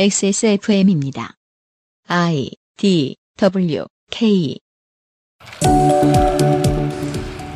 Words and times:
XSFM입니다. 0.00 1.34
I 2.06 2.50
D 2.76 3.16
W 3.36 3.84
K 4.12 4.56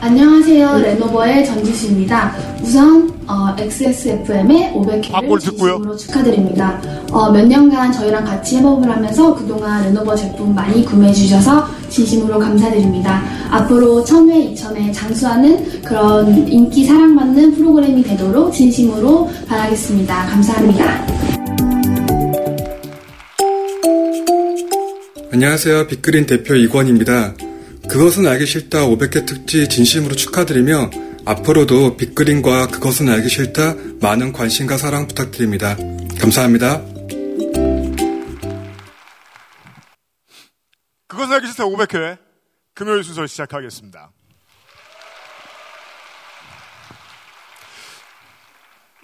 안녕하세요. 0.00 0.79
레노버의 0.79 1.46
전지수입니다. 1.46 2.34
우선 2.61 3.12
어, 3.29 3.55
XSFM의 3.57 4.73
500회를 4.73 5.12
광고를 5.12 5.41
듣고요. 5.41 5.75
진심으로 5.75 5.96
축하드립니다. 5.96 6.82
어, 7.12 7.30
몇 7.30 7.46
년간 7.46 7.93
저희랑 7.93 8.25
같이 8.25 8.56
협업을 8.56 8.90
하면서 8.90 9.32
그동안 9.36 9.84
레노버 9.84 10.16
제품 10.16 10.52
많이 10.52 10.84
구매해 10.84 11.12
주셔서 11.12 11.68
진심으로 11.90 12.40
감사드립니다. 12.40 13.22
앞으로 13.52 14.02
1000회, 14.02 14.56
2000회 14.56 14.93
장수하는 14.93 15.82
그런 15.82 16.48
인기 16.48 16.84
사랑받는 16.86 17.54
프로그램이 17.54 18.02
되도록 18.02 18.52
진심으로 18.52 19.30
바라겠습니다. 19.46 20.27
감사합니다. 20.27 21.41
안녕하세요. 25.35 25.86
빅그린 25.86 26.27
대표 26.27 26.54
이권입니다. 26.54 27.32
그것은 27.89 28.27
알기 28.27 28.45
싫다 28.45 28.81
500회 28.81 29.25
특집 29.25 29.67
진심으로 29.71 30.14
축하드리며 30.14 30.90
앞으로도 31.25 31.96
빅그린과 31.96 32.67
그것은 32.67 33.09
알기 33.09 33.31
싫다 33.31 33.75
많은 34.03 34.34
관심과 34.34 34.77
사랑 34.77 35.09
부탁드립니다. 35.09 35.75
감사합니다. 36.20 36.83
그것은 41.09 41.33
알기 41.33 41.47
싫다 41.47 41.64
500회 41.64 42.19
금요일 42.75 43.03
순서 43.03 43.27
시작하겠습니다. 43.27 44.12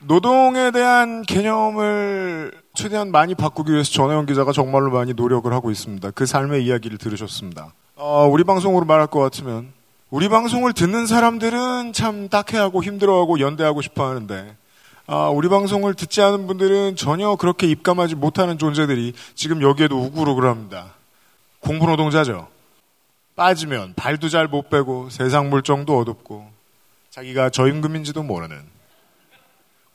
노동에 0.02 0.72
대한 0.72 1.22
개념을 1.22 2.52
최대한 2.78 3.10
많이 3.10 3.34
바꾸기 3.34 3.72
위해서 3.72 3.90
전혜원 3.90 4.24
기자가 4.24 4.52
정말로 4.52 4.92
많이 4.92 5.12
노력을 5.12 5.52
하고 5.52 5.72
있습니다. 5.72 6.12
그 6.12 6.26
삶의 6.26 6.64
이야기를 6.64 6.98
들으셨습니다. 6.98 7.74
어, 7.96 8.28
우리 8.30 8.44
방송으로 8.44 8.86
말할 8.86 9.08
것 9.08 9.18
같으면 9.18 9.72
우리 10.10 10.28
방송을 10.28 10.72
듣는 10.74 11.08
사람들은 11.08 11.92
참 11.92 12.28
딱해하고 12.28 12.84
힘들어하고 12.84 13.40
연대하고 13.40 13.82
싶어 13.82 14.08
하는데 14.08 14.54
아, 15.08 15.28
우리 15.28 15.48
방송을 15.48 15.94
듣지 15.94 16.22
않은 16.22 16.46
분들은 16.46 16.94
전혀 16.94 17.34
그렇게 17.34 17.66
입감하지 17.66 18.14
못하는 18.14 18.58
존재들이 18.58 19.12
지금 19.34 19.60
여기에도 19.60 19.98
우글우글 19.98 20.44
합니다. 20.48 20.94
공부 21.58 21.86
노동자죠. 21.86 22.46
빠지면 23.34 23.94
발도 23.96 24.28
잘 24.28 24.46
못 24.46 24.70
빼고 24.70 25.10
세상 25.10 25.50
물정도 25.50 25.98
어둡고 25.98 26.48
자기가 27.10 27.50
저임금인지도 27.50 28.22
모르는 28.22 28.77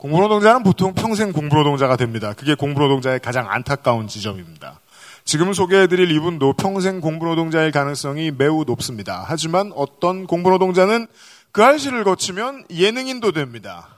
공부노동자는 0.04 0.64
보통 0.64 0.92
평생 0.92 1.32
공부노동자가 1.32 1.96
됩니다. 1.96 2.34
그게 2.34 2.54
공부노동자의 2.54 3.20
가장 3.20 3.50
안타까운 3.50 4.06
지점입니다. 4.06 4.78
지금 5.24 5.54
소개해드릴 5.54 6.10
이분도 6.10 6.52
평생 6.58 7.00
공부노동자일 7.00 7.70
가능성이 7.70 8.30
매우 8.30 8.64
높습니다. 8.66 9.24
하지만 9.26 9.72
어떤 9.74 10.26
공부노동자는 10.26 11.06
그 11.52 11.64
알씨를 11.64 12.04
거치면 12.04 12.66
예능인도 12.70 13.32
됩니다. 13.32 13.88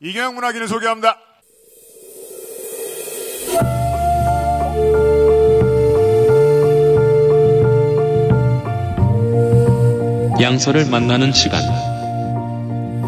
이경영 0.00 0.34
문학인을 0.34 0.66
소개합니다. 0.66 1.18
양서를 10.40 10.86
만나는 10.88 11.34
시간. 11.34 11.62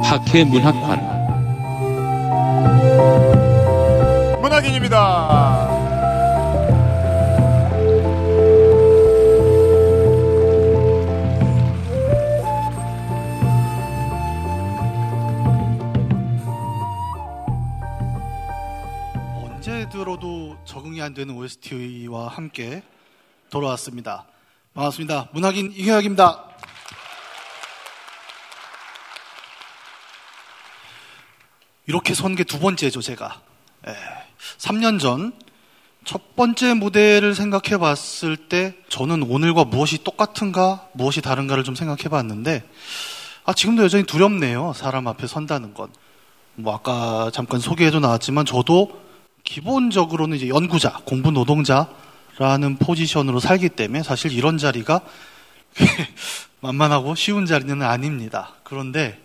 학회 0.05 0.45
문학관. 0.45 1.16
문학인입니다. 4.41 5.67
언제 19.43 19.89
들어도 19.91 20.57
적응이 20.65 21.03
안 21.03 21.13
되는 21.15 21.35
OST와 21.35 22.29
함께 22.29 22.83
돌아왔습니다. 23.51 24.27
반갑습니다. 24.75 25.31
문학인 25.33 25.73
이경혁입니다. 25.73 26.45
이렇게 31.87 32.15
선 32.15 32.35
게 32.35 32.45
두 32.45 32.59
번째죠, 32.59 33.01
제가. 33.01 33.41
예, 33.89 33.95
3년 34.59 35.01
전 35.01 35.33
첫 36.07 36.37
번째 36.37 36.75
무대를 36.75 37.35
생각해 37.35 37.79
봤을 37.79 38.37
때 38.37 38.77
저는 38.89 39.25
오늘과 39.25 39.65
무엇이 39.65 40.05
똑같은가, 40.05 40.87
무엇이 40.93 41.21
다른가를 41.21 41.65
좀 41.65 41.75
생각해 41.75 42.05
봤는데 42.05 42.63
아, 43.45 43.53
지금도 43.53 43.83
여전히 43.83 44.05
두렵네요. 44.05 44.73
사람 44.73 45.09
앞에 45.09 45.27
선다는 45.27 45.75
건. 45.75 45.89
뭐 46.55 46.75
아까 46.75 47.31
잠깐 47.35 47.59
소개에도 47.59 47.99
나왔지만 47.99 48.45
저도 48.47 49.03
기본적으로는 49.43 50.37
이제 50.37 50.49
연구자, 50.49 51.01
공부 51.05 51.33
노동자라는 51.33 52.77
포지션으로 52.79 53.41
살기 53.41 53.71
때문에 53.71 54.05
사실 54.05 54.33
이런 54.33 54.59
자리가 54.59 55.01
만만하고 56.63 57.17
쉬운 57.17 57.47
자리는 57.47 57.83
아닙니다. 57.83 58.55
그런데 58.63 59.21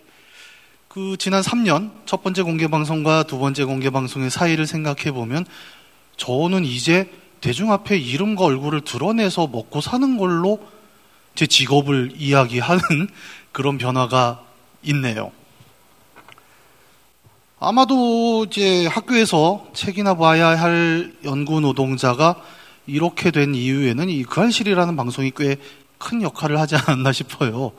그 0.92 1.16
지난 1.18 1.42
3년 1.42 1.90
첫 2.04 2.22
번째 2.22 2.42
공개 2.42 2.68
방송과 2.68 3.22
두 3.22 3.38
번째 3.38 3.64
공개 3.64 3.88
방송의 3.88 4.30
사이를 4.30 4.66
생각해 4.66 5.12
보면 5.12 5.46
저는 6.18 6.64
이제 6.64 7.10
대중 7.40 7.72
앞에 7.72 7.96
이름과 7.96 8.44
얼굴을 8.44 8.82
드러내서 8.82 9.46
먹고 9.46 9.80
사는 9.80 10.18
걸로 10.18 10.60
제 11.34 11.46
직업을 11.46 12.12
이야기하는 12.16 12.82
그런 13.52 13.78
변화가 13.78 14.42
있네요. 14.82 15.32
아마도 17.58 18.44
이제 18.44 18.86
학교에서 18.86 19.66
책이나 19.72 20.14
봐야 20.14 20.48
할 20.48 21.14
연구 21.24 21.60
노동자가 21.60 22.36
이렇게 22.86 23.30
된 23.30 23.54
이유에는 23.54 24.10
이 24.10 24.24
그할실이라는 24.24 24.96
방송이 24.96 25.32
꽤 25.34 25.56
큰 26.02 26.22
역할을 26.22 26.58
하지 26.58 26.74
않았나 26.76 27.12
싶어요. 27.12 27.72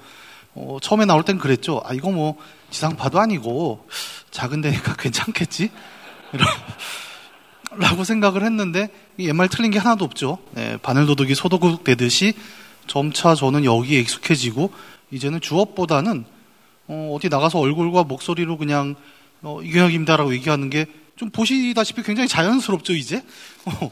어, 0.55 0.77
처음에 0.81 1.05
나올 1.05 1.23
땐 1.23 1.37
그랬죠. 1.37 1.81
아, 1.83 1.93
이거 1.93 2.09
뭐 2.09 2.37
지상파도 2.73 3.19
아니고 3.19 3.87
작은 4.31 4.61
데니까 4.61 4.95
괜찮겠지? 4.99 5.71
라고 7.75 8.03
생각을 8.03 8.43
했는데 8.43 8.89
옛말 9.19 9.47
틀린 9.47 9.71
게 9.71 9.79
하나도 9.79 10.03
없죠. 10.05 10.39
네, 10.51 10.77
바늘도둑이 10.77 11.33
소도둑 11.35 11.83
되듯이 11.83 12.33
점차 12.87 13.33
저는 13.35 13.63
여기에 13.63 13.99
익숙해지고 14.01 14.73
이제는 15.11 15.39
주업보다는 15.41 16.25
어, 16.87 17.17
디 17.21 17.29
나가서 17.29 17.59
얼굴과 17.59 18.03
목소리로 18.03 18.57
그냥 18.57 18.95
어, 19.41 19.61
이경혁입니다라고 19.61 20.33
얘기하는 20.33 20.69
게 20.69 20.85
좀 21.15 21.29
보시다시피 21.29 22.03
굉장히 22.03 22.27
자연스럽죠 22.27 22.93
이제 22.93 23.23
어, 23.65 23.91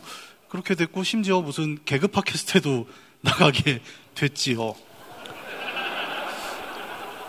그렇게 0.50 0.76
됐고 0.76 1.04
심지어 1.04 1.42
무슨 1.42 1.78
개그 1.86 2.08
팟캐스트에도 2.08 2.88
나가게 3.22 3.82
됐지요. 4.16 4.76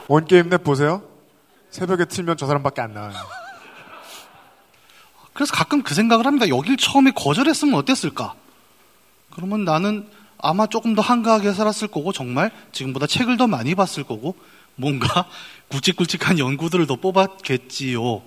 원게임 0.08 0.48
넷 0.48 0.64
보세요. 0.64 1.02
새벽에 1.72 2.04
틀면 2.04 2.36
저 2.36 2.46
사람밖에 2.46 2.82
안 2.82 2.94
나와요. 2.94 3.14
그래서 5.32 5.54
가끔 5.54 5.82
그 5.82 5.94
생각을 5.94 6.26
합니다. 6.26 6.48
여길 6.48 6.76
처음에 6.76 7.10
거절했으면 7.12 7.74
어땠을까? 7.74 8.34
그러면 9.30 9.64
나는 9.64 10.06
아마 10.38 10.66
조금 10.66 10.94
더 10.94 11.00
한가하게 11.00 11.52
살았을 11.52 11.88
거고 11.88 12.12
정말 12.12 12.50
지금보다 12.72 13.06
책을 13.06 13.38
더 13.38 13.46
많이 13.46 13.74
봤을 13.74 14.04
거고 14.04 14.36
뭔가 14.76 15.26
굵직굵직한 15.70 16.38
연구들을 16.38 16.86
더 16.86 16.96
뽑았겠지요. 16.96 18.22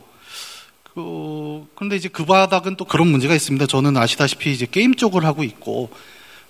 그, 0.96 1.68
근데 1.76 1.98
이제 1.98 2.10
그 2.10 2.26
바닥은 2.26 2.78
또 2.78 2.86
그런 2.86 3.08
문제가 3.08 3.36
있습니다. 3.36 3.68
저는 3.68 3.96
아시다시피 3.96 4.52
이제 4.52 4.66
게임 4.66 4.96
쪽을 4.96 5.24
하고 5.24 5.44
있고 5.44 5.92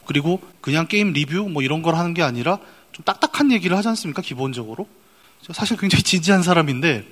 그리고 0.05 0.39
그냥 0.61 0.87
게임 0.87 1.11
리뷰 1.11 1.49
뭐 1.49 1.61
이런 1.61 1.81
걸 1.81 1.95
하는 1.95 2.13
게 2.13 2.23
아니라 2.23 2.59
좀 2.93 3.03
딱딱한 3.03 3.51
얘기를 3.51 3.75
하지 3.75 3.89
않습니까? 3.89 4.21
기본적으로. 4.21 4.87
사실 5.53 5.77
굉장히 5.77 6.03
진지한 6.03 6.43
사람인데, 6.43 7.05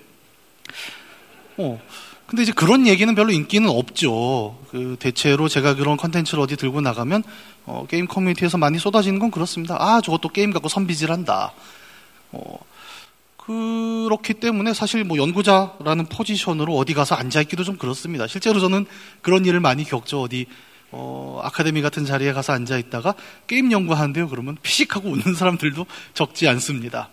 어, 1.57 1.81
근데 2.25 2.43
이제 2.43 2.51
그런 2.51 2.87
얘기는 2.87 3.13
별로 3.13 3.31
인기는 3.31 3.69
없죠. 3.69 4.57
그 4.71 4.95
대체로 4.99 5.47
제가 5.47 5.75
그런 5.75 5.97
컨텐츠를 5.97 6.41
어디 6.41 6.55
들고 6.55 6.81
나가면 6.81 7.23
어, 7.65 7.85
게임 7.87 8.07
커뮤니티에서 8.07 8.57
많이 8.57 8.79
쏟아지는 8.79 9.19
건 9.19 9.29
그렇습니다. 9.29 9.75
아, 9.79 10.01
저것도 10.01 10.29
게임 10.29 10.51
갖고 10.51 10.67
선비질한다. 10.67 11.53
어, 12.31 12.59
그렇기 13.37 14.35
때문에 14.35 14.73
사실 14.73 15.03
뭐 15.03 15.17
연구자라는 15.17 16.05
포지션으로 16.05 16.75
어디 16.75 16.93
가서 16.93 17.15
앉아있기도 17.15 17.63
좀 17.63 17.77
그렇습니다. 17.77 18.25
실제로 18.25 18.59
저는 18.59 18.85
그런 19.21 19.45
일을 19.45 19.59
많이 19.59 19.83
겪죠. 19.83 20.21
어디 20.21 20.47
어, 20.91 21.39
아카데미 21.43 21.81
같은 21.81 22.05
자리에 22.05 22.33
가서 22.33 22.53
앉아있다가 22.53 23.15
게임 23.47 23.71
연구하는데요. 23.71 24.29
그러면 24.29 24.57
피식하고 24.63 25.09
웃는 25.11 25.35
사람들도 25.35 25.85
적지 26.13 26.47
않습니다. 26.47 27.09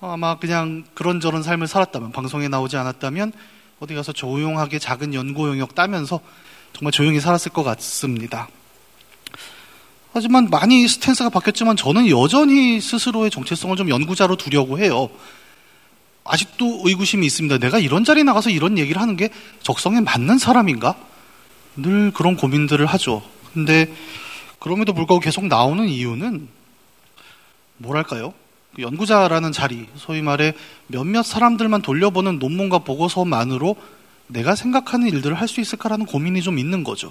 아마 0.00 0.38
그냥 0.38 0.84
그런저런 0.94 1.42
삶을 1.42 1.66
살았다면 1.66 2.12
방송에 2.12 2.48
나오지 2.48 2.76
않았다면 2.76 3.32
어디 3.80 3.94
가서 3.94 4.12
조용하게 4.12 4.78
작은 4.78 5.14
연구 5.14 5.48
영역 5.48 5.74
따면서 5.74 6.20
정말 6.72 6.92
조용히 6.92 7.20
살았을 7.20 7.52
것 7.52 7.62
같습니다. 7.62 8.48
하지만 10.12 10.48
많이 10.50 10.86
스탠스가 10.88 11.28
바뀌었지만 11.30 11.76
저는 11.76 12.08
여전히 12.08 12.80
스스로의 12.80 13.30
정체성을 13.30 13.76
좀 13.76 13.90
연구자로 13.90 14.36
두려고 14.36 14.78
해요. 14.78 15.10
아직도 16.24 16.82
의구심이 16.84 17.24
있습니다. 17.26 17.58
내가 17.58 17.78
이런 17.78 18.04
자리에 18.04 18.22
나가서 18.24 18.50
이런 18.50 18.78
얘기를 18.78 19.00
하는 19.00 19.16
게 19.16 19.30
적성에 19.62 20.00
맞는 20.00 20.38
사람인가? 20.38 20.94
늘 21.76 22.10
그런 22.12 22.36
고민들을 22.36 22.86
하죠. 22.86 23.22
근데 23.52 23.92
그럼에도 24.58 24.92
불구하고 24.92 25.20
계속 25.20 25.46
나오는 25.46 25.86
이유는 25.86 26.48
뭐랄까요? 27.76 28.32
그 28.76 28.82
연구자라는 28.82 29.52
자리, 29.52 29.86
소위 29.96 30.20
말해 30.20 30.52
몇몇 30.86 31.22
사람들만 31.22 31.80
돌려보는 31.80 32.38
논문과 32.38 32.80
보고서만으로 32.80 33.74
내가 34.26 34.54
생각하는 34.54 35.08
일들을 35.08 35.34
할 35.40 35.48
수 35.48 35.62
있을까라는 35.62 36.04
고민이 36.04 36.42
좀 36.42 36.58
있는 36.58 36.84
거죠. 36.84 37.10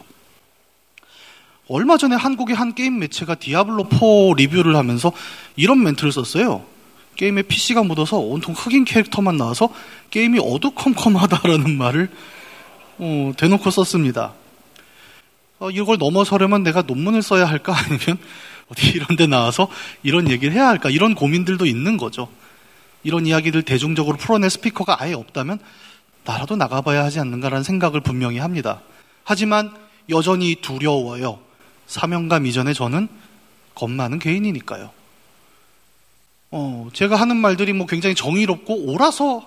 얼마 1.67 1.97
전에 1.97 2.15
한국의 2.15 2.55
한 2.55 2.75
게임 2.75 2.99
매체가 2.99 3.35
디아블로4 3.35 4.35
리뷰를 4.37 4.75
하면서 4.75 5.11
이런 5.55 5.81
멘트를 5.81 6.11
썼어요. 6.11 6.63
게임에 7.15 7.41
PC가 7.41 7.81
묻어서 7.81 8.19
온통 8.19 8.53
흑인 8.55 8.85
캐릭터만 8.85 9.35
나와서 9.35 9.69
게임이 10.11 10.37
어두컴컴하다라는 10.39 11.75
말을 11.79 12.11
어, 12.99 13.31
대놓고 13.37 13.71
썼습니다. 13.71 14.33
어, 15.57 15.71
이걸 15.71 15.97
넘어서려면 15.97 16.61
내가 16.61 16.83
논문을 16.83 17.23
써야 17.23 17.45
할까? 17.45 17.73
아니면 17.75 18.19
어디 18.69 18.89
이런 18.95 19.15
데 19.15 19.27
나와서 19.27 19.67
이런 20.03 20.29
얘기를 20.29 20.53
해야 20.53 20.67
할까? 20.67 20.89
이런 20.89 21.15
고민들도 21.15 21.65
있는 21.65 21.97
거죠. 21.97 22.27
이런 23.03 23.27
이야기들 23.27 23.63
대중적으로 23.63 24.17
풀어낼 24.17 24.49
스피커가 24.49 25.01
아예 25.01 25.13
없다면 25.13 25.59
나라도 26.23 26.55
나가봐야 26.55 27.03
하지 27.03 27.19
않는가라는 27.19 27.63
생각을 27.63 28.01
분명히 28.01 28.39
합니다. 28.39 28.81
하지만 29.23 29.71
여전히 30.09 30.55
두려워요. 30.55 31.39
사명감 31.87 32.47
이전에 32.47 32.73
저는 32.73 33.07
겁 33.75 33.91
많은 33.91 34.17
개인이니까요. 34.19 34.89
어, 36.51 36.89
제가 36.93 37.15
하는 37.15 37.37
말들이 37.37 37.73
뭐 37.73 37.85
굉장히 37.85 38.15
정의롭고 38.15 38.91
옳아서 38.91 39.43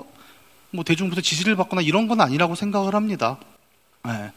뭐 0.70 0.84
대중부터 0.84 1.20
지지를 1.20 1.56
받거나 1.56 1.82
이런 1.82 2.06
건 2.06 2.20
아니라고 2.20 2.54
생각을 2.54 2.94
합니다. 2.94 3.38
네. 4.04 4.30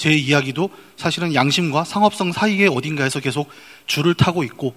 제 0.00 0.14
이야기도 0.14 0.70
사실은 0.96 1.34
양심과 1.34 1.84
상업성 1.84 2.32
사이에 2.32 2.68
어딘가에서 2.68 3.20
계속 3.20 3.50
줄을 3.84 4.14
타고 4.14 4.42
있고 4.44 4.74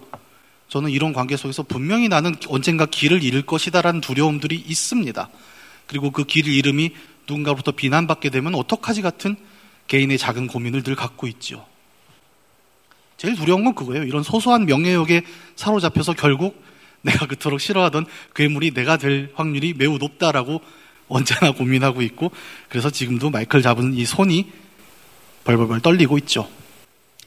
저는 0.67 0.89
이런 0.89 1.13
관계 1.13 1.37
속에서 1.37 1.63
분명히 1.63 2.09
나는 2.09 2.35
언젠가 2.49 2.85
길을 2.85 3.23
잃을 3.23 3.43
것이다라는 3.43 4.01
두려움들이 4.01 4.57
있습니다. 4.57 5.29
그리고 5.87 6.11
그 6.11 6.25
길을 6.25 6.51
잃음이 6.51 6.91
누군가로부터 7.25 7.71
비난받게 7.71 8.31
되면 8.31 8.53
어떡하지 8.53 9.01
같은 9.01 9.37
개인의 9.87 10.17
작은 10.17 10.47
고민을 10.47 10.83
늘 10.83 10.93
갖고 10.93 11.25
있죠. 11.27 11.65
제일 13.15 13.37
두려운 13.37 13.63
건 13.63 13.75
그거예요. 13.75 14.03
이런 14.03 14.23
소소한 14.23 14.65
명예욕에 14.65 15.21
사로잡혀서 15.55 16.15
결국 16.15 16.61
내가 17.01 17.27
그토록 17.27 17.61
싫어하던 17.61 18.07
괴물이 18.35 18.71
내가 18.71 18.97
될 18.97 19.31
확률이 19.35 19.73
매우 19.73 19.97
높다라고 19.99 20.59
언제나 21.07 21.53
고민하고 21.53 22.01
있고 22.01 22.31
그래서 22.67 22.89
지금도 22.89 23.29
마이클 23.29 23.61
잡은 23.61 23.93
이 23.93 24.03
손이 24.03 24.62
벌벌벌 25.44 25.81
떨리고 25.81 26.18
있죠. 26.19 26.48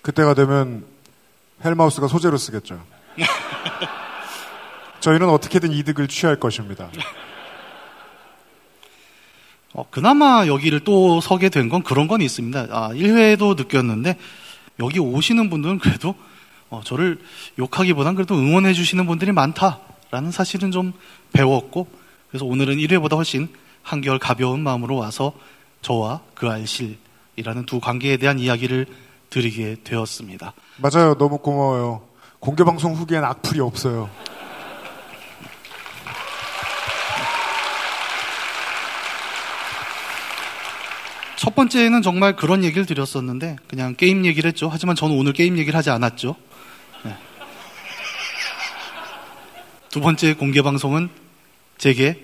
그때가 0.03 0.35
되면 0.35 0.85
헬마우스가 1.65 2.09
소재로 2.09 2.37
쓰겠죠. 2.37 2.81
저희는 5.01 5.29
어떻게든 5.29 5.73
이득을 5.73 6.09
취할 6.09 6.37
것입니다. 6.37 6.89
어, 9.73 9.85
그나마 9.91 10.47
여기를 10.47 10.81
또 10.81 11.21
서게 11.21 11.49
된 11.49 11.69
건 11.69 11.83
그런 11.83 12.09
건 12.09 12.21
있습니다. 12.23 12.67
아, 12.71 12.89
1회도 12.91 13.57
느꼈는데 13.57 14.17
여기 14.81 14.99
오시는 14.99 15.51
분들은 15.51 15.79
그래도 15.79 16.15
어, 16.71 16.81
저를 16.85 17.19
욕하기보단 17.59 18.15
그래도 18.15 18.35
응원해 18.35 18.73
주시는 18.73 19.07
분들이 19.07 19.33
많다라는 19.33 20.31
사실은 20.33 20.71
좀 20.71 20.93
배웠고 21.33 21.89
그래서 22.31 22.45
오늘은 22.45 22.77
1회보다 22.77 23.17
훨씬 23.17 23.49
한결 23.83 24.19
가벼운 24.19 24.63
마음으로 24.63 24.97
와서 24.97 25.33
저와 25.83 26.21
그 26.35 26.49
알실 26.49 26.99
이라는 27.37 27.67
두 27.67 27.81
관계에 27.81 28.17
대한 28.17 28.39
이야기를 28.39 28.87
드리게 29.31 29.77
되었습니다. 29.85 30.55
맞아요. 30.79 31.15
너무 31.17 31.39
고마워요. 31.39 32.03
공개 32.41 32.65
방송 32.65 32.95
후기엔 32.95 33.25
악플이 33.25 33.61
없어요. 33.61 34.11
첫 41.37 41.55
번째는 41.55 42.03
정말 42.03 42.35
그런 42.35 42.65
얘기를 42.65 42.87
드렸었는데 42.87 43.57
그냥 43.69 43.95
게임 43.95 44.25
얘기를 44.25 44.49
했죠. 44.49 44.69
하지만 44.71 44.97
저는 44.97 45.17
오늘 45.17 45.33
게임 45.33 45.59
얘기를 45.59 45.77
하지 45.77 45.91
않았죠. 45.91 46.35
네. 47.05 47.17
두 49.91 50.01
번째 50.01 50.35
공개 50.35 50.63
방송은 50.63 51.11
제게 51.79 52.21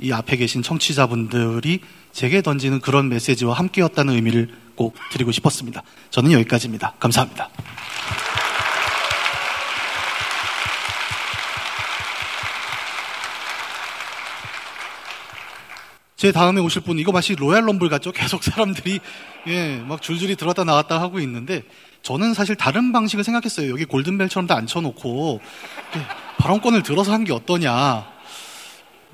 이 0.00 0.12
앞에 0.12 0.36
계신 0.36 0.62
청취자분들이 0.62 1.80
제게 2.18 2.42
던지는 2.42 2.80
그런 2.80 3.08
메시지와 3.10 3.54
함께였다는 3.54 4.14
의미를 4.14 4.48
꼭 4.74 4.96
드리고 5.12 5.30
싶었습니다. 5.30 5.84
저는 6.10 6.32
여기까지입니다. 6.32 6.94
감사합니다. 6.98 7.48
제 16.16 16.32
다음에 16.32 16.60
오실 16.60 16.82
분 16.82 16.98
이거 16.98 17.12
마치 17.12 17.36
로얄 17.36 17.64
럼블 17.68 17.88
같죠? 17.88 18.10
계속 18.10 18.42
사람들이 18.42 18.98
예, 19.46 19.76
막 19.86 20.02
줄줄이 20.02 20.34
들어왔다 20.34 20.64
나왔다 20.64 21.00
하고 21.00 21.20
있는데 21.20 21.62
저는 22.02 22.34
사실 22.34 22.56
다른 22.56 22.90
방식을 22.90 23.22
생각했어요. 23.22 23.70
여기 23.70 23.84
골든벨처럼 23.84 24.48
다 24.48 24.56
앉혀놓고 24.56 25.40
예, 25.96 26.06
발언권을 26.38 26.82
들어서 26.82 27.12
한 27.12 27.22
게 27.24 27.32
어떠냐. 27.32 28.17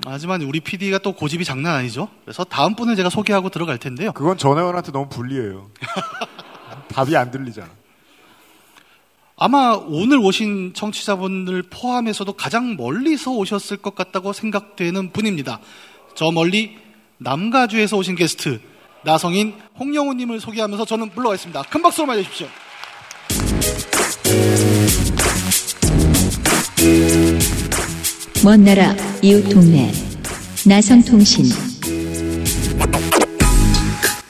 하지만 0.03 0.41
우리 0.41 0.59
PD가 0.59 0.97
또 0.99 1.13
고집이 1.13 1.45
장난 1.45 1.75
아니죠. 1.75 2.09
그래서 2.25 2.43
다음 2.43 2.75
분을 2.75 2.95
제가 2.95 3.09
소개하고 3.09 3.49
들어갈 3.49 3.77
텐데요. 3.77 4.11
그건 4.11 4.37
전혜원한테 4.37 4.91
너무 4.91 5.07
불리해요. 5.09 5.69
답이 6.89 7.15
안 7.15 7.31
들리잖아. 7.31 7.69
아마 9.37 9.73
오늘 9.73 10.17
오신 10.19 10.73
청취자분들 10.73 11.63
포함해서도 11.63 12.33
가장 12.33 12.77
멀리서 12.77 13.31
오셨을 13.31 13.77
것 13.77 13.95
같다고 13.95 14.33
생각되는 14.33 15.11
분입니다. 15.11 15.59
저 16.13 16.31
멀리 16.31 16.77
남가주에서 17.17 17.97
오신 17.97 18.15
게스트 18.15 18.61
나성인 19.03 19.53
홍영우님을 19.79 20.39
소개하면서 20.39 20.85
저는 20.85 21.11
물러가겠습니다. 21.13 21.63
큰 21.63 21.81
박수로 21.81 22.07
맞아주십시오. 22.07 22.47
먼 28.45 28.63
나라 28.63 28.93
이웃 29.23 29.41
동네 29.49 29.91
나성통신 30.67 31.45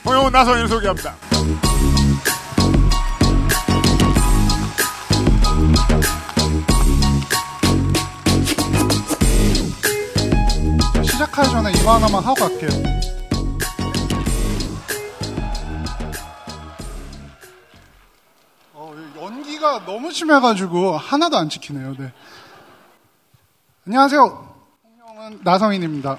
홍영훈 0.05 0.31
나성인을 0.31 0.69
소개합니다. 0.69 1.13
시작하기 11.03 11.49
전에 11.49 11.71
이거 11.71 11.95
하나만 11.95 12.23
하고 12.23 12.35
갈게요. 12.35 12.69
어, 18.73 18.95
너무 19.85 20.09
심해가지고 20.13 20.95
하나도 20.95 21.35
안 21.35 21.49
찍히네요. 21.49 21.95
네. 21.99 22.13
안녕하세요. 23.87 24.55
홍영은 24.83 25.39
나성인입니다. 25.43 26.17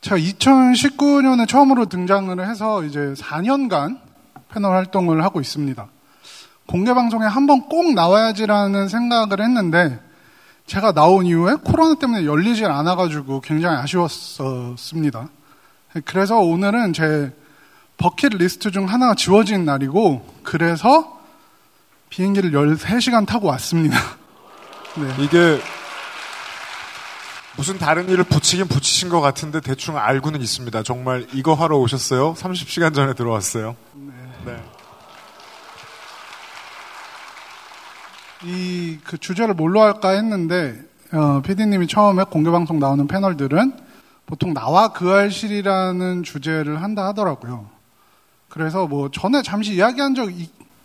제가 0.00 0.16
2019년에 0.16 1.48
처음으로 1.48 1.86
등장을 1.86 2.48
해서 2.48 2.84
이제 2.84 3.14
4년간 3.16 3.98
패널 4.52 4.72
활동을 4.74 5.24
하고 5.24 5.40
있습니다. 5.40 5.86
공개 6.66 6.94
방송에 6.94 7.26
한 7.26 7.46
번 7.46 7.62
꼭 7.68 7.92
나와야지라는 7.94 8.88
생각을 8.88 9.40
했는데 9.40 9.98
제가 10.66 10.92
나온 10.92 11.26
이후에 11.26 11.56
코로나 11.64 11.94
때문에 11.94 12.24
열리질 12.24 12.66
않아가지고 12.66 13.40
굉장히 13.40 13.76
아쉬웠었습니다. 13.78 15.28
그래서 16.04 16.38
오늘은 16.38 16.92
제 16.92 17.34
버킷 17.96 18.32
리스트 18.34 18.70
중 18.70 18.88
하나가 18.88 19.14
지워진 19.14 19.64
날이고 19.64 20.24
그래서 20.42 21.13
비행기를 22.14 22.52
13시간 22.52 23.26
타고 23.26 23.48
왔습니다. 23.48 23.98
네. 24.96 25.24
이게 25.24 25.58
무슨 27.56 27.76
다른 27.76 28.08
일을 28.08 28.22
붙이긴 28.22 28.68
붙이신 28.68 29.08
것 29.08 29.20
같은데 29.20 29.60
대충 29.60 29.98
알고는 29.98 30.40
있습니다. 30.40 30.84
정말 30.84 31.26
이거 31.32 31.54
하러 31.54 31.76
오셨어요? 31.78 32.34
30시간 32.34 32.94
전에 32.94 33.14
들어왔어요. 33.14 33.74
네. 34.46 34.62
이 38.44 38.98
그 39.02 39.18
주제를 39.18 39.54
뭘로 39.54 39.80
할까 39.80 40.10
했는데 40.10 40.80
어, 41.12 41.40
PD님이 41.42 41.88
처음에 41.88 42.24
공개 42.24 42.50
방송 42.50 42.78
나오는 42.78 43.08
패널들은 43.08 43.72
보통 44.26 44.54
나와 44.54 44.92
그 44.92 45.10
알실이라는 45.10 46.22
주제를 46.22 46.80
한다 46.80 47.06
하더라고요. 47.06 47.70
그래서 48.48 48.86
뭐 48.86 49.10
전에 49.10 49.42
잠시 49.42 49.74
이야기한 49.74 50.14
적 50.14 50.30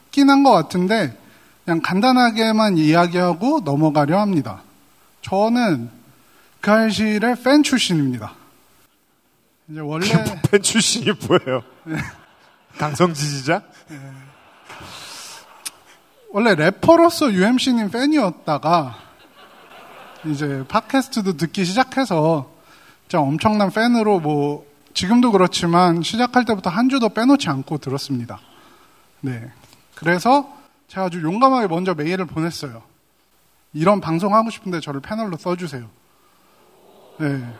있긴 0.09 0.29
한 0.29 0.43
것 0.43 0.51
같은데 0.51 1.15
그냥 1.65 1.81
간단하게만 1.81 2.77
이야기하고 2.77 3.61
넘어가려 3.63 4.19
합니다. 4.19 4.61
저는 5.21 5.89
그 6.61 6.71
알실의 6.71 7.35
팬 7.43 7.63
출신입니다. 7.63 8.33
이제 9.69 9.79
원래 9.81 10.07
팬 10.49 10.61
출신이 10.61 11.11
뭐예요? 11.27 11.61
강성 12.77 13.13
지지자? 13.13 13.61
원래 16.31 16.55
래퍼로서 16.55 17.31
UMC님 17.33 17.89
팬이었다가 17.91 18.95
이제 20.25 20.63
팟캐스트도 20.67 21.37
듣기 21.37 21.65
시작해서 21.65 22.51
진짜 23.03 23.19
엄청난 23.21 23.71
팬으로 23.71 24.19
뭐 24.19 24.65
지금도 24.93 25.31
그렇지만 25.31 26.01
시작할 26.03 26.45
때부터 26.45 26.69
한 26.69 26.89
주도 26.89 27.09
빼놓지 27.09 27.49
않고 27.49 27.77
들었습니다. 27.77 28.39
네. 29.21 29.51
그래서 29.99 30.49
제가 30.87 31.07
아주 31.07 31.21
용감하게 31.21 31.67
먼저 31.67 31.93
메일을 31.93 32.25
보냈어요. 32.25 32.81
이런 33.73 34.01
방송 34.01 34.33
하고 34.33 34.49
싶은데 34.49 34.79
저를 34.79 35.01
패널로 35.01 35.37
써주세요. 35.37 35.85
네. 37.19 37.53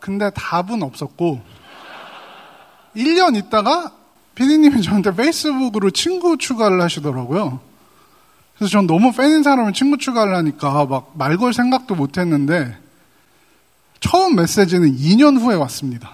근데 0.00 0.30
답은 0.30 0.82
없었고, 0.82 1.40
1년 2.96 3.36
있다가 3.36 3.92
피디님이 4.34 4.82
저한테 4.82 5.14
페이스북으로 5.14 5.90
친구 5.90 6.36
추가를 6.36 6.80
하시더라고요. 6.82 7.60
그래서 8.56 8.70
전 8.70 8.86
너무 8.86 9.12
팬인 9.12 9.42
사람을 9.42 9.72
친구 9.72 9.96
추가를 9.98 10.34
하니까 10.34 10.84
막 10.86 11.12
말 11.14 11.36
걸 11.38 11.52
생각도 11.54 11.94
못 11.94 12.18
했는데, 12.18 12.76
처음 14.00 14.34
메시지는 14.34 14.96
2년 14.96 15.40
후에 15.40 15.54
왔습니다. 15.54 16.10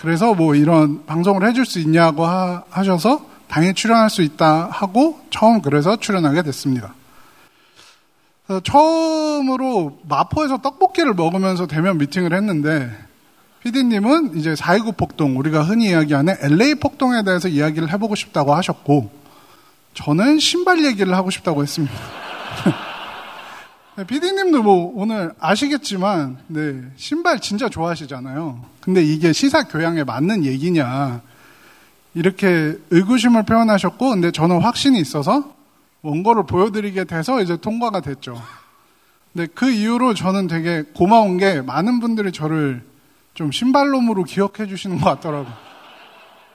그래서 0.00 0.34
뭐 0.34 0.54
이런 0.54 1.04
방송을 1.04 1.46
해줄 1.48 1.66
수 1.66 1.80
있냐고 1.80 2.24
하, 2.24 2.62
하셔서 2.70 3.26
당연히 3.50 3.74
출연할 3.74 4.08
수 4.10 4.22
있다 4.22 4.68
하고 4.70 5.20
처음 5.30 5.60
그래서 5.60 5.96
출연하게 5.96 6.42
됐습니다. 6.42 6.94
처음으로 8.62 9.98
마포에서 10.08 10.58
떡볶이를 10.58 11.14
먹으면서 11.14 11.66
대면 11.66 11.98
미팅을 11.98 12.32
했는데 12.32 12.90
피디님은 13.62 14.36
이제 14.36 14.54
4.29 14.54 14.96
폭동, 14.96 15.36
우리가 15.36 15.62
흔히 15.62 15.90
이야기하는 15.90 16.36
LA 16.40 16.76
폭동에 16.76 17.22
대해서 17.24 17.48
이야기를 17.48 17.92
해보고 17.92 18.14
싶다고 18.14 18.54
하셨고 18.54 19.10
저는 19.94 20.38
신발 20.38 20.84
얘기를 20.84 21.12
하고 21.14 21.30
싶다고 21.30 21.62
했습니다. 21.62 21.94
피디님도 24.06 24.62
뭐 24.62 24.92
오늘 24.94 25.32
아시겠지만 25.40 26.38
네, 26.46 26.82
신발 26.96 27.40
진짜 27.40 27.68
좋아하시잖아요. 27.68 28.64
근데 28.80 29.02
이게 29.02 29.32
시사 29.32 29.64
교양에 29.64 30.04
맞는 30.04 30.44
얘기냐 30.44 31.20
이렇게 32.14 32.76
의구심을 32.90 33.44
표현하셨고 33.44 34.10
근데 34.10 34.30
저는 34.30 34.60
확신이 34.60 35.00
있어서 35.00 35.54
원고를 36.02 36.44
보여드리게 36.46 37.04
돼서 37.04 37.40
이제 37.40 37.56
통과가 37.56 38.00
됐죠. 38.00 38.40
근데 39.32 39.46
그 39.54 39.70
이후로 39.70 40.14
저는 40.14 40.48
되게 40.48 40.82
고마운 40.94 41.38
게 41.38 41.60
많은 41.60 42.00
분들이 42.00 42.32
저를 42.32 42.82
좀 43.34 43.52
신발놈으로 43.52 44.24
기억해 44.24 44.66
주시는 44.66 44.98
것 44.98 45.04
같더라고요. 45.04 45.52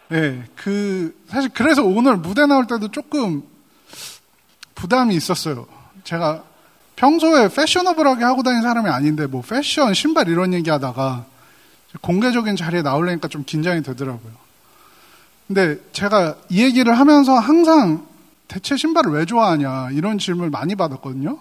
네, 0.10 0.44
그, 0.56 1.16
사실 1.28 1.50
그래서 1.54 1.84
오늘 1.84 2.18
무대 2.18 2.46
나올 2.46 2.68
때도 2.68 2.90
조금 2.90 3.44
부담이 4.76 5.16
있었어요. 5.16 5.68
제가 6.04 6.44
평소에 6.96 7.50
패셔너블하게 7.50 8.24
하고 8.24 8.44
다니는 8.44 8.62
사람이 8.62 8.90
아닌데 8.90 9.26
뭐 9.26 9.42
패션, 9.42 9.94
신발 9.94 10.28
이런 10.28 10.54
얘기 10.54 10.70
하다가 10.70 11.26
공개적인 12.02 12.56
자리에 12.56 12.82
나오려니까 12.82 13.28
좀 13.30 13.44
긴장이 13.46 13.82
되더라고요. 13.84 14.45
근데 15.48 15.78
제가 15.92 16.36
이 16.50 16.64
얘기를 16.64 16.98
하면서 16.98 17.34
항상 17.34 18.06
대체 18.48 18.78
신발을 18.78 19.12
왜 19.12 19.26
좋아하냐 19.26 19.92
이런 19.92 20.18
질문을 20.18 20.50
많이 20.50 20.76
받았거든요. 20.76 21.38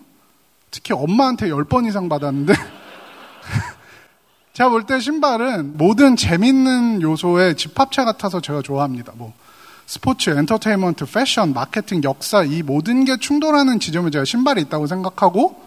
특히 0.71 0.93
엄마한테 0.93 1.49
10번 1.49 1.87
이상 1.89 2.09
받았는데 2.09 2.53
제가 4.53 4.69
볼 4.71 4.85
때 4.87 5.01
신발은 5.01 5.77
모든 5.77 6.17
재밌는 6.17 7.03
요소의 7.03 7.57
집합체 7.57 8.05
같아서 8.05 8.41
제가 8.41 8.63
좋아합니다. 8.63 9.13
뭐 9.17 9.33
스포츠, 9.87 10.31
엔터테인먼트, 10.31 11.05
패션, 11.07 11.53
마케팅, 11.53 12.03
역사 12.05 12.43
이 12.43 12.63
모든 12.63 13.05
게 13.05 13.17
충돌하는 13.19 13.81
지점에 13.81 14.11
제가 14.11 14.25
신발이 14.25 14.63
있다고 14.63 14.87
생각하고 14.87 15.63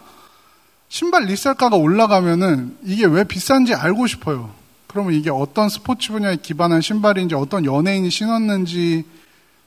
신발 0.90 1.24
리셀가가 1.26 1.76
올라가면은 1.76 2.78
이게 2.84 3.06
왜 3.06 3.24
비싼지 3.24 3.74
알고 3.76 4.08
싶어요. 4.08 4.52
그러면 4.98 5.14
이게 5.14 5.30
어떤 5.30 5.70
스포츠 5.70 6.12
분야에 6.12 6.38
기반한 6.38 6.82
신발인지 6.82 7.36
어떤 7.36 7.66
연예인이 7.66 8.10
신었는지 8.10 9.06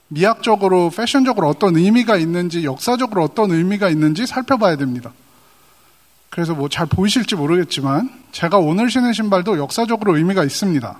미학적으로 0.08 0.90
패션적으로 0.90 1.46
어떤 1.46 1.76
의미가 1.76 2.16
있는지 2.16 2.64
역사적으로 2.64 3.22
어떤 3.22 3.52
의미가 3.52 3.90
있는지 3.90 4.26
살펴봐야 4.26 4.74
됩니다. 4.74 5.12
그래서 6.30 6.56
뭐 6.56 6.66
잘 6.68 6.86
보이실지 6.86 7.36
모르겠지만 7.36 8.10
제가 8.32 8.58
오늘 8.58 8.90
신은 8.90 9.12
신발도 9.12 9.58
역사적으로 9.58 10.16
의미가 10.16 10.42
있습니다. 10.42 10.98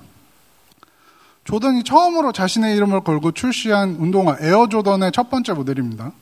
조던이 1.42 1.82
처음으로 1.82 2.30
자신의 2.30 2.76
이름을 2.76 3.00
걸고 3.00 3.32
출시한 3.32 3.96
운동화 3.98 4.36
에어 4.40 4.68
조던의 4.68 5.10
첫 5.10 5.28
번째 5.28 5.54
모델입니다. 5.54 6.12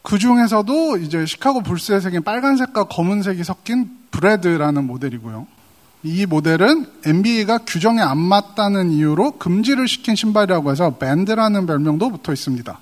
그 0.00 0.18
중에서도 0.18 0.96
이제 0.96 1.26
시카고 1.26 1.60
불스의 1.60 2.00
색인 2.00 2.22
빨간색과 2.22 2.84
검은색이 2.84 3.44
섞인 3.44 3.90
Bred라는 4.10 4.86
모델이고요. 4.86 5.55
이 6.06 6.24
모델은 6.24 6.86
NBA가 7.04 7.58
규정에 7.66 8.00
안 8.00 8.16
맞다는 8.16 8.92
이유로 8.92 9.32
금지를 9.38 9.88
시킨 9.88 10.14
신발이라고 10.14 10.70
해서 10.70 10.90
밴드라는 10.90 11.66
별명도 11.66 12.10
붙어 12.10 12.32
있습니다. 12.32 12.78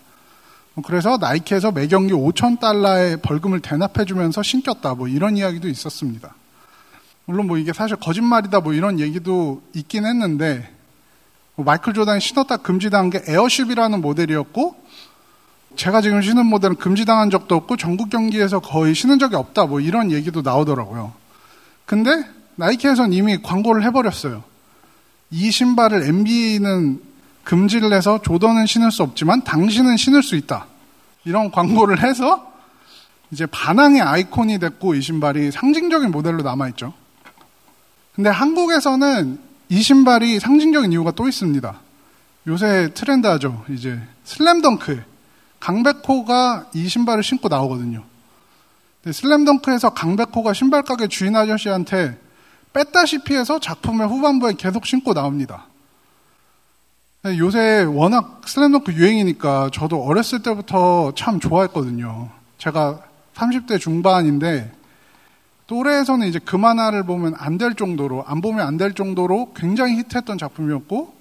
그래서 0.85 1.17
나이키에서 1.17 1.73
매경기 1.73 2.13
5천 2.13 2.61
달러의 2.61 3.17
벌금을 3.23 3.61
대납해주면서 3.61 4.43
신겼다. 4.43 4.95
뭐 4.97 5.09
이런 5.09 5.39
이야기도 5.39 5.69
있었습니다. 5.69 6.35
물론 7.25 7.47
뭐 7.47 7.57
이게 7.57 7.73
사실 7.73 7.97
거짓말이다 7.97 8.61
뭐 8.61 8.75
이런 8.75 9.01
얘기도 9.01 9.63
있긴 9.73 10.05
했는데 10.05 10.71
뭐 11.55 11.65
마이클 11.65 11.95
조단이 11.95 12.21
신었다 12.21 12.59
금지당한 12.59 13.09
게 13.09 13.23
에어쉽이라는 13.27 14.03
모델이었고 14.03 14.77
제가 15.77 16.03
지금 16.03 16.21
신은 16.21 16.45
모델은 16.45 16.77
금지당한 16.77 17.31
적도 17.31 17.55
없고 17.55 17.79
전국 17.79 18.11
경기에서 18.11 18.61
거의 18.61 18.95
신은 18.95 19.19
적이 19.19 19.37
없다 19.37 19.65
뭐 19.65 19.81
이런 19.81 20.13
얘기도 20.13 20.43
나오더라고요. 20.43 21.13
근데 21.87 22.34
나이키에선 22.57 23.13
이미 23.13 23.41
광고를 23.43 23.85
해버렸어요. 23.85 24.45
이 25.31 25.51
신발을 25.51 26.05
NBA는 26.05 27.01
금지를 27.43 27.93
해서 27.93 28.21
조던은 28.23 28.67
신을 28.67 28.91
수 28.91 29.03
없지만 29.03 29.45
당신은 29.45 29.97
신을 29.97 30.23
수 30.23 30.37
있다. 30.37 30.67
이런 31.25 31.51
광고를 31.51 32.03
해서 32.03 32.53
이제 33.31 33.47
반항의 33.47 34.01
아이콘이 34.01 34.59
됐고 34.59 34.95
이 34.95 35.01
신발이 35.01 35.51
상징적인 35.51 36.11
모델로 36.11 36.43
남아있죠. 36.43 36.93
근데 38.15 38.31
한국에서는 38.31 39.39
이 39.71 39.83
신발이 39.83 40.39
상징적인 40.39 40.93
이유가 40.93 41.11
또 41.11 41.27
있습니다. 41.27 41.81
요새 42.47 42.91
트렌드 42.95 43.27
하죠. 43.27 43.65
이제 43.71 44.01
슬램덩크. 44.25 45.03
강백호가 45.59 46.67
이 46.75 46.89
신발을 46.89 47.23
신고 47.23 47.49
나오거든요. 47.49 48.05
슬램덩크에서 49.11 49.91
강백호가 49.91 50.53
신발 50.53 50.83
가게 50.83 51.09
주인 51.09 51.35
아저씨한테 51.35 52.19
뺐다시피 52.75 53.35
해서 53.35 53.59
작품의 53.59 54.07
후반부에 54.09 54.55
계속 54.59 54.85
신고 54.85 55.15
나옵니다. 55.15 55.67
요새 57.39 57.85
워낙 57.85 58.43
슬램덩크 58.45 58.93
유행이니까 58.93 59.71
저도 59.73 60.03
어렸을 60.05 60.43
때부터 60.43 61.13
참 61.17 61.41
좋아했거든요. 61.41 62.29
제가 62.59 63.01
30대 63.35 63.81
중반인데 63.81 64.71
또래에서는 65.67 66.27
이제 66.29 66.39
그 66.45 66.57
만화를 66.57 67.05
보면 67.05 67.35
안 67.39 67.57
될 67.57 67.75
정도로 67.75 68.25
안 68.27 68.43
보면 68.43 68.67
안 68.67 68.77
될 68.77 68.93
정도로 68.93 69.55
굉장히 69.57 69.97
히트했던 69.99 70.37
작품이었고 70.37 71.15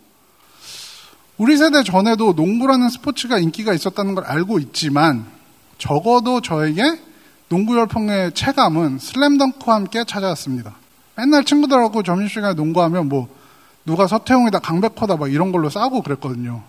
우리 1.37 1.55
세대 1.55 1.83
전에도 1.83 2.33
농구라는 2.33 2.89
스포츠가 2.89 3.37
인기가 3.37 3.73
있었다는 3.73 4.15
걸 4.15 4.25
알고 4.25 4.59
있지만 4.59 5.25
적어도 5.77 6.41
저에게 6.41 6.81
농구 7.47 7.77
열풍의 7.77 8.33
체감은 8.33 8.99
슬램덩크와 8.99 9.75
함께 9.77 10.03
찾아왔습니다. 10.03 10.75
맨날 11.15 11.43
친구들하고 11.43 12.03
점심시간에 12.03 12.53
농구하면 12.55 13.09
뭐 13.09 13.27
누가 13.85 14.07
서태웅이다 14.07 14.59
강백호다 14.59 15.17
막 15.17 15.31
이런 15.31 15.51
걸로 15.51 15.69
싸고 15.69 16.01
그랬거든요. 16.01 16.63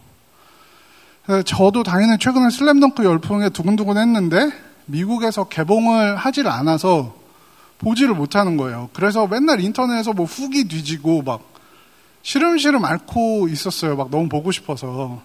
저도 1.47 1.83
당연히 1.83 2.19
최근에 2.19 2.51
슬램덩크 2.51 3.05
열풍에 3.05 3.49
두근두근 3.51 3.97
했는데 3.97 4.51
미국에서 4.87 5.45
개봉을 5.45 6.17
하질 6.17 6.47
않아서 6.49 7.15
보지를 7.79 8.15
못하는 8.15 8.57
거예요. 8.57 8.91
그래서 8.93 9.27
맨날 9.27 9.61
인터넷에서 9.61 10.13
뭐 10.13 10.27
후기 10.27 10.69
뒤지고 10.69 11.23
막 11.23 11.41
시름시름 12.23 12.85
앓고 12.85 13.49
있었어요. 13.49 13.97
막 13.97 14.11
너무 14.11 14.29
보고 14.29 14.53
싶어서. 14.53 15.23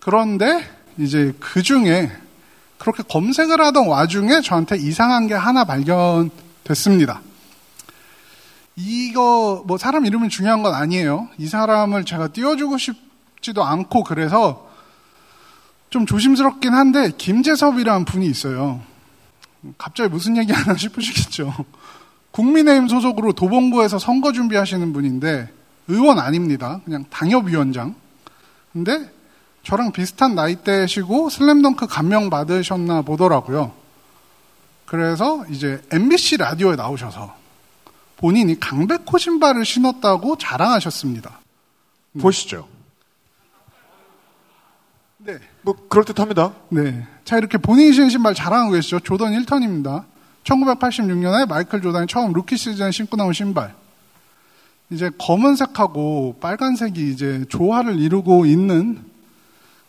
그런데 0.00 0.68
이제 0.98 1.32
그 1.38 1.62
중에 1.62 2.10
그렇게 2.78 3.02
검색을 3.04 3.60
하던 3.60 3.86
와중에 3.86 4.40
저한테 4.40 4.76
이상한 4.76 5.26
게 5.26 5.34
하나 5.34 5.64
발견됐습니다. 5.64 7.20
이거 8.76 9.62
뭐 9.66 9.78
사람 9.78 10.04
이름은 10.06 10.28
중요한 10.28 10.62
건 10.62 10.74
아니에요. 10.74 11.28
이 11.38 11.46
사람을 11.46 12.04
제가 12.04 12.28
띄워주고 12.28 12.78
싶지도 12.78 13.62
않고 13.64 14.04
그래서 14.04 14.68
좀 15.90 16.06
조심스럽긴 16.06 16.74
한데 16.74 17.12
김재섭이라는 17.16 18.04
분이 18.04 18.26
있어요. 18.26 18.80
갑자기 19.78 20.10
무슨 20.10 20.36
얘기 20.36 20.52
하나 20.52 20.74
싶으시겠죠. 20.76 21.54
국민의힘 22.32 22.88
소속으로 22.88 23.32
도봉구에서 23.32 24.00
선거 24.00 24.32
준비하시는 24.32 24.92
분인데 24.92 25.48
의원 25.86 26.18
아닙니다. 26.18 26.80
그냥 26.84 27.04
당협위원장. 27.10 27.94
근데 28.72 29.08
저랑 29.62 29.92
비슷한 29.92 30.34
나이대시고 30.34 31.30
슬램덩크 31.30 31.86
감명 31.86 32.28
받으셨나 32.28 33.02
보더라고요. 33.02 33.72
그래서 34.84 35.44
이제 35.48 35.80
MBC 35.92 36.38
라디오에 36.38 36.74
나오셔서 36.76 37.43
본인이 38.24 38.58
강백호 38.58 39.18
신발을 39.18 39.66
신었다고 39.66 40.38
자랑하셨습니다. 40.38 41.40
보시죠. 42.18 42.66
네. 45.18 45.38
뭐 45.60 45.76
그럴듯합니다. 45.90 46.54
네. 46.70 47.06
자, 47.26 47.36
이렇게 47.36 47.58
본인이 47.58 47.92
신은 47.92 48.08
신발 48.08 48.32
자랑하고 48.32 48.72
계시죠. 48.72 49.00
조던 49.00 49.32
1탄입니다. 49.32 50.06
1986년에 50.44 51.46
마이클 51.46 51.82
조던이 51.82 52.06
처음 52.06 52.32
루키 52.32 52.56
시즌에 52.56 52.92
신고 52.92 53.18
나온 53.18 53.34
신발. 53.34 53.74
이제 54.88 55.10
검은색하고 55.18 56.38
빨간색이 56.40 57.12
이제 57.12 57.44
조화를 57.50 58.00
이루고 58.00 58.46
있는 58.46 59.04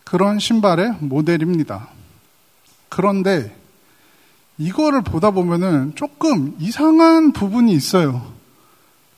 그런 0.04 0.40
신발의 0.40 0.96
모델입니다. 1.00 1.88
그런데 2.90 3.56
이거를 4.58 5.02
보다 5.02 5.32
보면은 5.32 5.94
조금 5.96 6.56
이상한 6.60 7.32
부분이 7.32 7.74
있어요. 7.74 8.34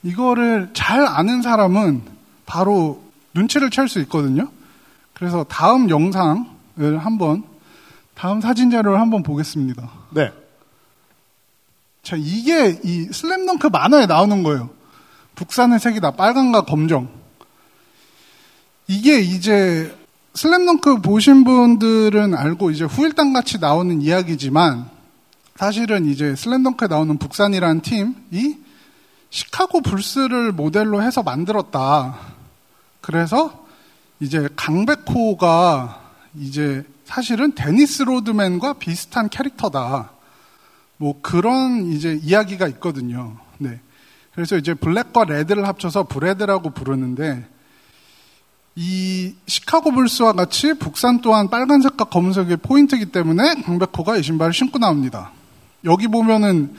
이거를 0.02 0.70
잘 0.74 1.06
아는 1.06 1.42
사람은 1.42 2.02
바로 2.46 3.02
눈치를 3.34 3.70
챌 3.70 3.86
수 3.86 4.00
있거든요. 4.00 4.48
그래서 5.14 5.44
다음 5.44 5.90
영상을 5.90 6.44
한번, 6.98 7.44
다음 8.14 8.40
사진 8.40 8.70
자료를 8.70 9.00
한번 9.00 9.22
보겠습니다. 9.22 9.90
네. 10.10 10.32
자, 12.02 12.16
이게 12.18 12.80
이 12.82 13.04
슬램덩크 13.12 13.68
만화에 13.68 14.06
나오는 14.06 14.42
거예요. 14.42 14.70
북산의 15.34 15.78
색이다. 15.78 16.12
빨간과 16.12 16.62
검정. 16.62 17.08
이게 18.86 19.20
이제 19.20 19.94
슬램덩크 20.34 21.00
보신 21.02 21.44
분들은 21.44 22.34
알고 22.34 22.70
이제 22.70 22.84
후일담 22.84 23.32
같이 23.32 23.58
나오는 23.58 24.00
이야기지만 24.00 24.88
사실은 25.58 26.06
이제 26.06 26.36
슬램덩크에 26.36 26.86
나오는 26.86 27.18
북산이라는 27.18 27.80
팀이 27.80 28.58
시카고 29.30 29.80
불스를 29.80 30.52
모델로 30.52 31.02
해서 31.02 31.24
만들었다. 31.24 32.16
그래서 33.00 33.66
이제 34.20 34.48
강백호가 34.54 36.00
이제 36.36 36.84
사실은 37.04 37.56
데니스 37.56 38.04
로드맨과 38.04 38.74
비슷한 38.74 39.28
캐릭터다. 39.28 40.12
뭐 40.96 41.20
그런 41.22 41.90
이제 41.90 42.20
이야기가 42.22 42.68
있거든요. 42.68 43.36
네. 43.58 43.80
그래서 44.36 44.56
이제 44.56 44.74
블랙과 44.74 45.24
레드를 45.24 45.66
합쳐서 45.66 46.04
브레드라고 46.04 46.70
부르는데 46.70 47.44
이 48.76 49.34
시카고 49.48 49.90
불스와 49.90 50.34
같이 50.34 50.74
북산 50.74 51.20
또한 51.20 51.50
빨간색과 51.50 52.04
검은색의 52.04 52.58
포인트이기 52.58 53.06
때문에 53.06 53.62
강백호가 53.62 54.18
이 54.18 54.22
신발을 54.22 54.52
신고 54.52 54.78
나옵니다. 54.78 55.32
여기 55.84 56.08
보면은 56.08 56.74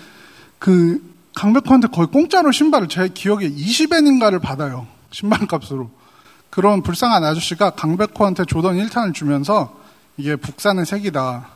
그 0.58 1.02
강백호한테 1.36 1.88
거의 1.88 2.08
공짜로 2.08 2.52
신발을 2.52 2.90
제 2.90 3.08
기억에 3.08 3.50
20엔인가를 3.50 4.42
받아요. 4.42 4.88
신발 5.12 5.48
값으로. 5.48 5.90
그런 6.50 6.82
불쌍한 6.82 7.24
아저씨가 7.24 7.72
강백호한테 7.72 8.46
조던 8.46 8.78
1탄을 8.78 9.14
주면서 9.14 9.78
이게 10.18 10.36
북산의 10.36 10.86
색이다. 10.86 11.48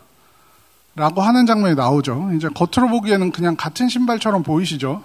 라고 0.96 1.22
하는 1.22 1.46
장면이 1.46 1.76
나오죠. 1.76 2.32
이제 2.36 2.48
겉으로 2.50 2.90
보기에는 2.92 3.32
그냥 3.32 3.56
같은 3.56 3.90
신발처럼 3.90 4.44
보이시죠? 4.44 5.04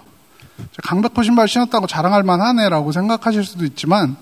강백호 0.83 1.23
신발 1.23 1.47
신었다고 1.47 1.87
자랑할 1.87 2.21
만하네라고 2.23 2.91
생각하실 2.91 3.43
수도 3.43 3.65
있지만, 3.65 4.15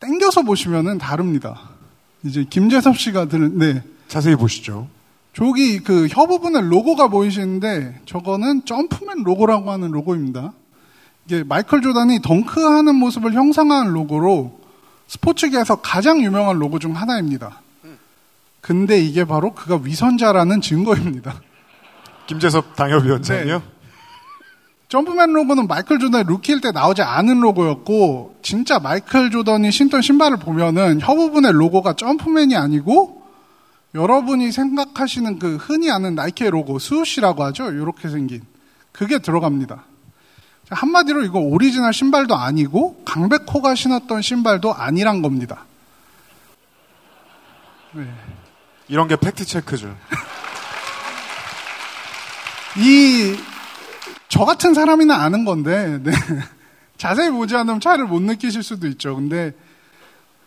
땡겨서 0.00 0.42
보시면은 0.42 0.98
다릅니다. 0.98 1.60
이제 2.24 2.44
김재섭 2.48 2.98
씨가 2.98 3.26
드는, 3.26 3.58
네. 3.58 3.82
자세히 4.08 4.36
보시죠. 4.36 4.88
저기 5.32 5.78
그 5.78 6.08
혀 6.10 6.26
부분에 6.26 6.60
로고가 6.60 7.08
보이시는데 7.08 8.00
저거는 8.06 8.64
점프맨 8.64 9.22
로고라고 9.24 9.70
하는 9.70 9.90
로고입니다. 9.90 10.52
이게 11.26 11.44
마이클 11.44 11.80
조단이 11.82 12.20
덩크하는 12.20 12.94
모습을 12.96 13.32
형상화한 13.34 13.92
로고로 13.92 14.58
스포츠계에서 15.06 15.76
가장 15.76 16.22
유명한 16.22 16.58
로고 16.58 16.78
중 16.78 16.96
하나입니다. 16.96 17.60
근데 18.60 19.00
이게 19.00 19.24
바로 19.24 19.54
그가 19.54 19.80
위선자라는 19.82 20.60
증거입니다. 20.60 21.40
김재섭 22.26 22.76
당협위원장이요? 22.76 23.58
네. 23.58 23.64
점프맨 24.88 25.32
로고는 25.32 25.68
마이클 25.68 26.00
조던이 26.00 26.24
루키일 26.24 26.60
때 26.60 26.72
나오지 26.72 27.02
않은 27.02 27.40
로고였고 27.40 28.34
진짜 28.42 28.80
마이클 28.80 29.30
조던이 29.30 29.70
신던 29.70 30.02
신발을 30.02 30.38
보면은 30.38 31.00
혀 31.00 31.14
부분의 31.14 31.52
로고가 31.52 31.92
점프맨이 31.92 32.56
아니고 32.56 33.19
여러분이 33.94 34.52
생각하시는 34.52 35.38
그 35.38 35.56
흔히 35.56 35.90
아는 35.90 36.14
나이키의 36.14 36.50
로고 36.50 36.78
Swoosh라고 36.78 37.44
하죠. 37.44 37.72
이렇게 37.72 38.08
생긴 38.08 38.42
그게 38.92 39.18
들어갑니다. 39.18 39.84
한마디로 40.70 41.24
이거 41.24 41.40
오리지널 41.40 41.92
신발도 41.92 42.36
아니고 42.36 43.02
강백호가 43.04 43.74
신었던 43.74 44.22
신발도 44.22 44.72
아니란 44.72 45.22
겁니다. 45.22 45.64
네. 47.92 48.06
이런 48.88 49.08
게 49.08 49.16
팩트 49.16 49.44
체크죠. 49.44 49.96
이 52.78 53.50
저 54.30 54.44
같은 54.44 54.72
사람이나 54.72 55.16
아는 55.16 55.44
건데 55.44 55.98
네. 56.02 56.12
자세히 56.96 57.30
보지 57.30 57.56
않으면 57.56 57.80
차이를 57.80 58.06
못 58.06 58.22
느끼실 58.22 58.62
수도 58.62 58.86
있죠. 58.86 59.16
근데 59.16 59.52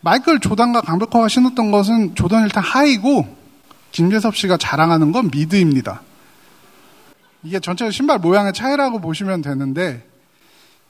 마이클 0.04 0.38
조단과 0.38 0.82
강백호가 0.82 1.28
신었던 1.28 1.70
것은 1.70 2.14
조던 2.14 2.44
1탄 2.44 2.62
high고 2.62 3.26
김재섭 3.90 4.36
씨가 4.36 4.58
자랑하는 4.58 5.12
건 5.12 5.30
mid입니다. 5.32 6.02
이게 7.42 7.58
전체 7.58 7.90
신발 7.90 8.18
모양의 8.18 8.52
차이라고 8.52 9.00
보시면 9.00 9.40
되는데 9.40 10.06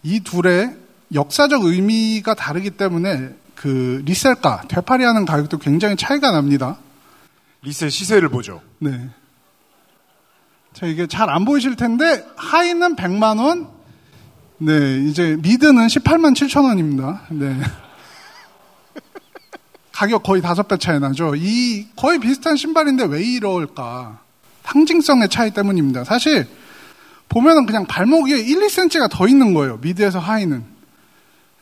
이 0.02 0.18
둘의 0.20 0.76
역사적 1.14 1.64
의미가 1.64 2.34
다르기 2.34 2.70
때문에 2.70 3.30
그 3.54 4.02
리셀가 4.04 4.62
되팔이하는 4.66 5.26
가격도 5.26 5.58
굉장히 5.58 5.94
차이가 5.94 6.32
납니다. 6.32 6.78
리셀 7.62 7.92
시세를 7.92 8.28
보죠. 8.30 8.62
네. 8.80 9.10
자 10.72 10.86
이게 10.86 11.06
잘 11.06 11.30
안 11.30 11.44
보이실 11.44 11.76
텐데 11.76 12.26
하이는 12.34 12.96
100만 12.96 13.38
원, 13.38 13.68
네 14.58 15.04
이제 15.08 15.36
미드는 15.40 15.86
18만 15.86 16.34
7천 16.34 16.64
원입니다. 16.64 17.22
네. 17.30 17.60
가격 19.94 20.24
거의 20.24 20.42
다섯 20.42 20.66
배 20.66 20.76
차이 20.76 20.98
나죠. 20.98 21.34
이 21.36 21.86
거의 21.94 22.18
비슷한 22.18 22.56
신발인데 22.56 23.04
왜 23.04 23.22
이럴까? 23.22 24.18
상징성의 24.64 25.28
차이 25.28 25.52
때문입니다. 25.52 26.02
사실 26.02 26.48
보면은 27.28 27.64
그냥 27.64 27.86
발목 27.86 28.26
위에 28.26 28.40
1, 28.40 28.58
2cm가 28.58 29.08
더 29.08 29.28
있는 29.28 29.54
거예요. 29.54 29.76
mid에서 29.76 30.18
high는. 30.18 30.64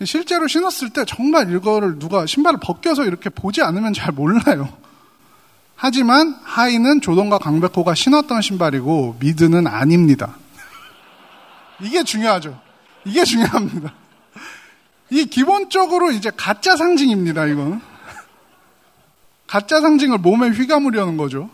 실제로 0.05 0.49
신었을 0.49 0.91
때 0.91 1.05
정말 1.07 1.55
이거를 1.55 1.99
누가 1.99 2.25
신발을 2.25 2.59
벗겨서 2.61 3.05
이렇게 3.05 3.29
보지 3.29 3.61
않으면 3.61 3.93
잘 3.93 4.13
몰라요. 4.13 4.73
하지만 5.77 6.35
high는 6.43 7.03
조던과 7.03 7.37
강백호가 7.37 7.95
신었던 7.95 8.41
신발이고 8.41 9.17
mid는 9.21 9.67
아닙니다. 9.67 10.37
이게 11.83 12.03
중요하죠. 12.03 12.59
이게 13.05 13.25
중요합니다. 13.25 13.93
이 15.11 15.27
기본적으로 15.27 16.13
이제 16.13 16.31
가짜 16.35 16.77
상징입니다, 16.77 17.47
이건. 17.47 17.92
가짜 19.53 19.83
상징을 19.83 20.17
몸에 20.17 20.49
휘감으려는 20.49 21.19
거죠. 21.19 21.51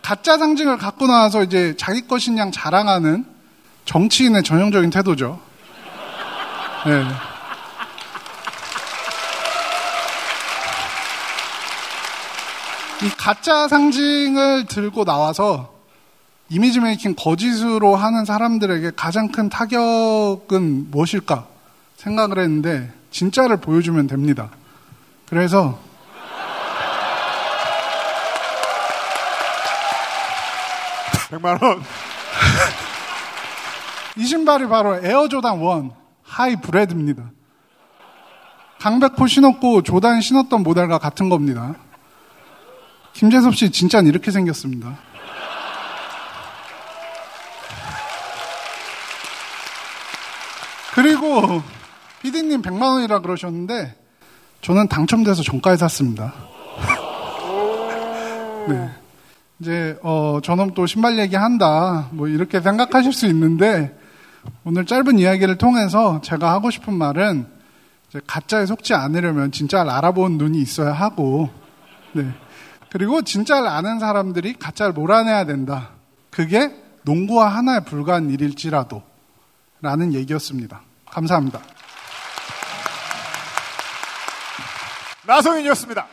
가짜 0.00 0.38
상징을 0.38 0.78
갖고 0.78 1.06
나와서 1.06 1.42
이제 1.42 1.74
자기 1.76 2.06
것인 2.06 2.38
양 2.38 2.50
자랑하는 2.50 3.26
정치인의 3.84 4.42
전형적인 4.42 4.88
태도죠. 4.88 5.38
네. 6.86 7.04
이 13.06 13.10
가짜 13.18 13.68
상징을 13.68 14.64
들고 14.64 15.04
나와서 15.04 15.74
이미지 16.48 16.80
메이킹 16.80 17.14
거짓으로 17.14 17.94
하는 17.94 18.24
사람들에게 18.24 18.92
가장 18.96 19.30
큰 19.30 19.50
타격은 19.50 20.90
무엇일까 20.90 21.46
생각을 21.98 22.38
했는데 22.38 22.90
진짜를 23.10 23.58
보여주면 23.58 24.06
됩니다. 24.06 24.48
그래서 25.28 25.84
백만 31.30 31.58
원. 31.60 31.82
이 34.16 34.24
신발이 34.24 34.68
바로 34.68 34.96
Air 35.04 35.28
Jordan 35.28 35.60
1 35.60 35.90
High 36.22 36.56
Bred입니다. 36.56 37.30
강백호 38.80 39.26
신었고 39.26 39.82
조단 39.82 40.20
신었던 40.20 40.62
모델과 40.62 40.98
같은 40.98 41.28
겁니다. 41.28 41.74
김재섭 43.12 43.56
씨 43.56 43.70
진짜는 43.70 44.08
이렇게 44.08 44.30
생겼습니다. 44.30 44.98
그리고 50.94 51.62
피디님 52.22 52.62
100만 52.62 52.82
원이라 52.82 53.18
그러셨는데 53.20 53.94
저는 54.62 54.88
당첨돼서 54.88 55.42
정가에 55.42 55.76
샀습니다. 55.76 56.32
네. 58.68 59.05
이제 59.58 59.98
어 60.02 60.40
저놈 60.42 60.74
또 60.74 60.86
신발 60.86 61.18
얘기한다 61.18 62.08
뭐 62.12 62.28
이렇게 62.28 62.60
생각하실 62.60 63.12
수 63.12 63.26
있는데 63.26 63.98
오늘 64.64 64.84
짧은 64.84 65.18
이야기를 65.18 65.56
통해서 65.56 66.20
제가 66.22 66.52
하고 66.52 66.70
싶은 66.70 66.94
말은 66.94 67.46
가짜에 68.26 68.66
속지 68.66 68.94
않으려면 68.94 69.52
진짜를 69.52 69.90
알아본 69.90 70.38
눈이 70.38 70.58
있어야 70.58 70.92
하고 70.92 71.50
네. 72.12 72.32
그리고 72.90 73.22
진짜를 73.22 73.68
아는 73.68 73.98
사람들이 73.98 74.54
가짜를 74.54 74.92
몰아내야 74.92 75.44
된다. 75.44 75.90
그게 76.30 76.70
농구와 77.02 77.48
하나에 77.48 77.80
불과한 77.80 78.30
일일지라도 78.30 79.02
라는 79.82 80.14
얘기였습니다. 80.14 80.82
감사합니다. 81.10 81.60
나성인이었습니다. 85.26 86.06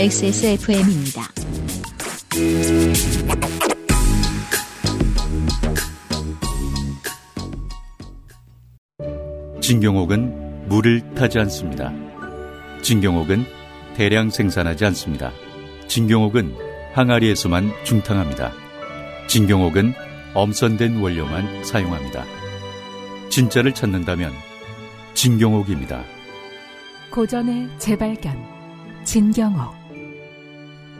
XSFM입니다. 0.00 1.22
진경옥은 9.60 10.68
물을 10.68 11.02
타지 11.16 11.40
않습니다. 11.40 11.92
진경옥은 12.80 13.44
대량 13.96 14.30
생산하지 14.30 14.84
않습니다. 14.84 15.32
진경옥은 15.88 16.54
항아리에서만 16.92 17.72
중탕합니다. 17.82 18.52
진경옥은 19.26 19.94
엄선된 20.32 21.00
원료만 21.00 21.64
사용합니다. 21.64 22.24
진짜를 23.30 23.74
찾는다면 23.74 24.30
진경옥입니다. 25.14 26.04
고전의 27.10 27.68
재발견 27.78 28.40
진경옥 29.02 29.87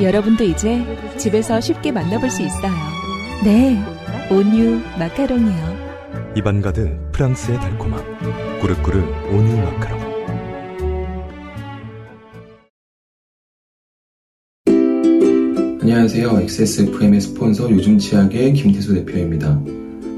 여러분도 0.00 0.44
이제 0.44 0.84
집에서 1.18 1.60
쉽게 1.60 1.90
만나볼 1.90 2.30
수 2.30 2.42
있어요. 2.42 2.72
네, 3.44 3.76
온유 4.30 4.80
마카롱이요. 4.96 5.88
입안 6.36 6.62
가득 6.62 7.10
프랑스의 7.10 7.58
달콤함. 7.58 8.00
꾸르꾸르 8.60 9.00
온유 9.32 9.56
마카롱. 9.56 10.08
안녕하세요. 15.80 16.40
XSFM의 16.42 17.20
스폰서 17.20 17.68
요즘 17.70 17.98
치약의 17.98 18.52
김태수 18.52 18.94
대표입니다. 18.94 19.60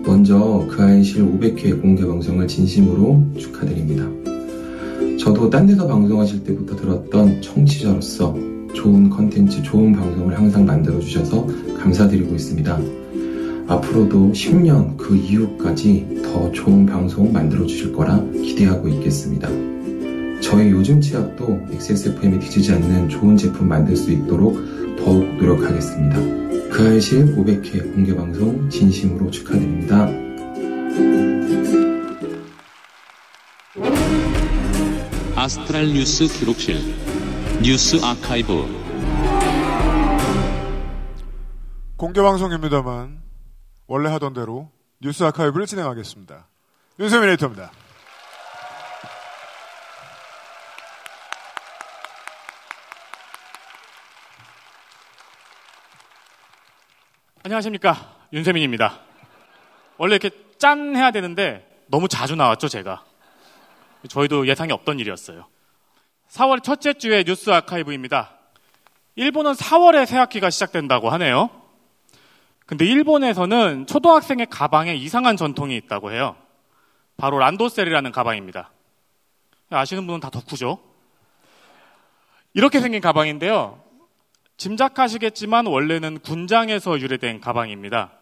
먼저 0.05 0.67
그 0.71 0.83
아이실 0.83 1.23
500회 1.23 1.81
공개 1.81 2.05
방송을 2.05 2.47
진심으로 2.49 3.33
축하드립니다. 3.39 4.05
저도 5.19 5.49
딴 5.49 5.67
데서 5.67 5.87
방송하실 5.87 6.45
때부터 6.45 6.77
들었던 6.77 7.41
청취자로서 7.41 8.60
좋은 8.75 9.11
컨텐츠, 9.11 9.63
좋은 9.63 9.93
방송을 9.93 10.37
항상 10.37 10.65
만들어주셔서 10.65 11.47
감사드리고 11.79 12.35
있습니다. 12.35 12.81
앞으로도 13.69 14.33
10년 14.33 14.97
그 14.97 15.17
이후까지 15.17 16.23
더 16.25 16.51
좋은 16.51 16.87
방송 16.87 17.33
만들어주실 17.33 17.93
거라 17.93 18.21
기대하고 18.33 18.89
있겠습니다. 18.89 19.49
저희 20.41 20.71
요즘 20.71 21.01
치약도 21.01 21.67
XSFM에 21.71 22.39
뒤지지 22.41 22.73
않는 22.73 23.09
좋은 23.09 23.37
제품 23.37 23.69
만들 23.69 23.95
수 23.95 24.11
있도록 24.11 24.59
더욱 24.99 25.25
노력하겠습니다. 25.37 26.19
그 26.71 26.83
알실 26.83 27.37
500회 27.37 27.95
공개방송 27.95 28.69
진심으로 28.71 29.31
축하드립니다. 29.31 30.09
아스트랄 35.37 35.93
뉴스 35.93 36.27
기록실 36.27 36.77
뉴스 37.63 38.03
아카이브 38.03 38.65
공개 41.99 42.23
방송입니다만 42.23 43.21
원래 43.87 44.09
하던 44.09 44.33
대로 44.33 44.71
뉴스 45.03 45.25
아카이브를 45.25 45.67
진행하겠습니다. 45.67 46.49
윤세민 46.99 47.29
에디터입니다. 47.29 47.71
안녕하십니까 57.43 58.17
윤세민입니다. 58.33 59.01
원래 59.99 60.15
이렇게 60.15 60.31
짠 60.59 60.97
해야 60.97 61.11
되는데 61.11 61.85
너무 61.89 62.09
자주 62.09 62.37
나왔죠 62.37 62.69
제가. 62.69 63.05
저희도 64.09 64.47
예상이 64.47 64.73
없던 64.73 64.99
일이었어요. 64.99 65.47
4월 66.31 66.63
첫째 66.63 66.93
주에 66.93 67.25
뉴스 67.25 67.51
아카이브입니다. 67.51 68.31
일본은 69.17 69.53
4월에 69.53 70.07
새학기가 70.07 70.51
시작된다고 70.51 71.11
하네요. 71.11 71.51
근데 72.67 72.85
일본에서는 72.85 73.87
초등학생의 73.89 74.47
가방에 74.49 74.95
이상한 74.95 75.37
전통이 75.37 75.77
있다고 75.77 76.13
해요. 76.13 76.37
바로 77.17 77.39
란도셀이라는 77.39 78.13
가방입니다. 78.13 78.71
아시는 79.71 80.07
분은 80.07 80.21
다 80.21 80.31
덕후죠? 80.31 80.79
이렇게 82.55 82.81
생긴 82.81 83.01
가방인데요. 83.01 83.83
짐작하시겠지만 84.57 85.67
원래는 85.67 86.21
군장에서 86.21 87.01
유래된 87.01 87.41
가방입니다. 87.41 88.13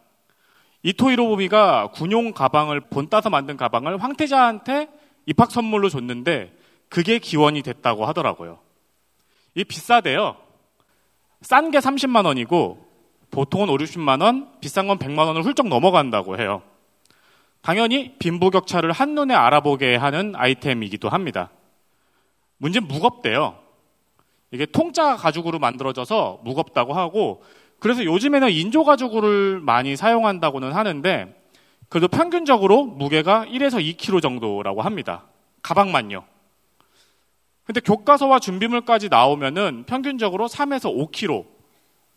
이토 0.83 1.11
히로부미가 1.11 1.91
군용 1.93 2.33
가방을 2.33 2.81
본따서 2.81 3.29
만든 3.29 3.59
가방을 3.59 4.03
황태자한테 4.03 4.89
입학 5.27 5.51
선물로 5.51 5.91
줬는데 5.91 6.58
그게 6.89 7.19
기원이 7.19 7.63
됐다고 7.63 8.07
하더라고요. 8.07 8.59
이 9.55 9.65
비싸대요. 9.65 10.37
싼 11.43 11.71
게 11.71 11.79
30만 11.79 12.27
원이고 12.27 12.87
보통은 13.31 13.69
5, 13.69 13.77
60만 13.77 14.23
원, 14.23 14.49
비싼 14.61 14.89
건 14.89 14.99
100만 14.99 15.27
원을 15.27 15.43
훌쩍 15.43 15.69
넘어간다고 15.69 16.39
해요. 16.39 16.63
당연히 17.61 18.15
빈부격차를 18.19 18.93
한눈에 18.93 19.35
알아보게 19.35 19.97
하는 19.97 20.35
아이템이기도 20.37 21.09
합니다. 21.09 21.51
문제는 22.59 22.89
무겁대요. 22.89 23.59
이게 24.51 24.65
통짜 24.65 25.17
가죽으로 25.17 25.59
만들어져서 25.59 26.41
무겁다고 26.43 26.95
하고 26.95 27.43
그래서 27.79 28.05
요즘에는 28.05 28.51
인조 28.51 28.85
가죽을 28.85 29.61
많이 29.61 29.97
사용한다고는 29.97 30.73
하는데 30.73 31.35
그래도 31.89 32.09
평균적으로 32.09 32.85
무게가 32.85 33.45
1에서 33.47 33.79
2kg 33.97 34.23
정도라고 34.23 34.83
합니다. 34.83 35.27
가방만요. 35.63 36.25
근데 37.69 37.81
교과서와 37.81 38.39
준비물까지 38.39 39.11
나오면은 39.11 39.85
평균적으로 39.87 40.47
3에서 40.47 40.85
5kg, 41.13 41.45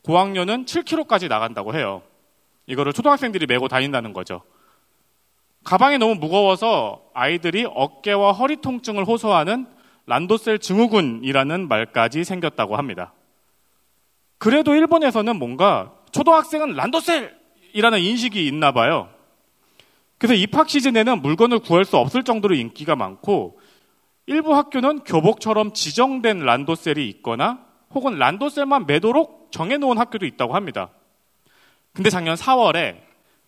고학년은 0.01 0.63
7kg까지 0.63 1.27
나간다고 1.27 1.75
해요. 1.75 2.03
이거를 2.67 2.93
초등학생들이 2.93 3.47
메고 3.47 3.67
다닌다는 3.67 4.13
거죠. 4.13 4.43
가방이 5.65 5.97
너무 5.97 6.15
무거워서 6.15 7.01
아이들이 7.13 7.67
어깨와 7.69 8.31
허리 8.31 8.61
통증을 8.61 9.03
호소하는 9.03 9.67
란도셀 10.05 10.59
증후군이라는 10.59 11.67
말까지 11.67 12.23
생겼다고 12.23 12.77
합니다. 12.77 13.11
그래도 14.37 14.73
일본에서는 14.73 15.35
뭔가 15.35 15.91
초등학생은 16.13 16.75
란도셀이라는 16.75 17.99
인식이 17.99 18.47
있나 18.47 18.71
봐요. 18.71 19.09
그래서 20.17 20.33
입학 20.33 20.69
시즌에는 20.69 21.21
물건을 21.21 21.59
구할 21.59 21.83
수 21.83 21.97
없을 21.97 22.23
정도로 22.23 22.55
인기가 22.55 22.95
많고 22.95 23.59
일부 24.25 24.55
학교는 24.55 25.03
교복처럼 25.03 25.73
지정된 25.73 26.39
란도셀이 26.39 27.07
있거나 27.09 27.65
혹은 27.93 28.17
란도셀만 28.17 28.85
매도록 28.85 29.51
정해놓은 29.51 29.97
학교도 29.97 30.25
있다고 30.25 30.55
합니다. 30.55 30.89
근데 31.93 32.09
작년 32.09 32.35
4월에 32.35 33.01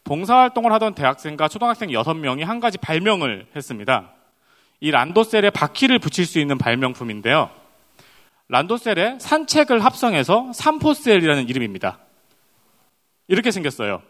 봉사활동을 0.03 0.71
하던 0.73 0.95
대학생과 0.95 1.47
초등학생 1.47 1.89
6명이 1.89 2.43
한 2.43 2.59
가지 2.59 2.77
발명을 2.77 3.47
했습니다. 3.55 4.11
이 4.81 4.91
란도셀에 4.91 5.49
바퀴를 5.49 5.99
붙일 5.99 6.25
수 6.25 6.39
있는 6.39 6.57
발명품인데요. 6.57 7.49
란도셀에 8.49 9.19
산책을 9.19 9.83
합성해서 9.83 10.51
산포셀이라는 10.53 11.47
이름입니다. 11.47 11.99
이렇게 13.29 13.51
생겼어요. 13.51 14.01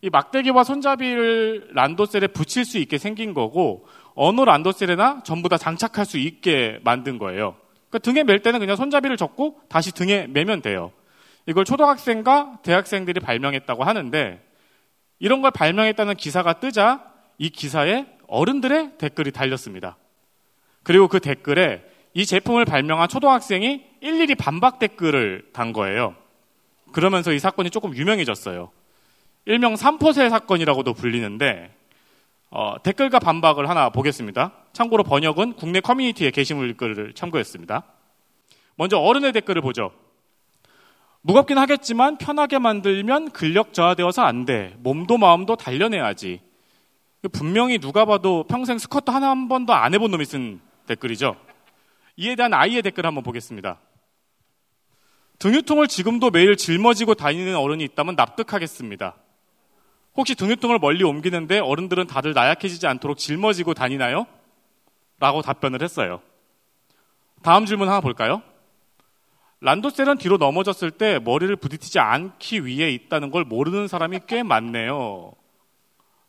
이 0.00 0.10
막대기와 0.10 0.64
손잡이를 0.64 1.68
란도셀에 1.72 2.28
붙일 2.28 2.64
수 2.64 2.78
있게 2.78 2.98
생긴 2.98 3.34
거고 3.34 3.86
어느 4.14 4.40
란도셀에나 4.40 5.22
전부 5.24 5.48
다 5.48 5.58
장착할 5.58 6.04
수 6.04 6.18
있게 6.18 6.80
만든 6.84 7.18
거예요. 7.18 7.56
그러니까 7.90 7.98
등에 7.98 8.24
멜 8.24 8.40
때는 8.40 8.60
그냥 8.60 8.76
손잡이를 8.76 9.16
접고 9.16 9.60
다시 9.68 9.92
등에 9.92 10.26
매면 10.28 10.62
돼요. 10.62 10.92
이걸 11.46 11.64
초등학생과 11.64 12.60
대학생들이 12.62 13.20
발명했다고 13.20 13.84
하는데 13.84 14.42
이런 15.18 15.42
걸 15.42 15.50
발명했다는 15.50 16.16
기사가 16.16 16.54
뜨자 16.54 17.04
이 17.38 17.50
기사에 17.50 18.06
어른들의 18.26 18.98
댓글이 18.98 19.32
달렸습니다. 19.32 19.96
그리고 20.82 21.08
그 21.08 21.20
댓글에 21.20 21.82
이 22.14 22.24
제품을 22.24 22.64
발명한 22.64 23.08
초등학생이 23.08 23.84
일일이 24.00 24.34
반박 24.34 24.78
댓글을 24.78 25.50
단 25.52 25.72
거예요. 25.72 26.14
그러면서 26.92 27.32
이 27.32 27.38
사건이 27.38 27.70
조금 27.70 27.94
유명해졌어요. 27.94 28.70
일명 29.46 29.76
삼포세 29.76 30.30
사건이라고도 30.30 30.94
불리는데 30.94 31.74
어, 32.56 32.76
댓글과 32.80 33.18
반박을 33.18 33.68
하나 33.68 33.90
보겠습니다. 33.90 34.52
참고로 34.72 35.02
번역은 35.02 35.54
국내 35.54 35.80
커뮤니티의 35.80 36.30
게시물 36.30 36.76
글을 36.76 37.12
참고했습니다. 37.14 37.82
먼저 38.76 38.96
어른의 38.96 39.32
댓글을 39.32 39.60
보죠. 39.60 39.90
무겁긴 41.20 41.58
하겠지만 41.58 42.16
편하게 42.16 42.60
만들면 42.60 43.32
근력 43.32 43.74
저하되어서 43.74 44.22
안 44.22 44.44
돼. 44.44 44.76
몸도 44.78 45.18
마음도 45.18 45.56
단련해야지. 45.56 46.42
분명히 47.32 47.78
누가 47.78 48.04
봐도 48.04 48.44
평생 48.44 48.78
스쿼트 48.78 49.10
하나 49.10 49.30
한 49.30 49.48
번도 49.48 49.72
안 49.72 49.92
해본 49.92 50.12
놈이 50.12 50.24
쓴 50.24 50.60
댓글이죠. 50.86 51.34
이에 52.16 52.36
대한 52.36 52.54
아이의 52.54 52.82
댓글 52.82 53.04
한번 53.04 53.24
보겠습니다. 53.24 53.80
등유통을 55.40 55.88
지금도 55.88 56.30
매일 56.30 56.56
짊어지고 56.56 57.14
다니는 57.14 57.56
어른이 57.56 57.82
있다면 57.82 58.14
납득하겠습니다. 58.14 59.16
혹시 60.16 60.34
등유통을 60.34 60.78
멀리 60.78 61.02
옮기는데 61.04 61.58
어른들은 61.58 62.06
다들 62.06 62.34
나약해지지 62.34 62.86
않도록 62.86 63.18
짊어지고 63.18 63.74
다니나요? 63.74 64.26
라고 65.18 65.42
답변을 65.42 65.82
했어요. 65.82 66.20
다음 67.42 67.66
질문 67.66 67.88
하나 67.88 68.00
볼까요? 68.00 68.42
란도셀은 69.60 70.18
뒤로 70.18 70.36
넘어졌을 70.36 70.90
때 70.90 71.18
머리를 71.18 71.54
부딪히지 71.56 71.98
않기 71.98 72.66
위해 72.66 72.90
있다는 72.90 73.30
걸 73.30 73.44
모르는 73.44 73.88
사람이 73.88 74.20
꽤 74.26 74.42
많네요. 74.42 75.32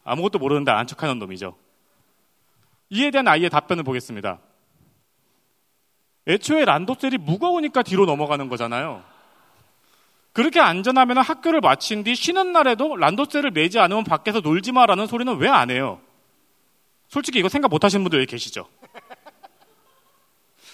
아무것도 0.03 0.39
모르는데 0.39 0.71
안 0.71 0.87
척하는 0.87 1.19
놈이죠. 1.19 1.55
이에 2.89 3.11
대한 3.11 3.27
아이의 3.27 3.49
답변을 3.49 3.83
보겠습니다. 3.83 4.39
애초에 6.27 6.65
란도셀이 6.65 7.17
무거우니까 7.17 7.83
뒤로 7.83 8.05
넘어가는 8.05 8.47
거잖아요. 8.49 9.03
그렇게 10.35 10.59
안전하면 10.59 11.19
학교를 11.19 11.61
마친 11.61 12.03
뒤 12.03 12.13
쉬는 12.13 12.51
날에도 12.51 12.97
란도셀을 12.97 13.51
매지 13.51 13.79
않으면 13.79 14.03
밖에서 14.03 14.41
놀지 14.41 14.73
마라는 14.73 15.07
소리는 15.07 15.33
왜 15.37 15.47
안 15.47 15.71
해요? 15.71 16.01
솔직히 17.07 17.39
이거 17.39 17.47
생각 17.47 17.69
못 17.69 17.85
하시는 17.85 18.03
분들 18.03 18.19
여기 18.19 18.25
계시죠? 18.31 18.67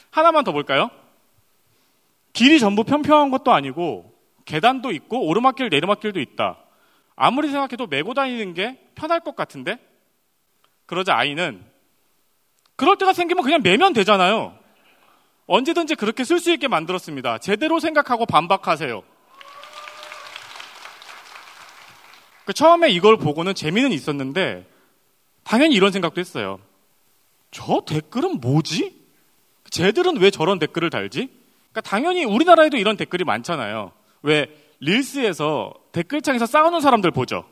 하나만 0.09 0.43
더 0.45 0.51
볼까요? 0.51 0.89
길이 2.33 2.59
전부 2.59 2.83
평평한 2.83 3.29
것도 3.29 3.53
아니고 3.53 4.11
계단도 4.45 4.91
있고 4.93 5.27
오르막길 5.27 5.69
내리막길도 5.69 6.19
있다. 6.19 6.57
아무리 7.15 7.49
생각해도 7.51 7.85
메고 7.85 8.15
다니는 8.15 8.55
게 8.55 8.79
편할 8.95 9.19
것 9.19 9.35
같은데? 9.35 9.77
그러자 10.87 11.15
아이는 11.15 11.63
그럴 12.75 12.97
때가 12.97 13.13
생기면 13.13 13.43
그냥 13.43 13.61
매면 13.61 13.93
되잖아요. 13.93 14.57
언제든지 15.45 15.93
그렇게 15.93 16.23
쓸 16.23 16.39
수 16.39 16.51
있게 16.51 16.67
만들었습니다. 16.67 17.37
제대로 17.37 17.79
생각하고 17.79 18.25
반박하세요. 18.25 19.03
그 22.40 22.40
처음에 22.53 22.89
이걸 22.89 23.17
보고는 23.17 23.55
재미는 23.55 23.91
있었는데 23.91 24.65
당연히 25.43 25.75
이런 25.75 25.91
생각도 25.91 26.19
했어요. 26.19 26.59
저 27.51 27.83
댓글은 27.85 28.39
뭐지? 28.41 28.95
쟤들은 29.69 30.17
왜 30.17 30.31
저런 30.31 30.59
댓글을 30.59 30.89
달지? 30.89 31.29
그러니까 31.71 31.81
당연히 31.81 32.25
우리나라에도 32.25 32.77
이런 32.77 32.97
댓글이 32.97 33.23
많잖아요. 33.23 33.91
왜 34.23 34.47
릴스에서 34.79 35.73
댓글창에서 35.91 36.45
싸우는 36.45 36.81
사람들 36.81 37.11
보죠. 37.11 37.45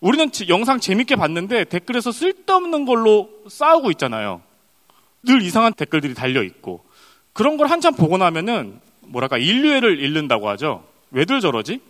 우리는 0.00 0.30
영상 0.48 0.78
재밌게 0.78 1.16
봤는데 1.16 1.64
댓글에서 1.64 2.12
쓸데없는 2.12 2.84
걸로 2.84 3.30
싸우고 3.48 3.90
있잖아요. 3.92 4.42
늘 5.24 5.42
이상한 5.42 5.72
댓글들이 5.74 6.14
달려 6.14 6.42
있고 6.42 6.84
그런 7.32 7.56
걸 7.56 7.68
한참 7.68 7.94
보고 7.94 8.16
나면은 8.18 8.80
뭐랄까 9.00 9.38
인류애를 9.38 10.00
잃는다고 10.00 10.48
하죠. 10.50 10.84
왜들 11.10 11.40
저러지? 11.40 11.80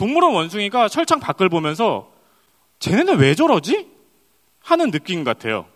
동물원 0.00 0.32
원숭이가 0.32 0.88
철창 0.88 1.20
밖을 1.20 1.50
보면서 1.50 2.10
쟤네는 2.78 3.18
왜 3.18 3.34
저러지? 3.34 3.86
하는 4.60 4.90
느낌 4.90 5.24
같아요. 5.24 5.66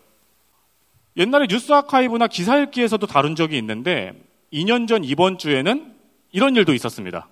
옛날에 1.15 1.45
뉴스 1.45 1.71
아카이브나 1.71 2.25
기사 2.25 2.57
읽기에서도 2.57 3.05
다룬 3.05 3.35
적이 3.35 3.59
있는데 3.59 4.13
2년 4.51 4.87
전 4.87 5.03
이번 5.03 5.37
주에는 5.37 5.95
이런 6.31 6.55
일도 6.55 6.73
있었습니다. 6.73 7.29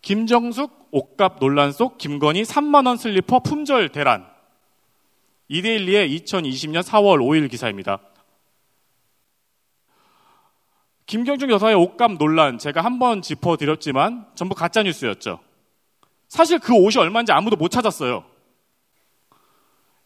김정숙 0.00 0.90
옷값 0.92 1.40
논란 1.40 1.72
속 1.72 1.98
김건희 1.98 2.44
3만원 2.44 2.96
슬리퍼 2.96 3.40
품절 3.40 3.88
대란. 3.88 4.28
이데일리의 5.48 6.16
2020년 6.20 6.84
4월 6.84 7.18
5일 7.18 7.50
기사입니다. 7.50 7.98
김경중 11.06 11.50
여사의 11.50 11.74
옷값 11.76 12.12
논란 12.18 12.58
제가 12.58 12.80
한 12.82 12.98
번 12.98 13.22
짚어드렸지만 13.22 14.26
전부 14.34 14.54
가짜 14.54 14.82
뉴스였죠. 14.82 15.38
사실 16.28 16.58
그 16.58 16.74
옷이 16.74 16.96
얼마인지 16.98 17.30
아무도 17.32 17.56
못 17.56 17.68
찾았어요. 17.68 18.24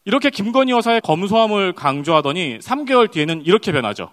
이렇게 0.05 0.29
김건희 0.29 0.71
여사의 0.73 1.01
검소함을 1.01 1.73
강조하더니 1.73 2.59
3개월 2.59 3.09
뒤에는 3.11 3.43
이렇게 3.45 3.71
변하죠. 3.71 4.11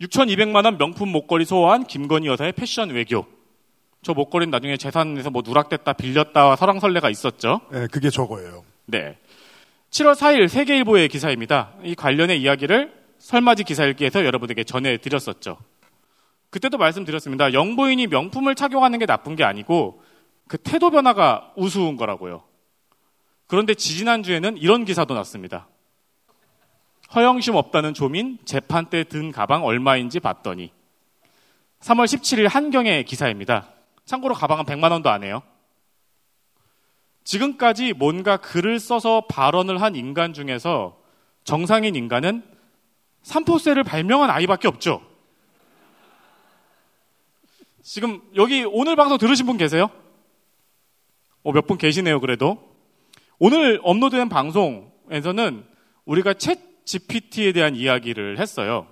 6,200만 0.00 0.64
원 0.64 0.78
명품 0.78 1.10
목걸이 1.10 1.44
소화한 1.44 1.84
김건희 1.84 2.28
여사의 2.28 2.52
패션 2.52 2.90
외교. 2.90 3.26
저 4.02 4.14
목걸이는 4.14 4.50
나중에 4.50 4.76
재산에서 4.76 5.30
뭐 5.30 5.42
누락됐다 5.44 5.92
빌렸다 5.92 6.56
설랑설레가 6.56 7.08
있었죠. 7.10 7.60
네, 7.70 7.86
그게 7.88 8.10
저거예요. 8.10 8.64
네. 8.86 9.16
7월 9.90 10.14
4일 10.14 10.48
세계일보의 10.48 11.08
기사입니다. 11.08 11.72
이 11.84 11.94
관련의 11.94 12.40
이야기를 12.40 13.01
설맞이 13.22 13.62
기사 13.62 13.84
읽기에서 13.84 14.24
여러분에게 14.24 14.64
전해드렸었죠. 14.64 15.56
그때도 16.50 16.76
말씀드렸습니다. 16.76 17.52
영부인이 17.52 18.08
명품을 18.08 18.56
착용하는 18.56 18.98
게 18.98 19.06
나쁜 19.06 19.36
게 19.36 19.44
아니고 19.44 20.02
그 20.48 20.58
태도 20.58 20.90
변화가 20.90 21.52
우스운 21.56 21.96
거라고요. 21.96 22.42
그런데 23.46 23.74
지지난주에는 23.74 24.56
이런 24.56 24.84
기사도 24.84 25.14
났습니다. 25.14 25.68
허영심 27.14 27.54
없다는 27.54 27.94
조민 27.94 28.38
재판 28.44 28.86
때 28.86 29.04
든 29.04 29.30
가방 29.30 29.64
얼마인지 29.64 30.18
봤더니 30.18 30.72
3월 31.78 32.06
17일 32.06 32.48
한경의 32.48 33.04
기사입니다. 33.04 33.68
참고로 34.04 34.34
가방은 34.34 34.64
100만 34.64 34.90
원도 34.90 35.10
안 35.10 35.22
해요. 35.22 35.42
지금까지 37.22 37.92
뭔가 37.92 38.36
글을 38.36 38.80
써서 38.80 39.26
발언을 39.28 39.80
한 39.80 39.94
인간 39.94 40.32
중에서 40.32 41.00
정상인 41.44 41.94
인간은 41.94 42.51
삼포세를 43.22 43.84
발명한 43.84 44.30
아이밖에 44.30 44.68
없죠. 44.68 45.02
지금 47.82 48.20
여기 48.36 48.64
오늘 48.64 48.96
방송 48.96 49.18
들으신 49.18 49.46
분 49.46 49.56
계세요? 49.56 49.90
어, 51.42 51.52
몇 51.52 51.66
분 51.66 51.78
계시네요, 51.78 52.20
그래도. 52.20 52.58
오늘 53.38 53.80
업로드된 53.82 54.28
방송에서는 54.28 55.64
우리가 56.04 56.34
챗 56.34 56.58
GPT에 56.84 57.52
대한 57.52 57.74
이야기를 57.74 58.38
했어요. 58.38 58.86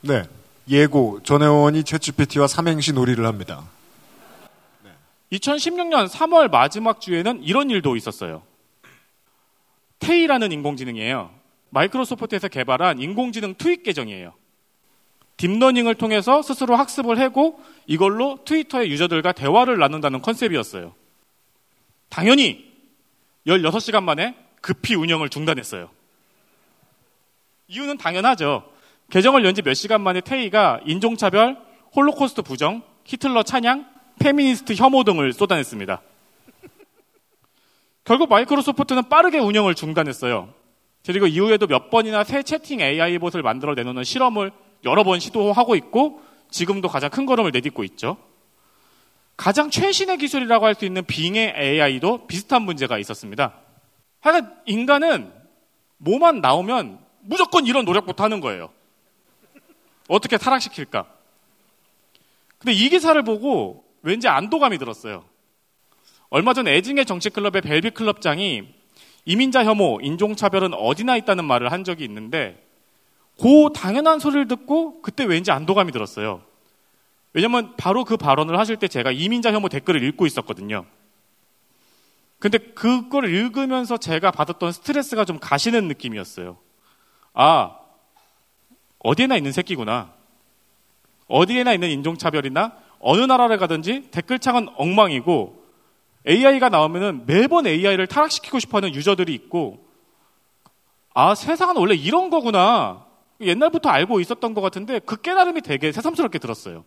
네. 0.00 0.22
예고 0.68 1.20
전 1.24 1.42
의원이 1.42 1.82
챗GPT와 1.82 2.46
삼행시 2.46 2.92
놀이를 2.92 3.26
합니다. 3.26 3.64
2016년 5.32 6.08
3월 6.08 6.50
마지막 6.50 7.00
주에는 7.00 7.42
이런 7.42 7.70
일도 7.70 7.96
있었어요. 7.96 8.42
테이라는 9.98 10.52
인공지능이에요. 10.52 11.30
마이크로소프트에서 11.72 12.48
개발한 12.48 13.00
인공지능 13.00 13.54
트윗 13.54 13.82
계정이에요. 13.82 14.34
딥러닝을 15.38 15.94
통해서 15.96 16.42
스스로 16.42 16.76
학습을 16.76 17.18
하고 17.18 17.60
이걸로 17.86 18.38
트위터의 18.44 18.90
유저들과 18.90 19.32
대화를 19.32 19.78
나눈다는 19.78 20.20
컨셉이었어요. 20.22 20.94
당연히 22.10 22.70
16시간 23.46 24.04
만에 24.04 24.36
급히 24.60 24.94
운영을 24.94 25.28
중단했어요. 25.30 25.90
이유는 27.68 27.96
당연하죠. 27.96 28.70
계정을 29.10 29.44
연 29.44 29.54
지 29.54 29.62
몇 29.62 29.74
시간 29.74 30.02
만에 30.02 30.20
테이가 30.20 30.80
인종차별, 30.86 31.56
홀로코스트 31.96 32.42
부정, 32.42 32.82
히틀러 33.04 33.42
찬양, 33.42 33.86
페미니스트 34.20 34.74
혐오 34.74 35.04
등을 35.04 35.32
쏟아냈습니다. 35.32 36.02
결국 38.04 38.28
마이크로소프트는 38.28 39.08
빠르게 39.08 39.38
운영을 39.38 39.74
중단했어요. 39.74 40.52
그리고 41.04 41.26
이후에도 41.26 41.66
몇 41.66 41.90
번이나 41.90 42.24
새 42.24 42.42
채팅 42.42 42.80
AI 42.80 43.18
봇을 43.18 43.42
만들어 43.42 43.74
내놓는 43.74 44.04
실험을 44.04 44.52
여러 44.84 45.04
번 45.04 45.18
시도하고 45.20 45.74
있고 45.76 46.22
지금도 46.50 46.88
가장 46.88 47.10
큰 47.10 47.26
걸음을 47.26 47.50
내딛고 47.50 47.82
있죠. 47.84 48.16
가장 49.36 49.70
최신의 49.70 50.18
기술이라고 50.18 50.66
할 50.66 50.74
수 50.74 50.84
있는 50.84 51.04
빙의 51.04 51.54
AI도 51.56 52.26
비슷한 52.26 52.62
문제가 52.62 52.98
있었습니다. 52.98 53.54
하여간 54.20 54.54
인간은 54.66 55.32
뭐만 55.98 56.40
나오면 56.40 57.00
무조건 57.22 57.66
이런 57.66 57.84
노력부터 57.84 58.24
하는 58.24 58.40
거예요. 58.40 58.70
어떻게 60.08 60.36
타락시킬까? 60.36 61.06
근데 62.58 62.72
이 62.72 62.88
기사를 62.88 63.20
보고 63.22 63.84
왠지 64.02 64.28
안도감이 64.28 64.78
들었어요. 64.78 65.24
얼마 66.28 66.54
전 66.54 66.68
애증의 66.68 67.06
정치클럽의 67.06 67.62
벨비 67.62 67.90
클럽장이 67.90 68.68
이민자 69.24 69.64
혐오, 69.64 70.00
인종차별은 70.00 70.74
어디나 70.74 71.16
있다는 71.16 71.44
말을 71.44 71.70
한 71.70 71.84
적이 71.84 72.04
있는데 72.04 72.66
그 73.40 73.70
당연한 73.74 74.18
소리를 74.18 74.48
듣고 74.48 75.00
그때 75.02 75.24
왠지 75.24 75.50
안도감이 75.50 75.92
들었어요. 75.92 76.42
왜냐면 77.32 77.74
바로 77.76 78.04
그 78.04 78.16
발언을 78.16 78.58
하실 78.58 78.76
때 78.76 78.88
제가 78.88 79.10
이민자 79.10 79.52
혐오 79.52 79.68
댓글을 79.68 80.02
읽고 80.02 80.26
있었거든요. 80.26 80.84
근데 82.38 82.58
그걸 82.58 83.32
읽으면서 83.32 83.96
제가 83.96 84.32
받았던 84.32 84.72
스트레스가 84.72 85.24
좀 85.24 85.38
가시는 85.38 85.86
느낌이었어요. 85.88 86.58
아, 87.34 87.78
어디에나 88.98 89.36
있는 89.36 89.52
새끼구나. 89.52 90.12
어디에나 91.28 91.72
있는 91.72 91.90
인종차별이나 91.90 92.76
어느 92.98 93.20
나라를 93.22 93.58
가든지 93.58 94.08
댓글창은 94.10 94.70
엉망이고 94.76 95.61
AI가 96.26 96.68
나오면은 96.68 97.26
매번 97.26 97.66
AI를 97.66 98.06
타락시키고 98.06 98.58
싶어 98.58 98.78
하는 98.78 98.94
유저들이 98.94 99.34
있고 99.34 99.84
아, 101.14 101.34
세상은 101.34 101.76
원래 101.76 101.94
이런 101.94 102.30
거구나. 102.30 103.06
옛날부터 103.40 103.88
알고 103.88 104.20
있었던 104.20 104.54
것 104.54 104.60
같은데 104.60 105.00
그 105.00 105.20
깨달음이 105.20 105.62
되게 105.62 105.90
새삼스럽게 105.92 106.38
들었어요. 106.38 106.84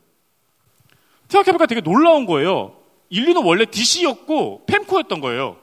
생각해보니까 1.28 1.66
되게 1.66 1.82
놀라운 1.82 2.26
거예요. 2.26 2.78
인류는 3.10 3.44
원래 3.44 3.66
DC였고 3.66 4.66
펜코였던 4.68 5.20
거예요. 5.22 5.58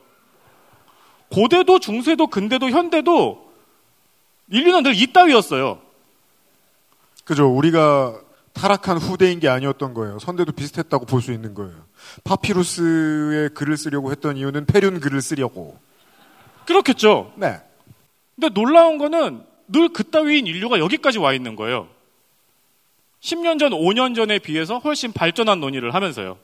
고대도 1.31 1.79
중세도 1.79 2.27
근대도 2.27 2.69
현대도 2.71 3.53
인류는 4.51 4.83
늘 4.83 4.95
이따위였어요. 4.95 5.81
그죠. 7.25 7.49
우리가 7.49 8.21
타락한 8.53 8.99
후대인 8.99 9.41
게 9.41 9.49
아니었던 9.49 9.95
거예요. 9.95 10.19
선대도 10.19 10.53
비슷했다고 10.53 11.07
볼 11.07 11.23
수 11.23 11.33
있는 11.33 11.55
거예요. 11.55 11.73
파피루스의 12.25 13.51
글을 13.51 13.77
쓰려고 13.77 14.11
했던 14.11 14.37
이유는 14.37 14.67
페륜 14.67 15.01
글을 15.01 15.21
쓰려고. 15.21 15.79
그렇겠죠. 16.67 17.33
네. 17.37 17.61
근데 18.35 18.49
놀라운 18.55 18.99
거는 18.99 19.43
늘 19.69 19.89
그따위인 19.89 20.47
인류가 20.47 20.79
여기까지 20.79 21.19
와 21.19 21.33
있는 21.33 21.57
거예요. 21.57 21.89
10년 23.21 23.59
전, 23.59 23.71
5년 23.71 24.15
전에 24.15 24.39
비해서 24.39 24.79
훨씬 24.79 25.13
발전한 25.13 25.61
논의를 25.61 25.95
하면서요. 25.95 26.39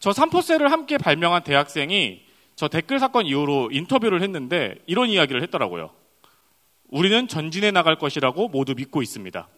저 0.00 0.12
삼포세를 0.12 0.70
함께 0.70 0.98
발명한 0.98 1.44
대학생이 1.44 2.22
저 2.56 2.68
댓글 2.68 2.98
사건 2.98 3.26
이후로 3.26 3.70
인터뷰를 3.72 4.22
했는데 4.22 4.76
이런 4.86 5.08
이야기를 5.08 5.42
했더라고요. 5.44 5.90
우리는 6.88 7.28
전진해 7.28 7.70
나갈 7.70 7.96
것이라고 7.96 8.48
모두 8.48 8.74
믿고 8.74 9.02
있습니다. 9.02 9.48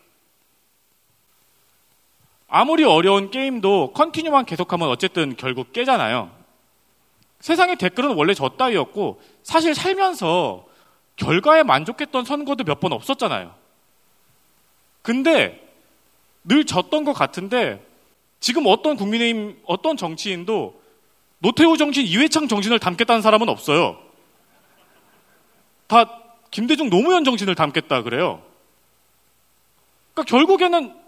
아무리 2.51 2.85
어려운 2.85 3.31
게임도 3.31 3.93
컨티뉴만 3.93 4.45
계속하면 4.45 4.89
어쨌든 4.89 5.37
결국 5.37 5.73
깨잖아요. 5.73 6.31
세상의 7.39 7.77
댓글은 7.77 8.15
원래 8.17 8.35
저 8.35 8.49
따위였고 8.51 9.23
사실 9.43 9.75
살면서 9.75 10.67
결과에 11.17 11.63
만족했던 11.63 12.25
선거도 12.25 12.65
몇 12.65 12.81
번 12.81 12.93
없었잖아요. 12.93 13.55
근데 15.03 15.65
늘 16.45 16.65
졌던 16.67 17.05
것 17.05 17.13
같은데 17.13 17.87
지금 18.41 18.65
어떤 18.67 18.97
국민의힘 18.97 19.61
어떤 19.67 19.97
정치인도 19.97 20.81
노태우 21.39 21.77
정신 21.77 22.05
이회창 22.05 22.49
정신을 22.49 22.79
담겠다는 22.81 23.23
사람은 23.23 23.49
없어요. 23.49 23.97
다 25.87 26.19
김대중 26.51 26.91
노무현 26.91 27.25
정신을 27.25 27.55
담겠다 27.55 28.03
그래요. 28.03 28.43
그러니까 30.15 30.29
결국에는 30.37 31.00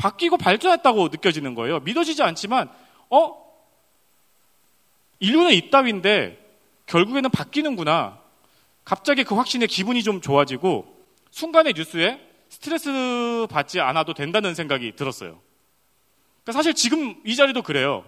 바뀌고 0.00 0.38
발전했다고 0.38 1.08
느껴지는 1.08 1.54
거예요. 1.54 1.80
믿어지지 1.80 2.22
않지만 2.22 2.70
어 3.10 3.36
인류는 5.18 5.52
이따위인데 5.52 6.38
결국에는 6.86 7.28
바뀌는구나. 7.30 8.18
갑자기 8.84 9.24
그 9.24 9.34
확신에 9.34 9.66
기분이 9.66 10.02
좀 10.02 10.22
좋아지고 10.22 10.86
순간의 11.30 11.74
뉴스에 11.76 12.18
스트레스 12.48 13.46
받지 13.50 13.78
않아도 13.78 14.14
된다는 14.14 14.54
생각이 14.54 14.96
들었어요. 14.96 15.38
그러니까 16.42 16.52
사실 16.52 16.72
지금 16.72 17.20
이 17.26 17.36
자리도 17.36 17.62
그래요. 17.62 18.04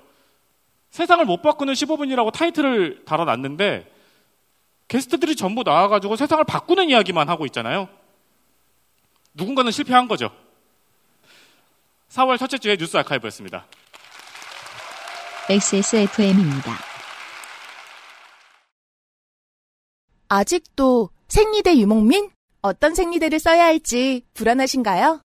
세상을 0.90 1.22
못 1.26 1.42
바꾸는 1.42 1.74
15분이라고 1.74 2.33
타이틀을 2.33 3.05
달아놨는데 3.05 3.92
게스트들이 4.88 5.37
전부 5.37 5.62
나와가지고 5.62 6.16
세상을 6.16 6.42
바꾸는 6.44 6.88
이야기만 6.88 7.28
하고 7.28 7.44
있잖아요. 7.46 7.88
누군가는 9.35 9.70
실패한 9.70 10.09
거죠. 10.09 10.31
4월 12.12 12.38
첫째 12.38 12.59
주에 12.59 12.77
뉴스 12.77 12.96
아카이브였습니다. 12.98 13.66
XSFM입니다. 15.48 16.77
아직도 20.29 21.11
생리대 21.29 21.77
유목민? 21.79 22.31
어떤 22.61 22.94
생리대를 22.94 23.38
써야 23.38 23.64
할지 23.64 24.25
불안하신가요? 24.35 25.20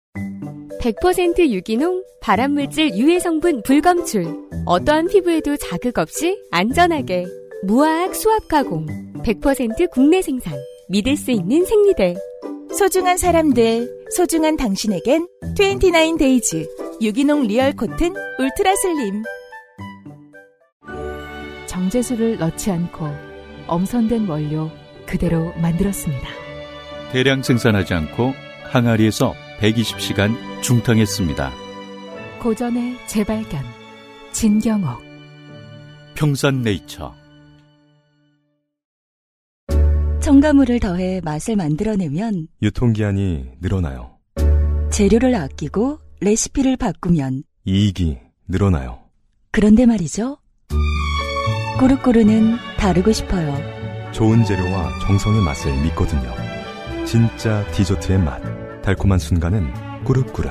100% 0.81 1.51
유기농, 1.51 2.05
발암물질 2.21 2.97
유해 2.97 3.21
성분 3.21 3.63
불검출. 3.63 4.27
어떠한 4.67 5.07
피부에도 5.09 5.57
자극 5.57 5.99
없이 5.99 6.41
안전하게. 6.51 7.27
무화학 7.63 8.15
수압 8.15 8.49
가공. 8.49 8.87
100% 9.23 9.91
국내 9.91 10.21
생산. 10.21 10.59
믿을 10.89 11.17
수 11.17 11.31
있는 11.31 11.65
생리대. 11.65 12.17
소중한 12.77 13.17
사람들, 13.17 14.02
소중한 14.15 14.59
당신에겐 14.59 15.27
29Days 15.57 17.01
유기농 17.01 17.47
Real 17.47 17.73
Cotton 17.73 18.15
Ultra 18.39 18.75
Slim. 18.77 19.23
정제수를 21.67 22.37
넣지 22.39 22.71
않고 22.71 23.09
엄선된 23.67 24.29
원료 24.29 24.71
그대로 25.07 25.55
만들었습니다. 25.63 26.29
대량 27.13 27.43
생산하지 27.43 27.95
않고 27.95 28.35
항아리에서 28.65 29.35
120시간 29.61 30.35
중탕했습니다. 30.63 31.51
고전의 32.41 32.99
재발견 33.07 33.63
진경옥 34.33 35.03
평산네이처 36.17 37.22
첨가물을 40.33 40.81
더해 40.81 41.21
맛을 41.23 41.57
만들어내면 41.57 42.47
유통기한이 42.63 43.51
늘어나요. 43.61 44.17
재료를 44.91 45.35
아끼고 45.35 45.99
레시피를 46.23 46.79
바꾸면 46.79 47.43
이익이 47.67 48.19
늘어나요. 48.49 49.01
그런데 49.51 49.85
말이죠. 49.85 50.39
꾸르꾸르는 51.79 52.57
다르고 52.79 53.13
싶어요. 53.13 53.55
좋은 54.13 54.43
재료와 54.43 55.01
정성의 55.07 55.43
맛을 55.43 55.71
믿거든요. 55.83 56.33
진짜 57.05 57.71
디저트의 57.73 58.19
맛. 58.19 58.41
달콤한 58.81 59.19
순간은 59.19 60.03
꾸르꾸르. 60.05 60.49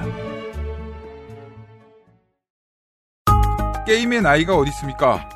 게임의 3.88 4.22
나이가 4.22 4.56
어디 4.56 4.70
있습니까? 4.70 5.28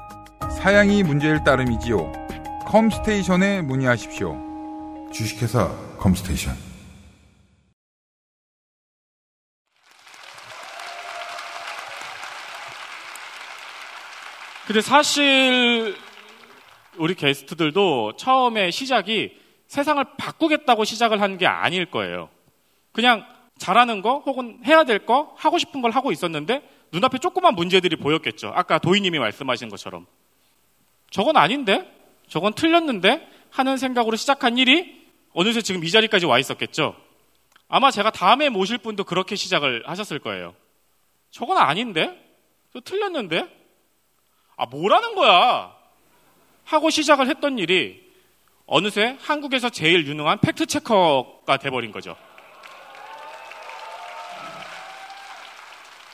사양이 0.51 1.01
문제일 1.01 1.43
따름이지요. 1.43 2.24
컴스테이션에 2.65 3.61
문의하십시오. 3.61 5.09
주식회사 5.13 5.69
컴스테이션. 5.99 6.55
근데 14.67 14.81
사실 14.81 15.95
우리 16.97 17.13
게스트들도 17.13 18.15
처음에 18.17 18.71
시작이 18.71 19.37
세상을 19.67 20.03
바꾸겠다고 20.17 20.83
시작을 20.85 21.21
한 21.21 21.37
게 21.37 21.45
아닐 21.45 21.85
거예요. 21.85 22.29
그냥 22.93 23.25
잘하는 23.57 24.01
거 24.01 24.19
혹은 24.19 24.59
해야 24.65 24.83
될 24.83 25.05
거 25.05 25.33
하고 25.37 25.57
싶은 25.57 25.81
걸 25.81 25.91
하고 25.91 26.11
있었는데 26.11 26.61
눈앞에 26.91 27.17
조그만 27.19 27.53
문제들이 27.55 27.97
보였겠죠. 27.97 28.51
아까 28.55 28.79
도희님이 28.79 29.19
말씀하신 29.19 29.69
것처럼. 29.69 30.05
저건 31.11 31.37
아닌데? 31.37 31.91
저건 32.27 32.53
틀렸는데 32.53 33.27
하는 33.51 33.77
생각으로 33.77 34.15
시작한 34.15 34.57
일이 34.57 35.05
어느새 35.33 35.61
지금 35.61 35.83
이 35.83 35.89
자리까지 35.89 36.25
와 36.25 36.39
있었겠죠. 36.39 36.95
아마 37.67 37.91
제가 37.91 38.11
다음에 38.11 38.49
모실 38.49 38.77
분도 38.77 39.03
그렇게 39.03 39.35
시작을 39.35 39.83
하셨을 39.87 40.19
거예요. 40.19 40.55
저건 41.31 41.57
아닌데? 41.57 42.21
저 42.73 42.79
틀렸는데? 42.79 43.47
아, 44.57 44.65
뭐라는 44.65 45.15
거야? 45.15 45.75
하고 46.63 46.89
시작을 46.89 47.27
했던 47.27 47.59
일이 47.59 48.05
어느새 48.65 49.17
한국에서 49.21 49.69
제일 49.69 50.07
유능한 50.07 50.39
팩트체커가 50.39 51.57
돼버린 51.57 51.91
거죠. 51.91 52.15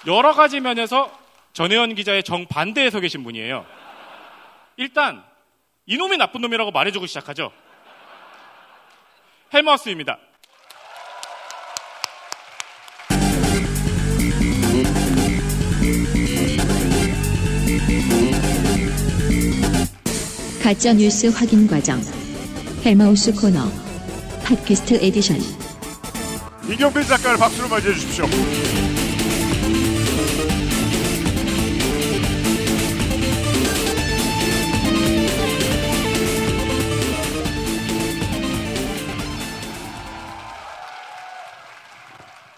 여러 0.08 0.34
가지 0.34 0.60
면에서 0.60 1.12
전혜연 1.54 1.96
기자의 1.96 2.24
정반대에 2.24 2.90
서 2.90 3.00
계신 3.00 3.24
분이에요. 3.24 3.66
일단, 4.78 5.24
이놈이 5.86 6.18
나쁜 6.18 6.42
놈이라고 6.42 6.72
말해주고 6.72 7.08
시작하죠. 7.08 7.52
헬마우스입니다. 9.54 10.18
가짜 20.64 20.94
뉴스 20.94 21.28
확인 21.28 21.68
과정. 21.68 22.00
헬마우스 22.86 23.34
코너. 23.34 23.66
팟캐스트 24.46 25.00
에디션. 25.02 25.38
임경빈 26.70 27.04
작가를 27.04 27.38
박수로 27.38 27.68
맞이해 27.68 27.94
주십시오. 27.96 28.26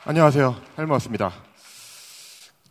안녕하세요. 0.06 0.58
헬마우스입니다. 0.78 1.32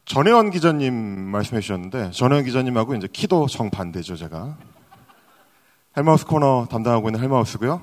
전혜원 0.04 0.50
기자님 0.50 0.92
말씀해 0.92 1.62
주셨는데 1.62 2.10
전혜원 2.10 2.44
기자님하고 2.44 2.94
이제 2.94 3.08
키도 3.10 3.46
정반대죠, 3.46 4.16
제가. 4.16 4.58
헬마우스 5.96 6.26
코너 6.26 6.66
담당하고 6.70 7.08
있는 7.08 7.20
헬마우스고요. 7.20 7.80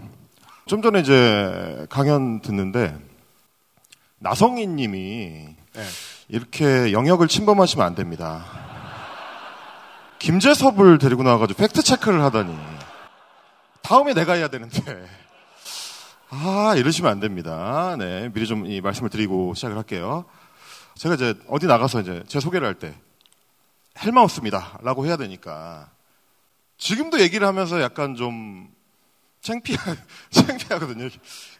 좀 0.68 0.84
전에 0.84 1.00
이제 1.00 1.88
강연 1.89 2.41
듣는데 2.41 2.95
나성희 4.20 4.68
님이 4.68 5.47
이렇게 6.28 6.91
영역을 6.91 7.28
침범하시면 7.28 7.84
안 7.84 7.95
됩니다. 7.95 8.45
김재섭을 10.20 11.00
데리고 11.00 11.24
나와가지고 11.24 11.58
팩트 11.58 11.82
체크를 11.82 12.22
하다니. 12.22 12.56
다음에 13.82 14.14
내가 14.14 14.34
해야 14.34 14.47
되는데. 14.47 15.08
아, 16.30 16.76
이러시면 16.78 17.12
안 17.12 17.20
됩니다. 17.20 17.96
네, 17.98 18.30
미리 18.34 18.46
좀 18.46 18.66
이 18.68 18.82
말씀을 18.82 19.10
드리고 19.10 19.54
시작을 19.56 19.76
할게요. 19.78 20.26
제가 20.96 21.16
이제 21.16 21.34
어디 21.48 21.66
나가서 21.66 22.02
이제 22.02 22.24
제 22.28 22.40
소개를 22.40 22.68
할 22.68 22.76
때 22.76 22.94
헬마우스입니다. 24.04 24.80
라고 24.82 25.06
해야 25.06 25.18
되니까 25.18 25.90
지금도 26.78 27.20
얘기를 27.20 27.46
하면서 27.48 27.82
약간 27.82 28.16
좀 28.16 28.70
창피하, 29.42 29.96
창피하거든요. 30.32 31.10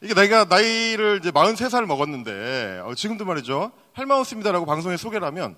이게 0.02 0.14
내가 0.14 0.46
나이를 0.46 1.20
이제 1.22 1.32
43살 1.32 1.86
먹었는데, 1.86 2.82
어, 2.86 2.94
지금도 2.94 3.26
말이죠. 3.26 3.72
헬마우스입니다라고 3.98 4.66
방송에 4.66 4.96
소개를 4.98 5.26
하면, 5.28 5.56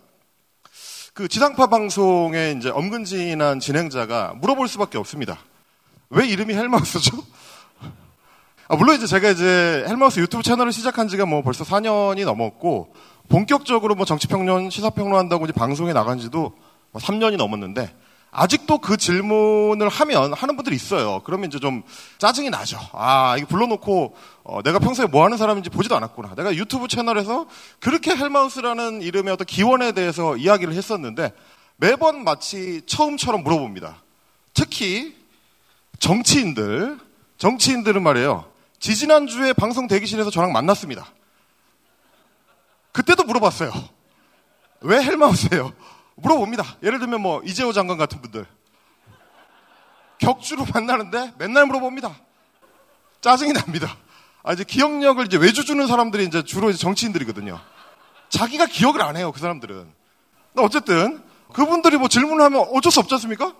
그 1.13 1.27
지상파 1.27 1.67
방송에 1.67 2.55
이제 2.57 2.69
엄근진한 2.69 3.59
진행자가 3.59 4.35
물어볼 4.35 4.67
수밖에 4.67 4.97
없습니다. 4.97 5.39
왜 6.09 6.27
이름이 6.27 6.53
헬마우스죠? 6.53 7.17
아, 8.71 8.77
물론 8.77 8.95
이제 8.95 9.05
제가 9.05 9.29
이제 9.31 9.83
헬마우스 9.85 10.21
유튜브 10.21 10.43
채널을 10.43 10.71
시작한 10.71 11.09
지가 11.09 11.25
뭐 11.25 11.41
벌써 11.41 11.65
4년이 11.65 12.23
넘었고, 12.23 12.93
본격적으로 13.27 13.95
뭐 13.95 14.05
정치평론, 14.05 14.69
시사평론 14.69 15.19
한다고 15.19 15.43
이제 15.43 15.51
방송에 15.51 15.91
나간 15.91 16.19
지도 16.19 16.53
뭐 16.91 17.01
3년이 17.01 17.35
넘었는데, 17.35 17.93
아직도 18.31 18.77
그 18.77 18.95
질문을 18.95 19.89
하면 19.89 20.31
하는 20.31 20.55
분들이 20.55 20.73
있어요. 20.77 21.19
그러면 21.25 21.49
이제 21.49 21.59
좀 21.59 21.83
짜증이 22.17 22.49
나죠. 22.49 22.79
아, 22.93 23.35
이거 23.37 23.45
불러놓고 23.47 24.15
어, 24.45 24.61
내가 24.63 24.79
평소에 24.79 25.07
뭐 25.07 25.25
하는 25.25 25.35
사람인지 25.35 25.69
보지도 25.69 25.97
않았구나. 25.97 26.35
내가 26.35 26.55
유튜브 26.55 26.87
채널에서 26.87 27.47
그렇게 27.81 28.15
헬마우스라는 28.15 29.01
이름의 29.01 29.33
어떤 29.33 29.45
기원에 29.47 29.91
대해서 29.91 30.37
이야기를 30.37 30.73
했었는데 30.75 31.33
매번 31.75 32.23
마치 32.23 32.83
처음처럼 32.85 33.43
물어봅니다. 33.43 34.01
특히 34.53 35.13
정치인들, 35.99 36.97
정치인들은 37.37 38.01
말이에요. 38.01 38.50
지지난주에 38.81 39.53
방송 39.53 39.87
대기실에서 39.87 40.31
저랑 40.31 40.51
만났습니다. 40.51 41.05
그때도 42.91 43.23
물어봤어요. 43.23 43.71
왜 44.81 45.01
헬마우스예요? 45.03 45.71
물어봅니다. 46.15 46.77
예를 46.83 46.99
들면 46.99 47.21
뭐 47.21 47.41
이재호 47.45 47.73
장관 47.73 47.97
같은 47.97 48.21
분들 48.21 48.45
격주로 50.17 50.65
만나는데 50.73 51.33
맨날 51.37 51.67
물어봅니다. 51.67 52.19
짜증이 53.21 53.53
납니다. 53.53 53.95
아 54.43 54.53
이제 54.53 54.63
기억력을 54.63 55.23
이제 55.27 55.37
외주 55.37 55.63
주는 55.63 55.85
사람들이 55.85 56.25
이제 56.25 56.43
주로 56.43 56.71
이제 56.71 56.79
정치인들이거든요. 56.79 57.59
자기가 58.29 58.65
기억을 58.65 59.03
안 59.03 59.15
해요 59.15 59.31
그 59.31 59.39
사람들은. 59.39 59.93
어쨌든 60.57 61.23
그분들이 61.53 61.97
뭐 61.97 62.07
질문을 62.07 62.43
하면 62.45 62.65
어쩔 62.73 62.91
수 62.91 62.99
없지 62.99 63.13
않습니까? 63.13 63.53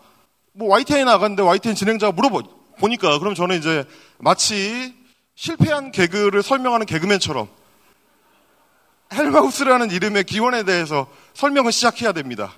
뭐 0.54 0.70
YTN에 0.70 1.04
나갔는데 1.04 1.44
YTN 1.44 1.76
진행자가 1.76 2.12
물어보 2.12 2.42
보니까 2.80 3.20
그럼 3.20 3.36
저는 3.36 3.60
이제 3.60 3.86
마치 4.18 5.00
실패한 5.36 5.92
개그를 5.92 6.44
설명하는 6.44 6.86
개그맨처럼 6.86 7.48
헬마우스라는 9.14 9.92
이름의 9.92 10.24
기원에 10.24 10.64
대해서 10.64 11.08
설명을 11.34 11.72
시작해야 11.72 12.14
됩니다. 12.14 12.54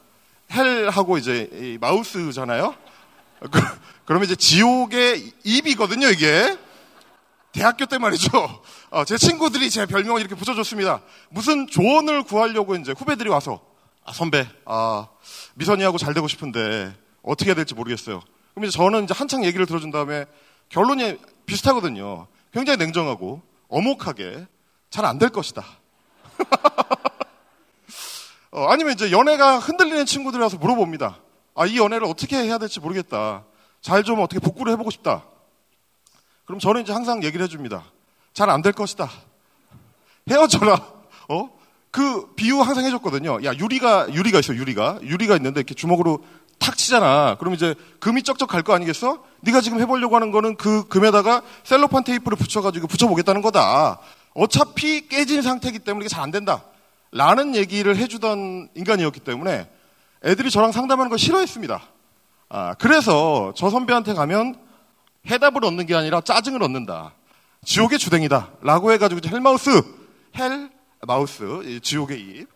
헬하고 0.51 1.17
이제 1.17 1.77
마우스잖아요. 1.81 2.75
그, 3.39 3.59
그러면 4.05 4.25
이제 4.25 4.35
지옥의 4.35 5.31
입이거든요, 5.43 6.07
이게. 6.09 6.57
대학교 7.53 7.85
때 7.85 7.97
말이죠. 7.97 8.29
어, 8.89 9.05
제 9.05 9.17
친구들이 9.17 9.69
제 9.69 9.85
별명을 9.85 10.21
이렇게 10.21 10.35
붙여줬습니다. 10.35 11.01
무슨 11.29 11.67
조언을 11.67 12.23
구하려고 12.23 12.75
이제 12.75 12.93
후배들이 12.97 13.29
와서 13.29 13.61
아, 14.05 14.11
선배, 14.11 14.47
아, 14.65 15.07
미선이하고 15.55 15.97
잘 15.97 16.13
되고 16.13 16.27
싶은데 16.27 16.93
어떻게 17.21 17.49
해야 17.49 17.55
될지 17.55 17.73
모르겠어요. 17.73 18.21
그럼 18.53 18.65
이제 18.65 18.75
저는 18.77 19.05
이제 19.05 19.13
한창 19.15 19.45
얘기를 19.45 19.65
들어준 19.65 19.91
다음에 19.91 20.25
결론이 20.69 21.17
비슷하거든요. 21.45 22.27
굉장히 22.53 22.77
냉정하고 22.77 23.41
어목하게 23.69 24.47
잘 24.89 25.05
안 25.05 25.17
될 25.17 25.29
것이다. 25.29 25.63
어, 28.51 28.67
아니면 28.69 28.93
이제 28.93 29.11
연애가 29.11 29.59
흔들리는 29.59 30.05
친구들이 30.05 30.41
와서 30.41 30.57
물어봅니다. 30.57 31.17
아, 31.55 31.65
이 31.65 31.77
연애를 31.77 32.05
어떻게 32.07 32.37
해야 32.37 32.57
될지 32.57 32.79
모르겠다. 32.79 33.43
잘 33.81 34.03
좀 34.03 34.19
어떻게 34.19 34.39
복구를 34.39 34.71
해보고 34.73 34.91
싶다. 34.91 35.23
그럼 36.45 36.59
저는 36.59 36.83
이제 36.83 36.93
항상 36.93 37.23
얘기를 37.23 37.43
해줍니다. 37.43 37.83
잘 38.33 38.49
안 38.49 38.61
될 38.61 38.73
것이다. 38.73 39.09
헤어져라. 40.29 40.73
어? 41.29 41.49
그 41.91 42.33
비유 42.35 42.59
항상 42.61 42.85
해줬거든요. 42.85 43.43
야, 43.43 43.53
유리가, 43.55 44.11
유리가 44.13 44.39
있어, 44.39 44.55
유리가. 44.55 44.99
유리가 45.03 45.35
있는데 45.37 45.59
이렇게 45.59 45.73
주먹으로 45.75 46.23
탁 46.59 46.77
치잖아. 46.77 47.35
그럼 47.39 47.53
이제 47.55 47.75
금이 47.99 48.23
쩍쩍 48.23 48.49
갈 48.49 48.63
거 48.63 48.73
아니겠어? 48.73 49.23
네가 49.43 49.59
지금 49.61 49.79
해보려고 49.81 50.15
하는 50.15 50.31
거는 50.31 50.55
그 50.55 50.87
금에다가 50.87 51.41
셀로판 51.63 52.03
테이프를 52.05 52.37
붙여가지고 52.37 52.87
붙여보겠다는 52.87 53.41
거다. 53.41 53.99
어차피 54.33 55.07
깨진 55.09 55.41
상태이기 55.41 55.79
때문에 55.79 56.05
이게 56.05 56.09
잘 56.09 56.23
안 56.23 56.31
된다. 56.31 56.63
라는 57.11 57.53
얘기를 57.55 57.95
해주던 57.95 58.69
인간이었기 58.73 59.19
때문에 59.19 59.69
애들이 60.23 60.49
저랑 60.49 60.71
상담하는 60.71 61.09
걸 61.09 61.19
싫어했습니다. 61.19 61.81
아, 62.49 62.73
그래서 62.75 63.53
저 63.55 63.69
선배한테 63.69 64.13
가면 64.13 64.55
해답을 65.29 65.63
얻는 65.65 65.85
게 65.85 65.95
아니라 65.95 66.21
짜증을 66.21 66.63
얻는다. 66.63 67.13
지옥의 67.65 67.99
주댕이다. 67.99 68.51
라고 68.61 68.91
해가지고 68.93 69.21
헬마우스, 69.27 69.69
hell, 70.37 70.69
mouth, 71.05 71.79
지옥의 71.83 72.19
입. 72.19 72.47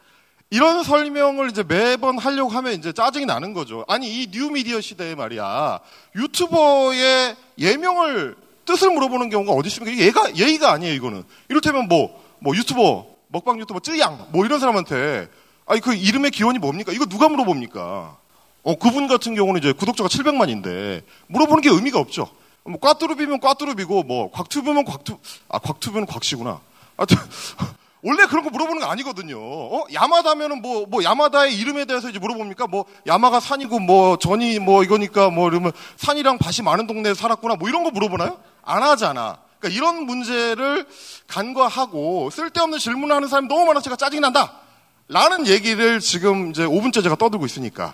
이런 0.50 0.84
설명을 0.84 1.50
이제 1.50 1.64
매번 1.64 2.18
하려고 2.18 2.50
하면 2.52 2.74
이제 2.74 2.93
짜증이 2.93 3.26
나는 3.26 3.54
거죠. 3.54 3.84
아니, 3.88 4.08
이 4.08 4.28
뉴미디어 4.32 4.80
시대에 4.80 5.16
말이야. 5.16 5.80
유튜버의 6.16 7.36
예명을 7.60 8.36
뜻을 8.66 8.91
물어보는 8.91 9.30
경우가 9.30 9.52
어디 9.52 9.68
있습니까? 9.68 9.98
예가, 10.02 10.36
예의가 10.38 10.72
아니에요, 10.72 10.93
이거는. 10.93 11.24
이를테면 11.50 11.88
뭐, 11.88 12.24
뭐 12.39 12.56
유튜버, 12.56 13.06
먹방 13.28 13.60
유튜버 13.60 13.82
쯔양, 13.82 14.28
뭐 14.32 14.45
이런 14.45 14.60
사람한테, 14.60 15.28
아니, 15.66 15.82
그 15.82 15.93
이름의 15.93 16.32
기원이 16.32 16.60
뭡니까? 16.60 16.93
이거 16.93 17.06
누가 17.06 17.28
물어봅니까? 17.28 18.18
어, 18.64 18.76
그분 18.76 19.08
같은 19.08 19.36
경우는 19.36 19.60
이제 19.60 19.74
구독자가 19.74 20.10
700만인데 20.10 21.04
물어보는 21.28 21.62
게 21.62 21.70
의미가 21.70 22.00
없죠. 22.00 22.30
뭐 22.64 22.80
꽈뚜루비면 22.80 23.39
꽈뚜루비고 23.39 24.04
뭐 24.04 24.30
곽튜브면 24.32 24.84
곽투 24.84 25.18
아 25.48 25.58
곽튜브는 25.60 26.06
곽씨구나. 26.06 26.60
하여튼 26.98 27.18
원래 28.08 28.26
그런 28.26 28.45
거 28.45 28.49
물어보는 28.49 28.82
거 28.82 28.88
아니거든요. 28.88 29.38
어? 29.38 29.86
야마다면은 29.91 30.62
뭐, 30.62 30.86
뭐, 30.88 31.03
야마다의 31.03 31.58
이름에 31.58 31.84
대해서 31.84 32.10
이제 32.10 32.20
물어봅니까? 32.20 32.66
뭐, 32.68 32.86
야마가 33.05 33.41
산이고, 33.41 33.80
뭐, 33.80 34.16
전이 34.18 34.60
뭐, 34.60 34.82
이거니까, 34.82 35.30
뭐, 35.30 35.49
이러면 35.49 35.74
산이랑 35.97 36.38
밭이 36.38 36.64
많은 36.64 36.88
동네에 36.88 37.14
살았구나, 37.14 37.55
뭐, 37.55 37.68
이런 37.68 37.84
거 37.84 37.91
물어보나요? 37.91 38.39
안 38.64 38.82
하잖아. 38.82 39.39
그러니까 39.60 39.78
이런 39.78 40.05
문제를 40.05 40.88
간과하고, 41.28 42.30
쓸데없는 42.30 42.80
질문을 42.80 43.14
하는 43.14 43.28
사람이 43.28 43.49
너무 43.49 43.66
많아서 43.66 43.84
제가 43.84 43.97
짜증이 43.97 44.22
난다! 44.22 44.53
라는 45.10 45.45
얘기를 45.45 45.99
지금 45.99 46.51
이제 46.51 46.66
5분째 46.66 47.03
제가 47.03 47.18
떠들고 47.18 47.45
있으니까. 47.45 47.93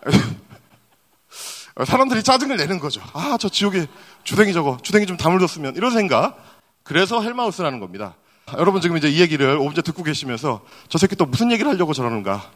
사람들이 1.84 2.22
짜증을 2.22 2.56
내는 2.56 2.78
거죠. 2.78 3.02
아, 3.12 3.36
저 3.38 3.50
지옥에 3.50 3.88
주댕이 4.24 4.54
저거, 4.54 4.78
주댕이 4.82 5.04
좀 5.04 5.18
다물었으면, 5.18 5.76
이런 5.76 5.90
생각. 5.90 6.38
그래서 6.82 7.20
헬마우스라는 7.20 7.78
겁니다. 7.78 8.14
여러분 8.56 8.80
지금 8.80 8.96
이제 8.96 9.08
이 9.08 9.20
얘기를 9.20 9.58
5분째 9.58 9.84
듣고 9.84 10.02
계시면서 10.02 10.62
저 10.88 10.98
새끼 10.98 11.16
또 11.16 11.26
무슨 11.26 11.52
얘기를 11.52 11.70
하려고 11.70 11.92
저러는가. 11.92 12.50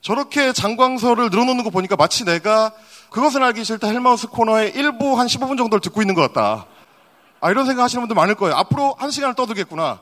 저렇게 0.00 0.52
장광설을 0.52 1.30
늘어놓는 1.30 1.64
거 1.64 1.70
보니까 1.70 1.96
마치 1.96 2.24
내가 2.24 2.72
그것은 3.10 3.42
알기 3.42 3.64
싫다 3.64 3.88
헬마우스 3.88 4.28
코너의 4.28 4.72
일부 4.74 5.18
한 5.18 5.26
15분 5.26 5.56
정도를 5.58 5.80
듣고 5.80 6.02
있는 6.02 6.14
것 6.14 6.22
같다. 6.22 6.66
아, 7.40 7.50
이런 7.50 7.66
생각 7.66 7.84
하시는 7.84 8.00
분들 8.02 8.14
많을 8.14 8.34
거예요. 8.34 8.56
앞으로 8.56 8.96
한 8.98 9.10
시간을 9.10 9.34
떠들겠구나. 9.34 10.00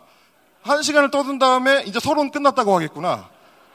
한 0.63 0.83
시간을 0.83 1.11
떠든 1.11 1.39
다음에 1.39 1.85
이제 1.87 2.01
서론 2.01 2.31
끝났다고 2.31 2.75
하겠구나. 2.75 3.29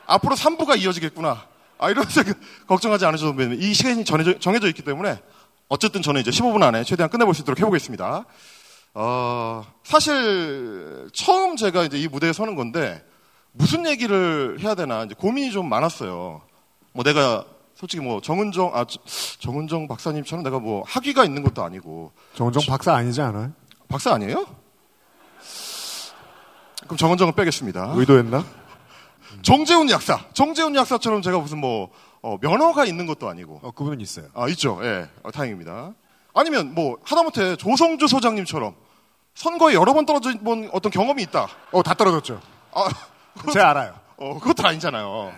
앞으로 0.08 0.36
3부가 0.36 0.80
이어지겠구나. 0.80 1.44
아, 1.78 1.90
이런 1.90 2.06
생각 2.10 2.38
걱정하지 2.68 3.06
않으셔도 3.06 3.36
됩니다. 3.36 3.64
이 3.64 3.74
시간이 3.74 4.04
정해져, 4.06 4.38
정해져 4.40 4.68
있기 4.68 4.82
때문에 4.84 5.20
어쨌든 5.68 6.02
저는 6.02 6.22
이제 6.22 6.32
15분 6.32 6.62
안에 6.64 6.84
최대한 6.84 7.10
끝내볼 7.10 7.34
수 7.34 7.42
있도록 7.42 7.60
해보겠습니다. 7.60 8.26
어, 8.94 9.64
사실 9.84 11.10
처음 11.14 11.56
제가 11.56 11.84
이제 11.84 11.98
이 11.98 12.08
무대에 12.08 12.34
서는 12.34 12.56
건데 12.56 13.04
무슨 13.54 13.86
얘기를 13.86 14.58
해야 14.60 14.76
되나 14.76 15.04
이제 15.04 15.16
고민이 15.18 15.52
좀 15.52 15.70
많았어요. 15.70 16.42
뭐 16.94 17.04
내가 17.04 17.46
솔직히 17.76 18.04
뭐 18.04 18.22
정은정 18.22 18.72
아 18.74 18.86
정은정 19.40 19.88
박사님처럼 19.88 20.44
내가 20.44 20.60
뭐 20.60 20.84
학위가 20.86 21.24
있는 21.26 21.42
것도 21.44 21.64
아니고 21.64 22.12
정은정 22.36 22.64
박사 22.68 22.94
아니지 22.94 23.22
않아요? 23.22 23.52
박사 23.88 24.14
아니에요? 24.14 24.46
그럼 26.84 26.98
정은정을 26.98 27.34
빼겠습니다. 27.34 27.94
의도했나? 27.96 28.44
정재훈 29.42 29.90
약사, 29.90 30.20
정재훈 30.34 30.76
약사처럼 30.76 31.22
제가 31.22 31.40
무슨 31.40 31.60
뭐 31.60 31.90
어, 32.22 32.38
면허가 32.40 32.86
있는 32.86 33.08
것도 33.08 33.28
아니고. 33.30 33.62
어, 33.64 33.72
그분은 33.72 34.02
있어요. 34.02 34.28
아 34.34 34.48
있죠. 34.50 34.80
예, 34.84 35.10
어, 35.24 35.32
다행입니다. 35.32 35.94
아니면 36.34 36.74
뭐 36.74 36.98
하다못해 37.04 37.56
조성주 37.58 38.08
소장님처럼 38.08 38.76
선거에 39.36 39.74
여러 39.74 39.94
번 39.94 40.06
떨어져 40.06 40.32
본 40.40 40.70
어떤 40.74 40.92
경험이 40.92 41.24
있다. 41.24 41.48
어, 41.72 41.84
다 41.84 41.94
떨어졌죠. 41.94 42.42
아, 42.74 42.86
제가 43.54 43.70
알아요. 43.72 43.96
어, 44.18 44.40
그것도 44.40 44.68
아니잖아요. 44.68 45.34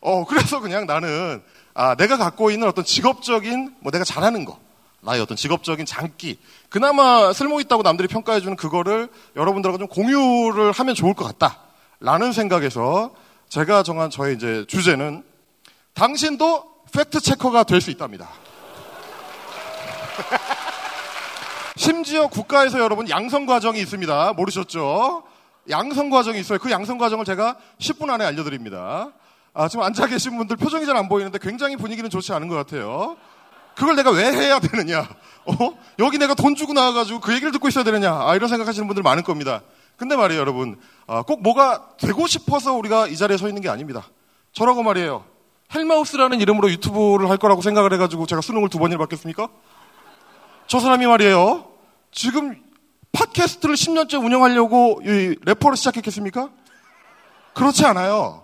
어, 0.00 0.24
그래서 0.26 0.60
그냥 0.60 0.86
나는 0.86 1.42
아, 1.74 1.94
내가 1.94 2.16
갖고 2.16 2.50
있는 2.50 2.68
어떤 2.68 2.84
직업적인 2.84 3.76
뭐 3.80 3.90
내가 3.92 4.04
잘하는 4.04 4.44
거. 4.44 4.58
나의 5.00 5.20
어떤 5.20 5.36
직업적인 5.36 5.86
장기. 5.86 6.38
그나마 6.68 7.32
쓸모 7.32 7.60
있다고 7.60 7.82
남들이 7.82 8.08
평가해 8.08 8.40
주는 8.40 8.56
그거를 8.56 9.08
여러분들하고 9.36 9.78
좀 9.78 9.86
공유를 9.86 10.72
하면 10.72 10.94
좋을 10.94 11.14
것 11.14 11.24
같다. 11.24 11.60
라는 12.00 12.32
생각에서 12.32 13.12
제가 13.48 13.82
정한 13.84 14.10
저의 14.10 14.34
이제 14.34 14.64
주제는 14.66 15.22
당신도 15.94 16.64
팩트 16.92 17.20
체커가 17.20 17.62
될 17.64 17.80
수 17.80 17.90
있답니다. 17.90 18.28
심지어 21.76 22.26
국가에서 22.28 22.80
여러분 22.80 23.08
양성 23.10 23.44
과정이 23.46 23.78
있습니다. 23.80 24.32
모르셨죠? 24.32 25.22
양성 25.68 26.10
과정이 26.10 26.40
있어요. 26.40 26.58
그 26.58 26.70
양성 26.70 26.96
과정을 26.96 27.24
제가 27.24 27.56
10분 27.78 28.08
안에 28.10 28.24
알려드립니다. 28.24 29.10
아, 29.52 29.68
지금 29.68 29.84
앉아 29.84 30.06
계신 30.06 30.36
분들 30.38 30.56
표정이 30.56 30.86
잘 30.86 30.96
안 30.96 31.08
보이는데 31.08 31.38
굉장히 31.38 31.76
분위기는 31.76 32.08
좋지 32.08 32.32
않은 32.32 32.48
것 32.48 32.54
같아요. 32.54 33.16
그걸 33.74 33.94
내가 33.96 34.10
왜 34.10 34.24
해야 34.32 34.58
되느냐? 34.58 35.00
어? 35.44 35.78
여기 35.98 36.16
내가 36.16 36.34
돈 36.34 36.54
주고 36.54 36.72
나와가지고 36.72 37.20
그 37.20 37.32
얘기를 37.32 37.52
듣고 37.52 37.68
있어야 37.68 37.84
되느냐? 37.84 38.10
아, 38.10 38.34
이런 38.34 38.48
생각하시는 38.48 38.86
분들 38.86 39.02
많을 39.02 39.22
겁니다. 39.22 39.60
근데 39.98 40.16
말이에요, 40.16 40.40
여러분. 40.40 40.78
아, 41.06 41.22
꼭 41.22 41.42
뭐가 41.42 41.90
되고 41.98 42.26
싶어서 42.26 42.72
우리가 42.72 43.06
이 43.08 43.16
자리에 43.16 43.36
서 43.36 43.48
있는 43.48 43.60
게 43.60 43.68
아닙니다. 43.68 44.04
저라고 44.52 44.82
말이에요. 44.82 45.24
헬마우스라는 45.74 46.40
이름으로 46.40 46.70
유튜브를 46.70 47.28
할 47.28 47.36
거라고 47.36 47.60
생각을 47.60 47.92
해가지고 47.92 48.26
제가 48.26 48.40
수능을 48.40 48.70
두 48.70 48.78
번이나 48.78 48.98
받겠습니까? 48.98 49.48
저 50.68 50.80
사람이 50.80 51.06
말이에요. 51.06 51.65
지금 52.16 52.62
팟캐스트를 53.12 53.74
10년째 53.74 54.24
운영하려고 54.24 55.00
이 55.04 55.36
래퍼를 55.44 55.76
시작했겠습니까? 55.76 56.50
그렇지 57.54 57.84
않아요. 57.84 58.42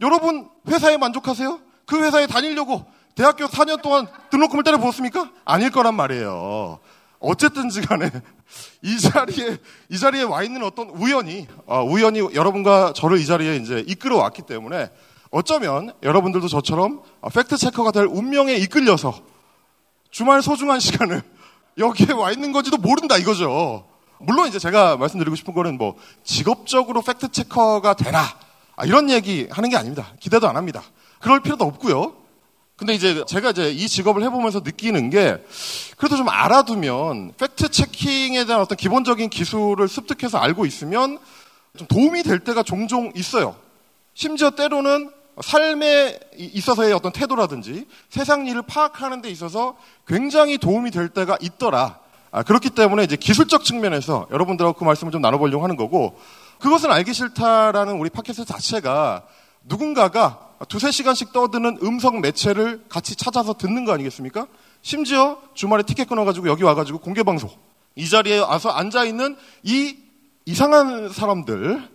여러분 0.00 0.48
회사에 0.66 0.96
만족하세요? 0.96 1.60
그 1.84 2.02
회사에 2.02 2.26
다니려고 2.26 2.86
대학교 3.14 3.44
4년 3.44 3.82
동안 3.82 4.08
등록금을 4.30 4.64
때려 4.64 4.78
부었습니까? 4.78 5.30
아닐 5.44 5.70
거란 5.70 5.94
말이에요. 5.96 6.80
어쨌든지 7.18 7.82
간에 7.82 8.10
이 8.82 8.98
자리에 8.98 9.58
이 9.90 9.98
자리에 9.98 10.22
와 10.22 10.42
있는 10.42 10.62
어떤 10.62 10.88
우연이 10.88 11.46
어, 11.66 11.84
우연히 11.84 12.20
여러분과 12.20 12.94
저를 12.94 13.18
이 13.18 13.26
자리에 13.26 13.56
이제 13.56 13.84
이끌어 13.86 14.16
왔기 14.16 14.42
때문에 14.42 14.90
어쩌면 15.30 15.92
여러분들도 16.02 16.48
저처럼 16.48 17.02
팩트 17.34 17.58
체커가 17.58 17.92
될 17.92 18.06
운명에 18.06 18.54
이끌려서 18.54 19.20
주말 20.10 20.40
소중한 20.40 20.80
시간을 20.80 21.22
여기에 21.80 22.12
와 22.12 22.30
있는 22.30 22.52
건지도 22.52 22.76
모른다 22.76 23.16
이거죠. 23.16 23.86
물론 24.18 24.48
이제 24.48 24.58
제가 24.58 24.96
말씀드리고 24.98 25.34
싶은 25.34 25.54
거는 25.54 25.78
뭐 25.78 25.96
직업적으로 26.22 27.00
fact 27.00 27.32
checker가 27.32 27.94
되나 27.94 28.22
아, 28.76 28.84
이런 28.84 29.10
얘기 29.10 29.48
하는 29.50 29.70
게 29.70 29.76
아닙니다. 29.76 30.12
기대도 30.20 30.48
안 30.48 30.56
합니다. 30.56 30.82
그럴 31.20 31.40
필요도 31.40 31.64
없고요. 31.64 32.14
근데 32.76 32.94
이제 32.94 33.24
제가 33.26 33.50
이제 33.50 33.70
이 33.70 33.88
직업을 33.88 34.22
해보면서 34.22 34.60
느끼는 34.60 35.10
게 35.10 35.42
그래도 35.96 36.16
좀 36.16 36.28
알아두면 36.28 37.34
fact 37.36 37.70
checking에 37.70 38.44
대한 38.46 38.62
어떤 38.62 38.76
기본적인 38.76 39.28
기술을 39.28 39.88
습득해서 39.88 40.38
알고 40.38 40.64
있으면 40.66 41.18
좀 41.76 41.86
도움이 41.86 42.22
될 42.22 42.40
때가 42.40 42.62
종종 42.62 43.12
있어요. 43.14 43.56
심지어 44.14 44.50
때로는 44.50 45.10
삶에 45.40 46.18
있어서의 46.36 46.92
어떤 46.92 47.12
태도라든지 47.12 47.86
세상 48.08 48.46
일을 48.46 48.62
파악하는 48.62 49.22
데 49.22 49.30
있어서 49.30 49.76
굉장히 50.06 50.58
도움이 50.58 50.90
될 50.90 51.08
때가 51.08 51.38
있더라. 51.40 51.98
아, 52.32 52.42
그렇기 52.42 52.70
때문에 52.70 53.04
이제 53.04 53.16
기술적 53.16 53.64
측면에서 53.64 54.28
여러분들하고 54.30 54.78
그 54.78 54.84
말씀을 54.84 55.10
좀 55.10 55.20
나눠보려고 55.20 55.64
하는 55.64 55.76
거고 55.76 56.18
그것은 56.60 56.92
알기 56.92 57.12
싫다라는 57.12 57.94
우리 57.94 58.10
팟캐스트 58.10 58.44
자체가 58.44 59.24
누군가가 59.64 60.50
두세 60.68 60.90
시간씩 60.90 61.32
떠드는 61.32 61.78
음성 61.82 62.20
매체를 62.20 62.84
같이 62.88 63.16
찾아서 63.16 63.54
듣는 63.54 63.84
거 63.84 63.92
아니겠습니까? 63.92 64.46
심지어 64.82 65.38
주말에 65.54 65.82
티켓 65.82 66.08
끊어가지고 66.08 66.48
여기 66.48 66.62
와가지고 66.62 66.98
공개방송. 66.98 67.50
이 67.96 68.08
자리에 68.08 68.38
와서 68.38 68.70
앉아있는 68.70 69.36
이 69.64 69.96
이상한 70.44 71.08
사람들, 71.10 71.88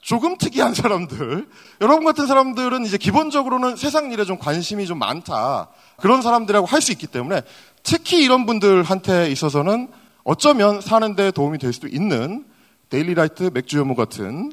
조금 0.00 0.38
특이한 0.38 0.72
사람들, 0.74 1.46
여러분 1.82 2.04
같은 2.04 2.26
사람들은 2.26 2.86
이제 2.86 2.96
기본적으로는 2.96 3.76
세상 3.76 4.10
일에 4.12 4.24
좀 4.24 4.38
관심이 4.38 4.86
좀 4.86 4.98
많다. 4.98 5.68
그런 5.98 6.22
사람들하고 6.22 6.66
할 6.66 6.80
수 6.80 6.90
있기 6.92 7.06
때문에 7.06 7.42
특히 7.82 8.24
이런 8.24 8.46
분들한테 8.46 9.30
있어서는 9.30 9.90
어쩌면 10.24 10.80
사는데 10.80 11.30
도움이 11.30 11.58
될 11.58 11.72
수도 11.74 11.86
있는 11.86 12.46
데일리라이트 12.88 13.50
맥주 13.52 13.78
연무 13.78 13.94
같은 13.94 14.52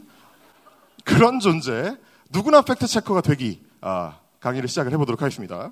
그런 1.06 1.40
존재, 1.40 1.96
누구나 2.32 2.62
fact 2.62 2.86
checker가 2.86 3.22
되기 3.22 3.62
아, 3.80 4.20
강의를 4.42 4.68
시작을 4.68 4.92
해보도록 4.92 5.22
하겠습니다. 5.22 5.72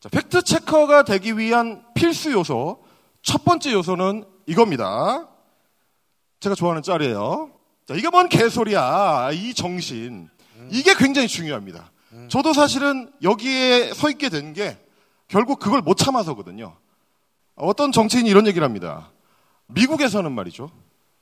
자, 0.00 0.08
fact 0.10 0.42
checker가 0.42 1.04
되기 1.04 1.38
위한 1.38 1.82
필수 1.94 2.30
요소 2.32 2.84
첫 3.22 3.44
번째 3.44 3.72
요소는 3.72 4.24
이겁니다. 4.46 5.26
제가 6.40 6.54
좋아하는 6.54 6.82
짤이에요. 6.82 7.53
자, 7.86 7.94
이게 7.94 8.08
뭔 8.08 8.28
개소리야. 8.28 9.30
이 9.32 9.52
정신. 9.54 10.28
이게 10.70 10.94
굉장히 10.94 11.28
중요합니다. 11.28 11.90
저도 12.28 12.52
사실은 12.52 13.10
여기에 13.22 13.92
서 13.92 14.08
있게 14.08 14.28
된 14.28 14.52
게 14.54 14.78
결국 15.28 15.58
그걸 15.58 15.82
못 15.82 15.94
참아서거든요. 15.96 16.76
어떤 17.56 17.92
정치인이 17.92 18.28
이런 18.28 18.46
얘기를 18.46 18.64
합니다. 18.64 19.10
미국에서는 19.66 20.30
말이죠. 20.30 20.70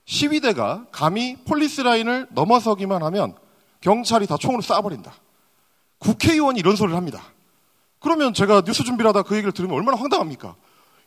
시위대가 0.04 0.86
감히 0.92 1.36
폴리스 1.44 1.80
라인을 1.82 2.28
넘어서기만 2.30 3.02
하면 3.04 3.34
경찰이 3.80 4.26
다 4.26 4.36
총으로 4.36 4.62
쏴버린다. 4.62 5.12
국회의원이 5.98 6.58
이런 6.60 6.76
소리를 6.76 6.96
합니다. 6.96 7.22
그러면 8.00 8.34
제가 8.34 8.62
뉴스 8.62 8.82
준비를 8.84 9.08
하다 9.10 9.22
그 9.22 9.34
얘기를 9.36 9.52
들으면 9.52 9.76
얼마나 9.76 9.96
황당합니까? 9.98 10.56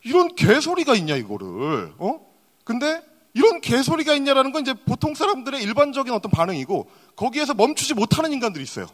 이런 0.03 0.33
개소리가 0.35 0.95
있냐, 0.95 1.15
이거를. 1.15 1.93
어? 1.97 2.19
근데 2.63 3.01
이런 3.35 3.59
개소리가 3.59 4.13
있냐라는 4.13 4.53
건 4.53 4.61
이제 4.61 4.73
보통 4.73 5.13
사람들의 5.13 5.61
일반적인 5.61 6.11
어떤 6.13 6.31
반응이고 6.31 6.89
거기에서 7.17 7.53
멈추지 7.53 7.93
못하는 7.93 8.31
인간들이 8.31 8.63
있어요. 8.63 8.87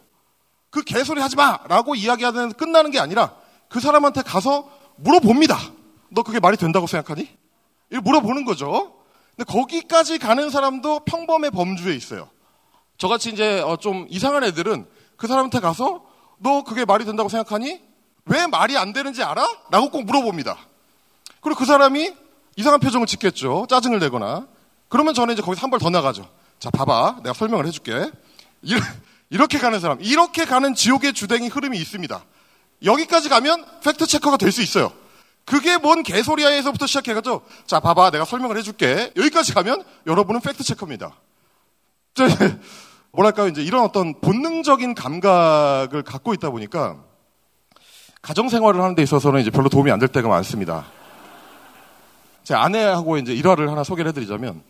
그 0.68 0.82
개소리 0.82 1.20
하지 1.20 1.36
마! 1.36 1.60
라고 1.68 1.94
이야기하는 1.94 2.52
끝나는 2.54 2.90
게 2.90 2.98
아니라 2.98 3.36
그 3.68 3.78
사람한테 3.78 4.22
가서 4.22 4.68
물어봅니다. 4.96 5.56
너 6.10 6.24
그게 6.24 6.40
말이 6.40 6.56
된다고 6.56 6.88
생각하니? 6.88 7.28
이걸 7.90 8.00
물어보는 8.02 8.44
거죠. 8.44 8.96
근데 9.36 9.50
거기까지 9.50 10.18
가는 10.18 10.50
사람도 10.50 11.00
평범의 11.04 11.52
범주에 11.52 11.94
있어요. 11.94 12.28
저같이 12.98 13.30
이제 13.30 13.60
어, 13.60 13.76
좀 13.76 14.06
이상한 14.10 14.42
애들은 14.42 14.86
그 15.16 15.28
사람한테 15.28 15.60
가서 15.60 16.04
너 16.38 16.64
그게 16.64 16.84
말이 16.84 17.04
된다고 17.04 17.28
생각하니? 17.28 17.80
왜 18.24 18.46
말이 18.48 18.76
안 18.76 18.92
되는지 18.92 19.22
알아? 19.22 19.46
라고 19.70 19.90
꼭 19.90 20.04
물어봅니다. 20.04 20.58
그리고 21.40 21.58
그 21.60 21.64
사람이 21.64 22.12
이상한 22.56 22.80
표정을 22.80 23.06
짓겠죠. 23.06 23.66
짜증을 23.68 23.98
내거나. 23.98 24.46
그러면 24.88 25.14
저는 25.14 25.34
이제 25.34 25.42
거기서 25.42 25.62
한 25.62 25.70
발 25.70 25.78
더 25.80 25.90
나가죠. 25.90 26.28
자, 26.58 26.70
봐봐. 26.70 27.20
내가 27.22 27.32
설명을 27.32 27.66
해줄게. 27.66 28.10
이렇게 29.30 29.58
가는 29.58 29.80
사람. 29.80 29.98
이렇게 30.00 30.44
가는 30.44 30.74
지옥의 30.74 31.14
주댕이 31.14 31.48
흐름이 31.48 31.78
있습니다. 31.78 32.22
여기까지 32.84 33.28
가면 33.28 33.64
fact 33.82 34.06
checker가 34.06 34.36
될 34.36 34.52
수 34.52 34.60
있어요. 34.62 34.92
그게 35.44 35.76
뭔 35.78 36.02
개소리야에서부터 36.02 36.86
시작해가지고, 36.86 37.42
자, 37.66 37.80
봐봐. 37.80 38.10
내가 38.10 38.24
설명을 38.24 38.56
해줄게. 38.58 39.12
여기까지 39.16 39.54
가면 39.54 39.82
여러분은 40.06 40.40
fact 40.40 40.62
checker입니다. 40.62 41.14
뭐랄까요. 43.12 43.48
이제 43.48 43.62
이런 43.62 43.82
어떤 43.82 44.20
본능적인 44.20 44.94
감각을 44.94 46.02
갖고 46.02 46.32
있다 46.34 46.50
보니까 46.50 46.96
가정 48.20 48.48
생활을 48.48 48.80
하는 48.80 48.94
데 48.94 49.02
있어서는 49.02 49.40
이제 49.40 49.50
별로 49.50 49.68
도움이 49.68 49.90
안 49.90 49.98
될 49.98 50.08
때가 50.08 50.28
많습니다. 50.28 50.86
제 52.44 52.54
아내하고 52.54 53.18
이제 53.18 53.32
일화를 53.32 53.70
하나 53.70 53.84
소개를 53.84 54.10
해드리자면 54.10 54.62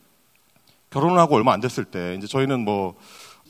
결혼을 0.91 1.19
하고 1.19 1.37
얼마 1.37 1.53
안 1.53 1.61
됐을 1.61 1.85
때 1.85 2.15
이제 2.19 2.27
저희는 2.27 2.61
뭐 2.61 2.95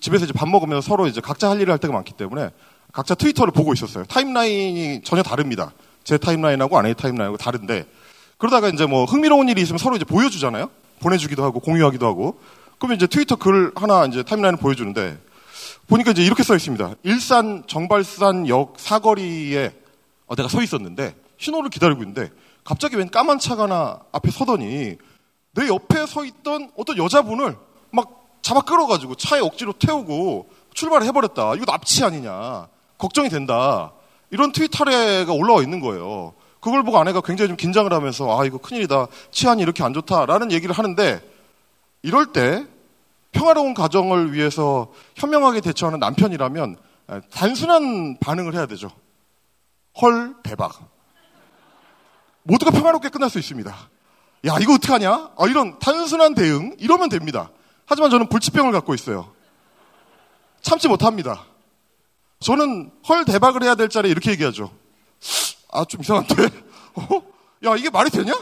집에서 0.01 0.25
이제 0.25 0.33
밥 0.33 0.49
먹으면서 0.49 0.87
서로 0.87 1.07
이제 1.07 1.21
각자 1.21 1.51
할 1.51 1.61
일을 1.61 1.73
할 1.73 1.79
때가 1.79 1.93
많기 1.93 2.13
때문에 2.13 2.51
각자 2.93 3.15
트위터를 3.15 3.53
보고 3.53 3.73
있었어요. 3.73 4.05
타임라인이 4.05 5.03
전혀 5.03 5.23
다릅니다. 5.23 5.73
제 6.05 6.19
타임라인하고 6.19 6.79
아내의 6.79 6.95
타임라인하고 6.95 7.37
다른데 7.37 7.87
그러다가 8.39 8.69
이제 8.69 8.87
뭐 8.87 9.05
흥미로운 9.05 9.49
일이 9.49 9.63
있으면 9.63 9.79
서로 9.79 9.97
이제 9.97 10.05
보여주잖아요. 10.05 10.71
보내주기도 11.01 11.43
하고 11.43 11.61
공유하기도 11.61 12.07
하고 12.07 12.41
그러면 12.79 12.97
이제 12.97 13.07
트위터 13.07 13.37
글 13.37 13.73
하나 13.77 14.05
이제 14.07 14.23
타임라인을 14.23 14.59
보여주는데 14.59 15.19
보니까 15.89 16.13
이제 16.13 16.23
이렇게 16.25 16.43
써 16.43 16.55
있습니다. 16.55 16.95
일산 17.03 17.65
정발산역 17.67 18.75
사거리에 18.79 19.73
어, 20.27 20.35
내가 20.35 20.49
서 20.49 20.63
있었는데 20.63 21.15
신호를 21.39 21.71
기다리고 21.71 22.03
있는데 22.03 22.31
갑자기 22.65 22.97
웬 22.97 23.11
까만 23.11 23.39
차가 23.39 23.65
하나 23.65 24.01
앞에 24.13 24.31
서더니 24.31 24.97
내 25.55 25.69
옆에 25.69 26.07
서 26.07 26.25
있던 26.25 26.73
어떤 26.77 26.97
여자분을 26.97 27.57
막 27.91 28.39
잡아 28.43 28.61
끌어가지고 28.63 29.17
차에 29.17 29.41
억지로 29.41 29.73
태우고 29.73 30.49
출발을 30.75 31.07
해버렸다. 31.09 31.55
이거 31.55 31.65
납치 31.65 32.05
아니냐. 32.05 32.69
걱정이 32.99 33.29
된다. 33.29 33.93
이런 34.31 34.53
트위터가 34.53 35.33
올라와 35.33 35.63
있는 35.63 35.81
거예요. 35.81 36.35
그걸 36.61 36.85
보고 36.85 36.99
아내가 36.99 37.21
굉장히 37.21 37.49
좀 37.49 37.57
긴장을 37.57 37.93
하면서 37.93 38.39
아, 38.39 38.45
이거 38.45 38.59
큰일이다. 38.59 39.09
치안이 39.31 39.63
이렇게 39.63 39.83
안 39.83 39.93
좋다라는 39.93 40.53
얘기를 40.53 40.75
하는데 40.75 41.21
이럴 42.03 42.33
때 42.33 42.65
평화로운 43.33 43.75
가정을 43.75 44.33
위해서 44.33 44.93
현명하게 45.17 45.61
대처하는 45.61 45.99
남편이라면 45.99 46.77
단순한 47.31 48.19
반응을 48.21 48.55
해야 48.55 48.67
되죠. 48.67 48.91
헐, 50.01 50.35
대박. 50.43 50.92
모두가 52.43 52.71
평화롭게 52.71 53.09
끝날 53.09 53.31
수 53.31 53.39
있습니다. 53.39 53.71
야, 54.47 54.57
이거 54.61 54.75
어떡하냐? 54.75 55.31
아, 55.37 55.47
이런 55.49 55.79
단순한 55.79 56.35
대응, 56.35 56.75
이러면 56.79 57.09
됩니다. 57.09 57.51
하지만 57.87 58.11
저는 58.11 58.29
불치병을 58.29 58.73
갖고 58.73 58.95
있어요. 58.95 59.33
참지 60.63 60.89
못합니다. 60.89 61.45
저는 62.41 62.91
헐 63.09 63.25
대박을 63.25 63.63
해야 63.63 63.75
될 63.75 63.89
자리에 63.89 64.11
이렇게 64.11 64.33
얘기하죠. 64.33 64.71
아, 65.71 65.85
좀 65.85 66.01
이상한데? 66.01 66.35
어? 66.95 67.23
야, 67.65 67.77
이게 67.77 67.91
말이 67.91 68.11
되냐? 68.11 68.33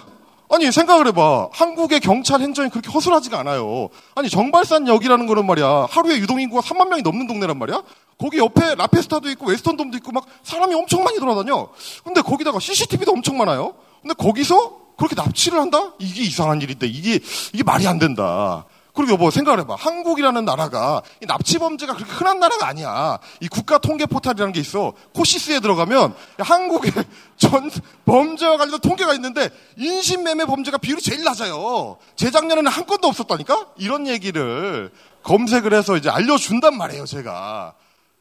아니, 0.52 0.72
생각을 0.72 1.06
해봐. 1.08 1.50
한국의 1.52 2.00
경찰 2.00 2.40
행정이 2.40 2.70
그렇게 2.70 2.90
허술하지가 2.90 3.38
않아요. 3.40 3.88
아니, 4.16 4.28
정발산역이라는 4.28 5.26
거는 5.26 5.46
말이야. 5.46 5.86
하루에 5.90 6.16
유동인구가 6.16 6.62
3만 6.62 6.88
명이 6.88 7.02
넘는 7.02 7.26
동네란 7.28 7.58
말이야? 7.58 7.82
거기 8.18 8.38
옆에 8.38 8.74
라페스타도 8.74 9.30
있고 9.30 9.46
웨스턴돔도 9.46 9.96
있고 9.98 10.12
막 10.12 10.26
사람이 10.42 10.74
엄청 10.74 11.04
많이 11.04 11.18
돌아다녀. 11.18 11.68
근데 12.02 12.20
거기다가 12.20 12.58
CCTV도 12.58 13.12
엄청 13.12 13.36
많아요. 13.38 13.74
근데 14.02 14.14
거기서 14.14 14.78
그렇게 14.96 15.14
납치를 15.14 15.58
한다? 15.58 15.92
이게 15.98 16.22
이상한 16.22 16.60
일인데 16.60 16.86
이게 16.86 17.20
이게 17.52 17.62
말이 17.62 17.86
안 17.86 17.98
된다. 17.98 18.66
그리고 18.92 19.12
여보 19.12 19.30
생각을 19.30 19.60
해봐. 19.60 19.76
한국이라는 19.76 20.44
나라가 20.44 21.00
납치 21.26 21.58
범죄가 21.58 21.94
그렇게 21.94 22.12
흔한 22.12 22.40
나라가 22.40 22.66
아니야. 22.66 23.18
이 23.40 23.48
국가 23.48 23.78
통계 23.78 24.04
포탈이라는 24.04 24.52
게 24.52 24.60
있어. 24.60 24.92
코시스에 25.14 25.60
들어가면 25.60 26.14
한국의 26.38 26.92
전 27.38 27.70
범죄와 28.04 28.56
관련된 28.58 28.80
통계가 28.80 29.14
있는데 29.14 29.48
인신매매 29.78 30.44
범죄가 30.44 30.78
비율이 30.78 31.00
제일 31.00 31.24
낮아요. 31.24 31.96
재작년에는 32.16 32.70
한 32.70 32.84
건도 32.86 33.08
없었다니까? 33.08 33.68
이런 33.78 34.06
얘기를 34.06 34.90
검색을 35.22 35.72
해서 35.72 35.96
이제 35.96 36.10
알려준단 36.10 36.76
말이에요, 36.76 37.06
제가. 37.06 37.74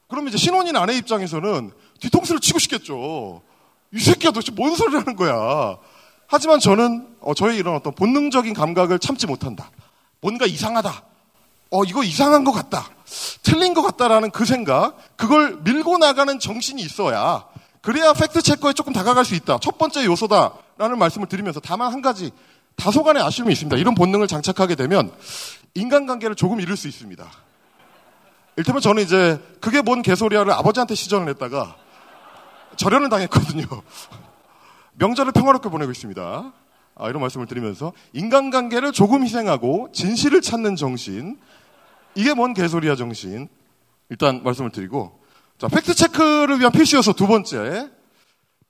그러면 0.07 0.29
이제 0.29 0.37
신혼인 0.37 0.75
아내 0.75 0.95
입장에서는 0.95 1.71
뒤통수를 1.99 2.39
치고 2.41 2.59
싶겠죠. 2.59 3.41
이 3.93 3.99
새끼야 3.99 4.31
도대체 4.31 4.51
뭔 4.51 4.75
소리를 4.75 4.99
하는 4.99 5.15
거야. 5.15 5.77
하지만 6.27 6.59
저는 6.59 7.07
어, 7.21 7.33
저의 7.33 7.57
이런 7.57 7.75
어떤 7.75 7.93
본능적인 7.93 8.53
감각을 8.53 8.99
참지 8.99 9.25
못한다. 9.25 9.71
뭔가 10.21 10.45
이상하다. 10.45 11.03
어, 11.71 11.83
이거 11.83 12.03
이상한 12.03 12.43
것 12.43 12.51
같다. 12.51 12.89
틀린 13.41 13.73
것 13.73 13.81
같다라는 13.81 14.31
그 14.31 14.45
생각, 14.45 14.95
그걸 15.17 15.57
밀고 15.63 15.97
나가는 15.97 16.39
정신이 16.39 16.81
있어야 16.81 17.45
그래야 17.81 18.13
팩트 18.13 18.41
체커에 18.41 18.73
조금 18.73 18.93
다가갈 18.93 19.25
수 19.25 19.35
있다. 19.35 19.57
첫 19.59 19.77
번째 19.77 20.05
요소다라는 20.05 20.97
말씀을 20.99 21.27
드리면서 21.27 21.59
다만 21.59 21.91
한 21.91 22.01
가지 22.01 22.31
다소간의 22.75 23.23
아쉬움이 23.23 23.51
있습니다. 23.53 23.77
이런 23.77 23.95
본능을 23.95 24.27
장착하게 24.27 24.75
되면 24.75 25.11
인간관계를 25.73 26.35
조금 26.35 26.59
잃을 26.61 26.77
수 26.77 26.87
있습니다. 26.87 27.25
일테면 28.57 28.81
저는 28.81 29.03
이제 29.03 29.39
그게 29.61 29.81
뭔 29.81 30.01
개소리야를 30.01 30.51
아버지한테 30.51 30.95
시전을 30.95 31.29
했다가 31.29 31.75
절연을 32.79 33.09
당했거든요. 33.09 33.65
명절을 34.95 35.33
평화롭게 35.33 35.69
보내고 35.69 35.91
있습니다. 35.91 36.53
아, 36.95 37.09
이런 37.09 37.21
말씀을 37.21 37.45
드리면서 37.45 37.91
인간관계를 38.13 38.93
조금 38.93 39.23
희생하고 39.23 39.89
진실을 39.91 40.41
찾는 40.41 40.75
정신 40.77 41.37
이게 42.15 42.33
뭔 42.33 42.53
개소리야 42.53 42.95
정신 42.95 43.47
일단 44.09 44.43
말씀을 44.43 44.71
드리고 44.71 45.19
자 45.57 45.67
팩트 45.67 45.93
체크를 45.93 46.59
위한 46.59 46.71
필수 46.71 46.95
요소 46.95 47.13
두 47.13 47.27
번째 47.27 47.89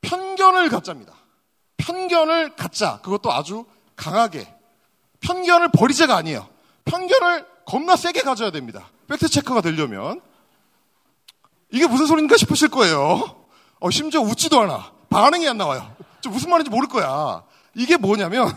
편견을 0.01 0.69
갖자입니다. 0.69 1.13
편견을 1.77 2.55
갖자 2.55 2.99
그것도 3.01 3.31
아주 3.31 3.65
강하게 3.95 4.47
편견을 5.21 5.69
버리자가 5.69 6.15
아니에요. 6.17 6.47
편견을 6.85 7.45
겁나 7.65 7.95
세게 7.95 8.21
가져야 8.21 8.49
됩니다. 8.51 8.89
fact 9.07 9.29
checker가 9.29 9.61
되려면 9.61 10.19
이게 11.71 11.87
무슨 11.87 12.07
소리인가 12.07 12.37
싶으실 12.37 12.69
거예요. 12.69 13.38
어, 13.79 13.89
심지어 13.89 14.21
웃지도 14.21 14.61
않아. 14.61 14.91
반응이 15.09 15.47
안 15.47 15.57
나와요. 15.57 15.95
무슨 16.29 16.49
말인지 16.49 16.69
모를 16.69 16.87
거야. 16.87 17.43
이게 17.75 17.97
뭐냐면 17.97 18.51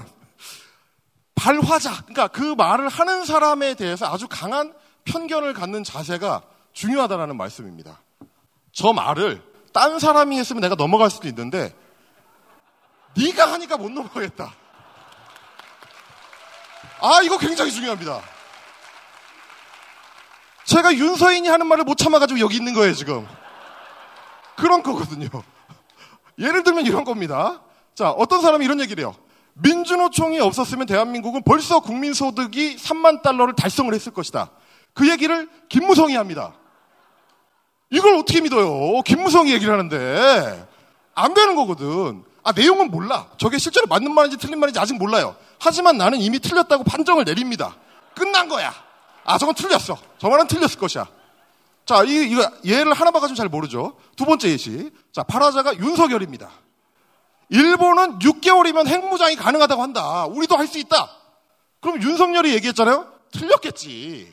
발화자, 1.35 2.03
그러니까 2.03 2.29
그 2.29 2.55
말을 2.55 2.89
하는 2.89 3.25
사람에 3.25 3.75
대해서 3.75 4.07
아주 4.07 4.27
강한 4.29 4.75
편견을 5.05 5.55
갖는 5.55 5.85
자세가 5.85 6.43
중요하다라는 6.73 7.37
말씀입니다. 7.37 8.01
저 8.73 8.93
말을 8.93 9.43
딴 9.73 9.99
사람이 9.99 10.39
했으면 10.39 10.61
내가 10.61 10.75
넘어갈 10.75 11.11
수도 11.11 11.29
있는데 11.29 11.75
네가 13.17 13.53
하니까 13.53 13.77
못 13.77 13.91
넘어가겠다. 13.91 14.55
아, 17.01 17.21
이거 17.23 17.39
굉장히 17.39 17.73
중요합니다. 17.73 18.23
제가 20.65 20.95
윤서인이 20.95 21.49
하는 21.49 21.67
말을 21.67 21.85
못 21.85 21.97
참아가지고 21.97 22.41
여기 22.41 22.57
있는 22.57 22.75
거예요, 22.75 22.95
지금. 22.95 23.27
그런 24.63 24.85
거거든요. 24.85 25.29
예를 26.39 26.63
들면 26.63 26.87
이런 26.87 27.03
겁니다. 27.03 27.63
자, 27.97 28.11
어떤 28.11 28.41
사람이 28.41 28.65
이런 28.65 28.81
얘기를 28.81 29.03
해요. 29.03 29.13
민주노총이 29.55 30.39
없었으면 30.39 30.87
대한민국은 30.87 31.43
벌써 31.43 31.81
국민소득이 31.81 32.77
3만 32.77 33.23
달러를 33.23 33.57
달성을 33.57 33.93
했을 33.93 34.13
것이다. 34.13 34.53
그 34.95 35.11
얘기를 35.11 35.49
김무성이 35.69 36.15
합니다. 36.15 36.55
이걸 37.91 38.15
어떻게 38.15 38.41
믿어요? 38.41 39.03
김무성이 39.03 39.53
얘기를 39.53 39.73
하는데. 39.73 40.69
안 41.17 41.35
되는 41.35 41.57
거거든. 41.57 42.23
아, 42.45 42.53
내용은 42.53 42.93
몰라. 42.93 43.27
저게 43.39 43.59
실제로 43.59 43.89
맞는 43.89 44.15
말인지 44.15 44.37
틀린 44.37 44.61
말인지 44.61 44.79
아직 44.79 44.97
몰라요. 44.97 45.35
하지만 45.59 45.99
나는 45.99 46.21
이미 46.21 46.39
틀렸다고 46.39 46.85
판정을 46.85 47.25
내립니다. 47.25 47.75
끝난 48.15 48.49
거야. 48.49 48.73
아, 49.25 49.39
저건 49.39 49.57
틀렸어. 49.57 49.99
저 50.19 50.29
말은 50.29 50.47
틀렸을 50.47 50.79
것이야. 50.79 51.09
자, 51.85 52.03
이, 52.05 52.31
이거 52.31 52.49
예를 52.65 52.93
하나 52.93 53.11
봐가지고 53.11 53.37
잘 53.37 53.49
모르죠. 53.49 53.97
두 54.17 54.25
번째 54.25 54.49
예시. 54.49 54.91
자, 55.13 55.23
파라자가 55.23 55.77
윤석열입니다. 55.77 56.51
일본은 57.49 58.19
6개월이면 58.21 58.87
핵무장이 58.87 59.37
가능하다고 59.37 59.83
한다. 59.83 60.25
우리도 60.27 60.57
할 60.57 60.67
수 60.69 60.79
있다. 60.79 61.11
그럼 61.81 62.01
윤석열이 62.01 62.55
얘기했잖아요. 62.55 63.13
틀렸겠지. 63.33 64.33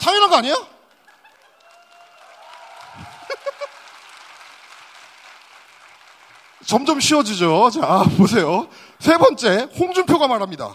당연한 0.00 0.30
거 0.30 0.36
아니에요? 0.36 0.54
점점 6.66 7.00
쉬워지죠. 7.00 7.70
자, 7.70 8.04
보세요. 8.16 8.68
세 8.98 9.18
번째, 9.18 9.68
홍준표가 9.78 10.26
말합니다. 10.28 10.74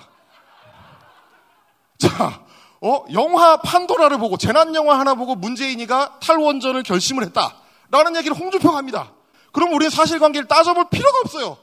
자, 1.97 2.43
어, 2.81 3.05
영화 3.13 3.57
판도라를 3.57 4.17
보고, 4.17 4.37
재난 4.37 4.73
영화 4.73 4.99
하나 4.99 5.13
보고 5.13 5.35
문재인이가 5.35 6.19
탈원전을 6.19 6.83
결심을 6.83 7.23
했다. 7.25 7.55
라는 7.91 8.15
얘기를 8.15 8.35
홍준표가 8.35 8.75
합니다. 8.75 9.11
그럼 9.51 9.73
우리는 9.73 9.89
사실관계를 9.91 10.47
따져볼 10.47 10.89
필요가 10.89 11.19
없어요. 11.19 11.57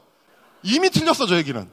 이미 0.63 0.91
틀렸어, 0.91 1.27
저 1.27 1.37
얘기는. 1.37 1.69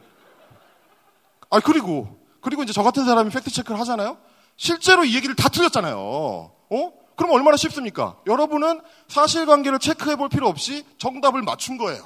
아, 1.51 1.59
그리고, 1.59 2.19
그리고 2.41 2.63
이제 2.63 2.73
저 2.73 2.81
같은 2.81 3.05
사람이 3.05 3.29
팩트 3.29 3.51
체크를 3.51 3.79
하잖아요? 3.81 4.17
실제로 4.57 5.03
이 5.05 5.15
얘기를 5.15 5.35
다 5.35 5.49
틀렸잖아요. 5.49 5.97
어? 5.97 6.93
그럼 7.15 7.31
얼마나 7.31 7.55
쉽습니까? 7.55 8.15
여러분은 8.25 8.81
사실관계를 9.07 9.79
체크해 9.79 10.15
볼 10.15 10.29
필요 10.29 10.47
없이 10.47 10.85
정답을 10.97 11.43
맞춘 11.43 11.77
거예요. 11.77 12.03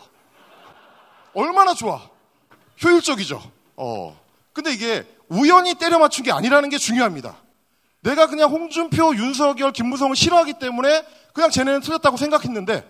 얼마나 1.33 1.73
좋아. 1.73 2.01
효율적이죠. 2.83 3.41
어. 3.77 4.19
근데 4.53 4.73
이게 4.73 5.05
우연히 5.29 5.75
때려 5.75 5.99
맞춘 5.99 6.23
게 6.23 6.31
아니라는 6.31 6.69
게 6.69 6.77
중요합니다. 6.77 7.37
내가 8.01 8.27
그냥 8.27 8.49
홍준표, 8.49 9.15
윤석열, 9.15 9.71
김무성을 9.71 10.15
싫어하기 10.15 10.53
때문에 10.59 11.05
그냥 11.33 11.49
쟤네는 11.49 11.81
틀렸다고 11.81 12.17
생각했는데 12.17 12.89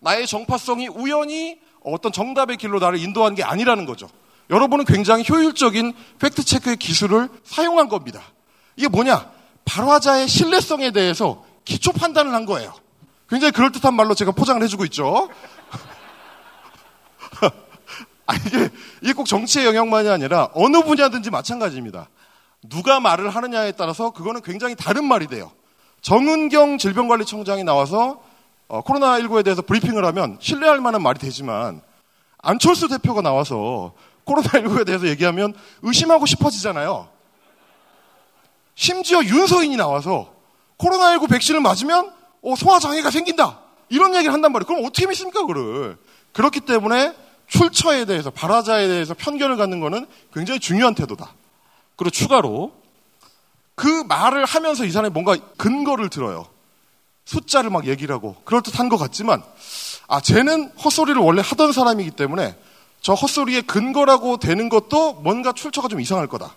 나의 0.00 0.26
정파성이 0.26 0.88
우연히 0.88 1.58
어떤 1.82 2.12
정답의 2.12 2.56
길로 2.56 2.78
나를 2.78 2.98
인도한 2.98 3.34
게 3.34 3.42
아니라는 3.42 3.86
거죠. 3.86 4.08
여러분은 4.50 4.84
굉장히 4.84 5.24
효율적인 5.28 5.94
팩트체크의 6.18 6.76
기술을 6.76 7.28
사용한 7.44 7.88
겁니다. 7.88 8.22
이게 8.76 8.88
뭐냐? 8.88 9.30
발화자의 9.64 10.28
신뢰성에 10.28 10.90
대해서 10.90 11.44
기초 11.64 11.92
판단을 11.92 12.34
한 12.34 12.46
거예요. 12.46 12.74
굉장히 13.28 13.52
그럴듯한 13.52 13.94
말로 13.94 14.14
제가 14.14 14.32
포장을 14.32 14.60
해주고 14.62 14.84
있죠. 14.86 15.28
아, 18.30 18.34
이게, 18.46 18.70
이게 19.02 19.12
꼭 19.12 19.26
정치의 19.26 19.66
영역만이 19.66 20.08
아니라 20.08 20.50
어느 20.54 20.82
분야든지 20.84 21.30
마찬가지입니다. 21.30 22.08
누가 22.68 23.00
말을 23.00 23.28
하느냐에 23.30 23.72
따라서 23.72 24.10
그거는 24.10 24.42
굉장히 24.42 24.76
다른 24.76 25.04
말이 25.04 25.26
돼요. 25.26 25.50
정은경 26.00 26.78
질병관리청장이 26.78 27.64
나와서 27.64 28.22
어, 28.68 28.82
코로나19에 28.82 29.42
대해서 29.42 29.62
브리핑을 29.62 30.04
하면 30.04 30.38
신뢰할 30.40 30.80
만한 30.80 31.02
말이 31.02 31.18
되지만 31.18 31.82
안철수 32.38 32.86
대표가 32.86 33.20
나와서 33.20 33.94
코로나19에 34.24 34.86
대해서 34.86 35.08
얘기하면 35.08 35.54
의심하고 35.82 36.24
싶어지잖아요. 36.26 37.08
심지어 38.76 39.24
윤서인이 39.24 39.76
나와서 39.76 40.32
코로나19 40.78 41.28
백신을 41.28 41.60
맞으면 41.60 42.12
어, 42.42 42.54
소화장애가 42.54 43.10
생긴다. 43.10 43.58
이런 43.88 44.14
얘기를 44.14 44.32
한단 44.32 44.52
말이에요. 44.52 44.66
그럼 44.68 44.84
어떻게 44.84 45.08
믿습니까, 45.08 45.44
그를? 45.44 45.98
그렇기 46.32 46.60
때문에 46.60 47.12
출처에 47.50 48.04
대해서, 48.04 48.30
발화자에 48.30 48.86
대해서 48.86 49.12
편견을 49.12 49.56
갖는 49.56 49.80
것은 49.80 50.06
굉장히 50.32 50.60
중요한 50.60 50.94
태도다. 50.94 51.34
그리고 51.96 52.10
추가로 52.10 52.72
그 53.74 53.86
말을 54.08 54.44
하면서 54.44 54.84
이 54.84 54.90
사람이 54.90 55.12
뭔가 55.12 55.36
근거를 55.56 56.08
들어요. 56.08 56.46
숫자를 57.24 57.70
막 57.70 57.86
얘기를 57.86 58.14
하고 58.14 58.36
그럴 58.44 58.62
듯한 58.62 58.88
것 58.88 58.96
같지만 58.96 59.42
아 60.08 60.20
쟤는 60.20 60.70
헛소리를 60.82 61.20
원래 61.20 61.42
하던 61.44 61.72
사람이기 61.72 62.12
때문에 62.12 62.56
저 63.00 63.14
헛소리의 63.14 63.62
근거라고 63.62 64.38
되는 64.38 64.68
것도 64.68 65.14
뭔가 65.14 65.52
출처가 65.52 65.88
좀 65.88 66.00
이상할 66.00 66.26
거다. 66.26 66.54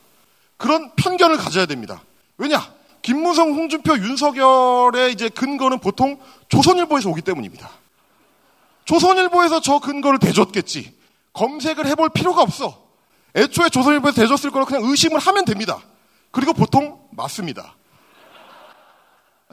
그런 0.57 0.91
편견을 0.95 1.37
가져야 1.37 1.65
됩니다. 1.65 2.01
왜냐? 2.37 2.71
김무성, 3.01 3.53
홍준표, 3.53 3.97
윤석열의 3.97 5.11
이제 5.11 5.29
근거는 5.29 5.79
보통 5.79 6.19
조선일보에서 6.49 7.09
오기 7.09 7.21
때문입니다. 7.21 7.69
조선일보에서 8.85 9.61
저 9.61 9.79
근거를 9.79 10.19
대줬겠지. 10.19 10.97
검색을 11.33 11.85
해볼 11.87 12.09
필요가 12.09 12.41
없어. 12.41 12.83
애초에 13.35 13.69
조선일보에서 13.69 14.21
대줬을 14.21 14.51
거라 14.51 14.65
그냥 14.65 14.83
의심을 14.83 15.19
하면 15.19 15.45
됩니다. 15.45 15.79
그리고 16.31 16.53
보통 16.53 17.07
맞습니다. 17.11 17.75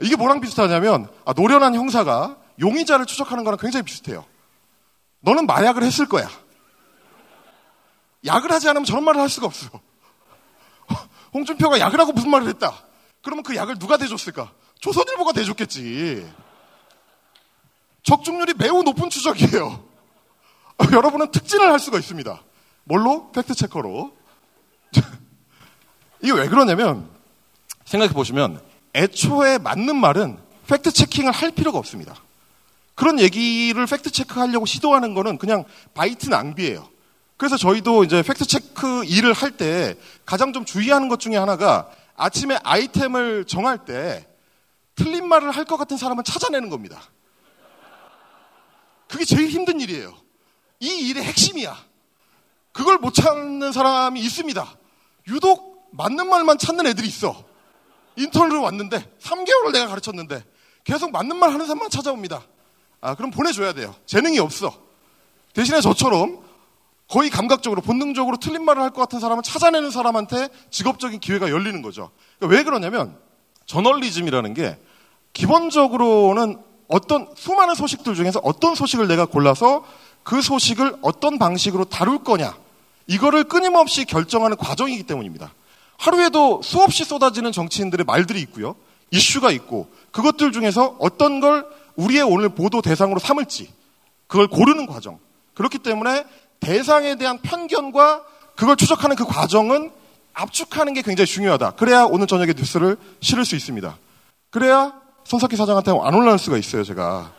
이게 0.03 0.17
뭐랑 0.17 0.41
비슷하냐면 0.41 1.09
아, 1.25 1.33
노련한 1.33 1.75
형사가 1.75 2.37
용의자를 2.61 3.07
추적하는 3.07 3.45
거랑 3.45 3.59
굉장히 3.59 3.85
비슷해요. 3.85 4.25
너는 5.21 5.47
마약을 5.47 5.83
했을 5.83 6.07
거야. 6.07 6.29
약을 8.25 8.51
하지 8.51 8.69
않으면 8.69 8.85
저런 8.85 9.05
말을 9.05 9.21
할 9.21 9.29
수가 9.29 9.47
없어. 9.47 9.69
홍준표가 11.33 11.81
약을 11.81 11.99
하고 12.01 12.13
무슨 12.13 12.31
말을 12.31 12.49
했다. 12.49 12.75
그러면 13.23 13.43
그 13.43 13.55
약을 13.55 13.79
누가 13.79 13.97
대줬을까? 13.97 14.53
조선일보가 14.81 15.33
대줬겠지. 15.33 16.27
적중률이 18.03 18.55
매우 18.57 18.83
높은 18.83 19.11
추적이에요. 19.11 19.85
여러분은 20.93 21.31
특진을 21.31 21.71
할 21.71 21.79
수가 21.79 21.99
있습니다. 21.99 22.43
뭘로? 22.85 23.31
fact 23.33 23.56
checker로. 23.56 24.13
이게 26.23 26.33
왜 26.33 26.49
그러냐면, 26.49 27.09
생각해 27.85 28.13
보시면, 28.13 28.61
애초에 28.95 29.59
맞는 29.59 29.97
말은 29.97 30.39
fact 30.67 30.84
checking을 30.84 31.33
할 31.33 31.51
필요가 31.53 31.79
없습니다. 31.79 32.15
그런 32.95 33.19
얘기를 33.21 33.87
팩트체크 33.87 34.39
하려고 34.39 34.67
시도하는 34.67 35.15
거는 35.15 35.39
그냥 35.39 35.65
바이트 35.95 36.29
낭비예요. 36.29 36.89
그래서 37.37 37.57
저희도 37.57 38.05
이제 38.05 38.23
팩트체크 38.23 39.05
일을 39.05 39.33
할 39.33 39.53
때 39.53 39.95
가장 40.27 40.53
좀 40.53 40.65
주의하는 40.67 41.09
것 41.09 41.19
중에 41.21 41.37
하나가 41.37 41.89
아침에 42.17 42.59
아이템을 42.63 43.47
정할 43.47 43.85
때 43.87 44.27
틀린 44.95 45.27
말을 45.27 45.51
할 45.51 45.65
것 45.65 45.79
같은 45.79 45.97
사람은 45.97 46.25
찾아내는 46.25 46.69
겁니다. 46.69 47.01
그게 49.11 49.25
제일 49.25 49.49
힘든 49.49 49.81
일이에요. 49.81 50.17
이 50.79 51.09
일의 51.09 51.25
핵심이야. 51.25 51.77
그걸 52.73 52.99
못 52.99 53.13
찾는 53.13 53.73
사람이 53.73 54.21
있습니다. 54.21 54.77
유독 55.29 55.89
맞는 55.93 56.29
말만 56.29 56.59
찾는 56.59 56.87
애들이 56.87 57.09
있어. 57.09 57.45
인턴으로 58.17 58.63
왔는데 58.63 59.17
3개월을 59.21 59.73
내가 59.73 59.89
가르쳤는데 59.89 60.45
계속 60.85 61.11
맞는 61.11 61.37
말 61.37 61.51
하는 61.53 61.67
사람만 61.67 61.91
찾아옵니다. 61.91 62.43
아, 63.01 63.15
그럼 63.17 63.31
보내줘야 63.33 63.73
돼요. 63.73 63.95
재능이 64.07 64.39
없어. 64.39 64.73
대신에 65.55 65.81
저처럼 65.81 66.41
거의 67.09 67.29
감각적으로 67.31 67.83
본능적으로 67.83 68.37
틀린 68.37 68.65
말을 68.65 68.81
할 68.81 68.91
것 68.91 69.01
같은 69.01 69.19
사람을 69.19 69.43
찾아내는 69.43 69.91
사람한테 69.91 70.49
직업적인 70.71 71.19
기회가 71.19 71.51
열리는 71.51 71.83
거죠. 71.83 72.13
그러니까 72.39 72.57
왜 72.57 72.63
그러냐면 72.63 73.19
저널리즘이라는 73.67 74.55
게 74.55 74.79
기본적으로는 75.33 76.70
어떤 76.91 77.29
수많은 77.37 77.75
소식들 77.75 78.15
중에서 78.15 78.41
어떤 78.43 78.75
소식을 78.75 79.09
내가 79.09 79.25
골라서 79.25 79.85
그 80.23 80.43
소식을 80.43 80.97
어떤 81.03 81.39
방식으로 81.39 81.87
다룰 81.87 82.23
거냐 82.23 82.55
이거를 83.07 83.45
끊임없이 83.45 84.05
결정하는 84.05 84.57
과정이기 84.57 85.05
때문입니다. 85.05 85.53
하루에도 85.97 86.61
수없이 86.63 87.05
쏟아지는 87.05 87.53
정치인들의 87.53 88.05
말들이 88.05 88.41
있고요. 88.43 88.75
이슈가 89.11 89.51
있고 89.53 89.89
그것들 90.13 90.53
중에서 90.53 90.97
어떤 90.99 91.41
걸 91.41 91.67
우리의 91.97 92.23
오늘 92.23 92.49
보도 92.49 92.83
대상으로 92.83 93.19
삼을지 93.19 93.71
그걸 94.27 94.49
고르는 94.49 94.87
과정. 94.87 95.19
그렇기 95.55 95.79
때문에 95.79 96.25
대상에 96.61 97.17
대한 97.17 97.39
편견과 97.39 98.23
그걸 98.57 98.77
추적하는 98.77 99.17
그 99.17 99.25
과정은 99.25 99.91
압축하는 100.33 100.95
게 100.95 101.03
굉장히 101.03 101.27
중요하다. 101.27 101.73
그래야 101.73 102.05
오늘 102.05 102.27
저녁에 102.27 102.55
뉴스를 102.57 102.97
실을 103.21 103.45
수 103.45 103.57
있습니다. 103.57 103.97
그래야 104.51 105.00
손석희 105.31 105.55
사장한테 105.55 105.93
안 105.93 106.13
올라올 106.13 106.41
수가 106.41 106.59
있어요, 106.59 106.83
제가. 106.83 107.31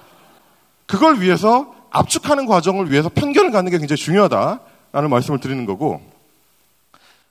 그걸 0.85 1.19
위해서 1.19 1.75
압축하는 1.89 2.45
과정을 2.45 2.89
위해서 2.89 3.09
편견을 3.09 3.51
갖는 3.51 3.69
게 3.69 3.79
굉장히 3.79 3.97
중요하다라는 3.97 5.09
말씀을 5.09 5.41
드리는 5.41 5.65
거고 5.65 6.01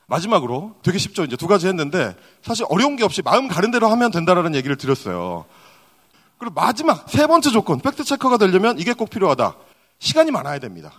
마지막으로 0.04 0.74
되게 0.82 0.98
쉽죠. 0.98 1.24
이제 1.24 1.36
두 1.36 1.46
가지 1.46 1.66
했는데 1.66 2.14
사실 2.42 2.66
어려운 2.68 2.96
게 2.96 3.04
없이 3.04 3.22
마음 3.22 3.48
가는 3.48 3.70
대로 3.70 3.88
하면 3.88 4.10
된다라는 4.10 4.54
얘기를 4.54 4.76
드렸어요. 4.76 5.46
그리고 6.36 6.52
마지막 6.54 7.08
세 7.08 7.26
번째 7.26 7.48
조건 7.48 7.80
팩트 7.80 8.04
체커가 8.04 8.36
되려면 8.36 8.78
이게 8.78 8.92
꼭 8.92 9.08
필요하다. 9.08 9.56
시간이 9.98 10.30
많아야 10.30 10.58
됩니다. 10.58 10.92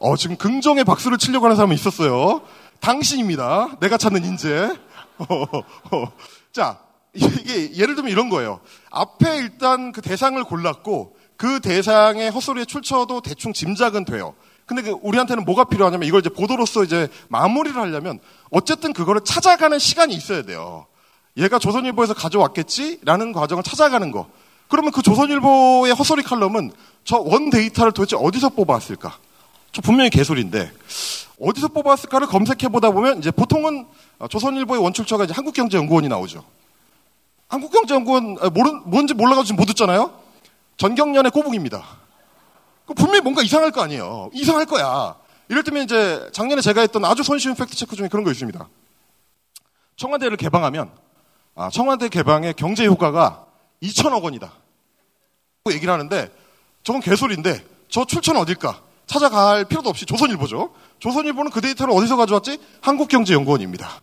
어, 0.00 0.16
지금 0.16 0.36
긍정의 0.36 0.82
박수를 0.82 1.16
치려고 1.16 1.44
하는 1.44 1.54
사람이 1.54 1.76
있었어요. 1.76 2.42
당신입니다. 2.80 3.76
내가 3.78 3.96
찾는 3.98 4.24
인재. 4.24 4.76
자, 6.52 6.80
이게 7.16 7.74
예를 7.74 7.94
들면 7.94 8.10
이런 8.10 8.28
거예요. 8.28 8.60
앞에 8.90 9.38
일단 9.38 9.92
그 9.92 10.00
대상을 10.00 10.42
골랐고 10.44 11.16
그 11.36 11.60
대상의 11.60 12.30
헛소리의 12.30 12.66
출처도 12.66 13.20
대충 13.20 13.52
짐작은 13.52 14.04
돼요. 14.04 14.34
근데 14.64 14.82
그 14.82 14.96
우리한테는 15.02 15.44
뭐가 15.44 15.64
필요하냐면 15.64 16.08
이걸 16.08 16.20
이제 16.20 16.28
보도로서 16.28 16.82
이제 16.82 17.08
마무리를 17.28 17.80
하려면 17.80 18.18
어쨌든 18.50 18.92
그거를 18.92 19.20
찾아가는 19.24 19.78
시간이 19.78 20.14
있어야 20.14 20.42
돼요. 20.42 20.86
얘가 21.36 21.58
조선일보에서 21.58 22.14
가져왔겠지라는 22.14 23.32
과정을 23.32 23.62
찾아가는 23.62 24.10
거. 24.10 24.28
그러면 24.68 24.90
그 24.90 25.02
조선일보의 25.02 25.94
헛소리 25.94 26.22
칼럼은 26.22 26.72
저 27.04 27.18
원 27.20 27.50
데이터를 27.50 27.92
도대체 27.92 28.16
어디서 28.16 28.48
뽑아왔을까? 28.50 29.16
저 29.70 29.82
분명히 29.82 30.10
개소리인데 30.10 30.72
어디서 31.40 31.68
뽑았을까를 31.68 32.26
검색해 32.26 32.68
보다 32.72 32.90
보면 32.90 33.18
이제 33.18 33.30
보통은 33.30 33.86
조선일보의 34.28 34.82
원출처가 34.82 35.24
이제 35.24 35.34
한국경제연구원이 35.34 36.08
나오죠. 36.08 36.42
한국경제연구원 37.48 38.38
모르 38.52 38.70
뭔지 38.84 39.14
몰라가지고 39.14 39.56
못 39.56 39.66
듣잖아요. 39.66 40.12
전경련의 40.76 41.30
꼬북입니다. 41.30 41.84
그 42.86 42.94
분명히 42.94 43.20
뭔가 43.20 43.42
이상할 43.42 43.70
거 43.70 43.82
아니에요. 43.82 44.30
이상할 44.32 44.66
거야. 44.66 45.16
이럴 45.48 45.62
때면 45.62 45.84
이제 45.84 46.28
작년에 46.32 46.60
제가 46.60 46.80
했던 46.80 47.04
아주 47.04 47.22
손쉬운 47.22 47.54
팩트체크 47.54 47.94
중에 47.96 48.08
그런 48.08 48.24
거 48.24 48.30
있습니다. 48.30 48.68
청와대를 49.96 50.36
개방하면 50.36 50.90
아, 51.54 51.70
청와대 51.70 52.08
개방의 52.08 52.54
경제 52.54 52.86
효과가 52.86 53.46
2천억 53.82 54.22
원이다. 54.24 54.52
그 55.64 55.72
얘기를 55.72 55.92
하는데 55.92 56.30
저건 56.82 57.00
개소리인데 57.00 57.64
저 57.88 58.04
출처는 58.04 58.40
어딜까? 58.40 58.82
찾아갈 59.06 59.64
필요도 59.64 59.88
없이 59.88 60.04
조선일보죠. 60.04 60.74
조선일보는 60.98 61.50
그 61.50 61.60
데이터를 61.60 61.94
어디서 61.94 62.16
가져왔지? 62.16 62.58
한국경제연구원입니다. 62.80 64.00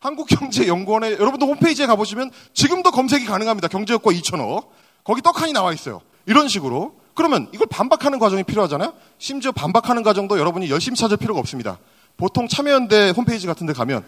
한국경제연구원에 0.00 1.12
여러분도 1.12 1.46
홈페이지에 1.46 1.86
가보시면 1.86 2.30
지금도 2.54 2.90
검색이 2.90 3.26
가능합니다. 3.26 3.68
경제효과 3.68 4.12
2천억. 4.12 4.68
거기 5.02 5.22
떡하니 5.22 5.52
나와 5.52 5.72
있어요. 5.72 6.00
이런 6.26 6.48
식으로. 6.48 6.94
그러면 7.14 7.48
이걸 7.52 7.66
반박하는 7.66 8.18
과정이 8.20 8.44
필요하잖아요. 8.44 8.92
심지어 9.18 9.50
반박하는 9.50 10.04
과정도 10.04 10.38
여러분이 10.38 10.70
열심히 10.70 10.96
찾을 10.96 11.16
필요가 11.16 11.40
없습니다. 11.40 11.78
보통 12.16 12.46
참여연대 12.46 13.10
홈페이지 13.10 13.46
같은 13.46 13.66
데 13.66 13.72
가면 13.72 14.04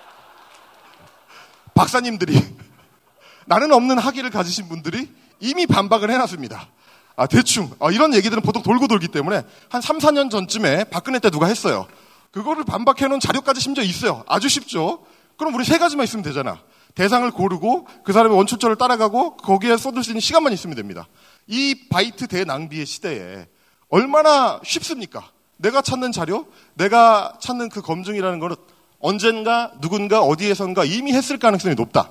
박사님들이 1.74 2.34
나는 3.46 3.72
없는 3.72 3.98
학위를 3.98 4.30
가지신 4.30 4.68
분들이 4.68 5.08
이미 5.38 5.66
반박을 5.66 6.10
해놨습니다. 6.10 6.68
아, 7.16 7.26
대충. 7.26 7.70
아, 7.78 7.92
이런 7.92 8.12
얘기들은 8.12 8.42
보통 8.42 8.62
돌고 8.62 8.88
돌기 8.88 9.06
때문에 9.06 9.42
한 9.68 9.80
3, 9.80 9.98
4년 9.98 10.30
전쯤에 10.30 10.84
박근혜 10.84 11.20
때 11.20 11.30
누가 11.30 11.46
했어요. 11.46 11.86
그거를 12.34 12.64
반박해 12.64 13.06
놓은 13.06 13.20
자료까지 13.20 13.60
심지어 13.60 13.84
있어요. 13.84 14.24
아주 14.26 14.48
쉽죠? 14.48 15.06
그럼 15.36 15.54
우리 15.54 15.64
세 15.64 15.78
가지만 15.78 16.02
있으면 16.02 16.24
되잖아. 16.24 16.58
대상을 16.96 17.30
고르고 17.30 17.86
그 18.02 18.12
사람의 18.12 18.36
원출처를 18.36 18.74
따라가고 18.74 19.36
거기에 19.36 19.76
쏟을 19.76 20.02
수 20.02 20.10
있는 20.10 20.20
시간만 20.20 20.52
있으면 20.52 20.74
됩니다. 20.74 21.06
이 21.46 21.86
바이트 21.88 22.26
대낭비의 22.26 22.86
시대에 22.86 23.46
얼마나 23.88 24.60
쉽습니까? 24.64 25.30
내가 25.58 25.80
찾는 25.80 26.10
자료, 26.10 26.46
내가 26.74 27.38
찾는 27.40 27.68
그 27.68 27.80
검증이라는 27.80 28.40
거는 28.40 28.56
언젠가 28.98 29.70
누군가 29.80 30.20
어디에선가 30.20 30.84
이미 30.84 31.12
했을 31.12 31.38
가능성이 31.38 31.76
높다. 31.76 32.10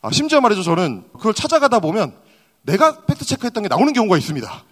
아, 0.00 0.10
심지어 0.12 0.40
말이죠. 0.40 0.62
저는 0.62 1.08
그걸 1.14 1.34
찾아가다 1.34 1.80
보면 1.80 2.16
내가 2.62 3.04
팩트 3.04 3.24
체크했던 3.24 3.64
게 3.64 3.68
나오는 3.68 3.92
경우가 3.92 4.16
있습니다. 4.16 4.64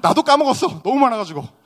나도 0.00 0.22
까먹었어. 0.22 0.80
너무 0.82 0.98
많아가지고. 0.98 1.63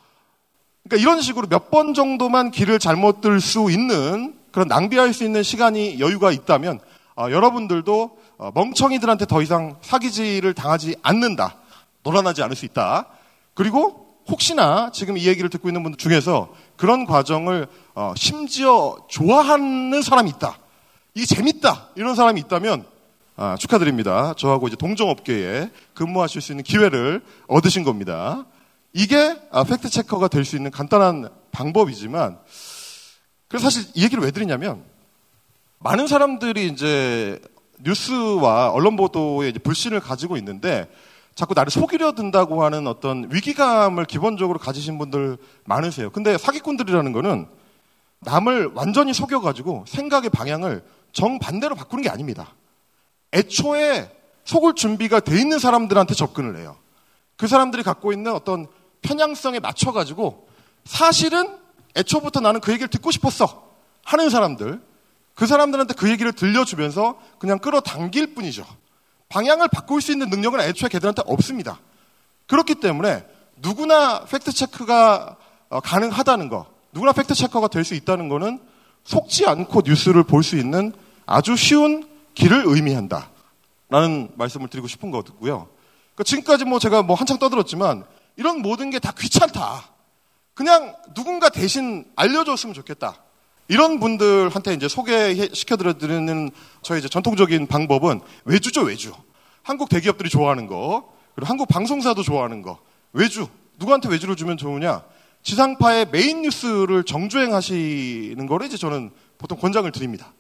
그러니까 0.89 0.97
이런 0.97 1.21
식으로 1.21 1.47
몇 1.49 1.71
번 1.71 1.93
정도만 1.93 2.51
길을 2.51 2.79
잘못 2.79 3.21
들 3.21 3.41
수 3.41 3.71
있는 3.71 4.35
그런 4.51 4.69
낭비할 4.69 5.13
수 5.13 5.23
있는 5.23 5.43
시간이 5.43 6.01
여유가 6.01 6.33
있다면 6.33 6.81
어, 7.17 7.31
여러분들도 7.31 8.19
어, 8.39 8.51
멍청이들한테 8.55 9.27
더 9.27 9.43
이상 9.43 9.77
사기질을 9.83 10.55
당하지 10.55 10.97
않는다. 11.03 11.57
놀아나지 12.05 12.43
않을 12.43 12.57
수 12.57 12.65
있다. 12.65 13.07
그리고 13.53 14.07
혹시나 14.29 14.91
지금 14.93 15.19
이 15.19 15.27
얘기를 15.27 15.51
듣고 15.51 15.69
있는 15.69 15.83
분들 15.83 15.99
중에서 15.99 16.49
그런 16.77 17.05
과정을 17.05 17.67
어, 17.95 18.15
심지어 18.17 18.97
좋아하는 19.09 20.01
사람이 20.01 20.31
있다. 20.31 20.59
이게 21.15 21.27
재밌다. 21.27 21.89
이런 21.97 22.15
사람이 22.15 22.41
있다면 22.41 22.85
아, 23.37 23.57
축하드립니다. 23.59 24.35
저하고 24.37 24.69
이제 24.69 24.77
동종업계에 24.77 25.71
근무하실 25.95 26.41
수 26.41 26.53
있는 26.53 26.65
기회를 26.65 27.23
얻으신 27.47 27.85
겁니다. 27.85 28.47
이게 28.93 29.37
아, 29.51 29.65
팩트 29.65 29.89
체커가 29.89 30.29
될 30.29 30.45
수 30.45 30.57
있는 30.57 30.71
간단한 30.71 31.29
방법이지만 31.53 32.39
그래서 33.49 33.71
사실 33.71 33.91
이 33.95 34.05
얘기를 34.05 34.23
왜 34.23 34.31
드리냐면 34.31 34.85
많은 35.79 36.07
사람들이 36.07 36.67
이제 36.69 37.41
뉴스와 37.81 38.71
언론 38.71 38.97
보도에 38.97 39.53
불신을 39.53 40.01
가지고 40.01 40.37
있는데 40.37 40.89
자꾸 41.35 41.55
나를 41.55 41.71
속이려 41.71 42.13
든다고 42.13 42.65
하는 42.65 42.87
어떤 42.89 43.29
위기감을 43.31 44.05
기본적으로 44.07 44.59
가지신 44.59 44.99
분들 44.99 45.39
많으세요. 45.65 46.11
근데 46.11 46.37
사기꾼들이라는 46.37 47.13
거는 47.13 47.47
남을 48.21 48.73
완전히 48.75 49.15
속여가지고 49.15 49.85
생각의 49.87 50.31
방향을 50.31 50.83
정반대로 51.13 51.77
바꾸는 51.77 52.03
게 52.03 52.11
아닙니다. 52.11 52.55
애초에 53.33 54.11
속을 54.45 54.75
준비가 54.75 55.21
돼 55.21 55.39
있는 55.41 55.61
사람들한테 55.61 56.15
접근을 56.15 56.59
해요. 56.59 56.77
그 57.39 57.47
사람들이 57.47 57.83
갖고 57.83 58.13
있는 58.13 58.35
어떤 58.35 58.67
편향성에 59.01 59.61
맞춰가지고 59.61 60.49
사실은 60.85 61.57
애초부터 61.97 62.41
나는 62.41 62.61
그 62.61 62.73
얘기를 62.73 62.89
듣고 62.89 63.11
싶었어 63.11 63.71
하는 64.05 64.29
사람들 64.29 64.83
그 65.35 65.47
사람들한테 65.47 65.95
그 65.95 66.11
얘기를 66.11 66.33
들려주면서 66.33 67.19
그냥 67.39 67.59
끌어당길 67.61 68.35
뿐이죠. 68.35 68.67
방향을 69.29 69.69
바꿀 69.69 70.03
수 70.03 70.11
있는 70.13 70.29
능력은 70.31 70.61
애초에 70.61 70.89
걔들한테 70.89 71.23
없습니다. 71.27 71.79
그렇기 72.49 72.77
때문에 72.77 73.25
누구나 73.59 74.25
팩트 74.25 74.53
체크가 74.53 75.37
어, 75.71 75.81
가능하다는 75.81 76.49
거, 76.49 76.67
누구나 76.93 77.13
fact 77.13 77.35
checker가 77.35 77.69
될 77.69 77.85
수 77.85 77.95
있다는 77.95 78.29
거는 78.29 78.59
속지 79.05 79.47
않고 79.47 79.83
뉴스를 79.85 80.25
볼 80.25 80.43
수 80.43 80.57
있는 80.57 80.93
아주 81.27 81.57
쉬운 81.57 82.09
길을 82.35 82.65
의미한다. 82.67 83.31
라는 83.91 84.31
말씀을 84.35 84.69
드리고 84.69 84.89
싶은 84.89 85.11
거고요. 85.11 85.69
그러니까 86.19 86.25
지금까지 86.25 86.65
뭐 86.65 86.81
제가 86.81 87.03
뭐 87.03 87.15
한창 87.15 87.39
떠들었지만 87.39 88.05
이런 88.37 88.61
모든 88.61 88.91
게 88.91 88.99
다 88.99 89.13
귀찮다. 89.13 89.89
그냥 90.55 90.97
누군가 91.15 91.49
대신 91.49 92.07
알려줬으면 92.17 92.75
좋겠다. 92.75 93.23
이런 93.69 94.01
분들한테 94.01 94.75
이제 94.75 94.89
소개시켜드리는 94.89 96.51
저희 96.83 96.99
이제 96.99 97.09
전통적인 97.09 97.69
방법은 97.69 98.21
외주죠, 98.45 98.83
외주. 98.83 99.13
한국 99.63 99.89
대기업들이 99.89 100.29
좋아하는 100.29 100.67
거, 100.67 101.13
그리고 101.37 101.49
한국 101.49 101.69
방송사도 101.69 102.23
좋아하는 102.25 102.63
거. 102.63 102.81
외주. 103.13 103.47
누구한테 103.79 104.09
외주를 104.09 104.35
주면 104.35 104.57
좋으냐? 104.57 105.05
지상파의 105.45 106.09
메인 106.11 106.43
뉴스를 106.43 107.05
정주행하시는 107.05 108.45
거를 108.47 108.67
이제 108.67 108.77
저는 108.77 109.13
보통 109.37 109.57
권장을 109.59 109.89
드립니다. 109.93 110.33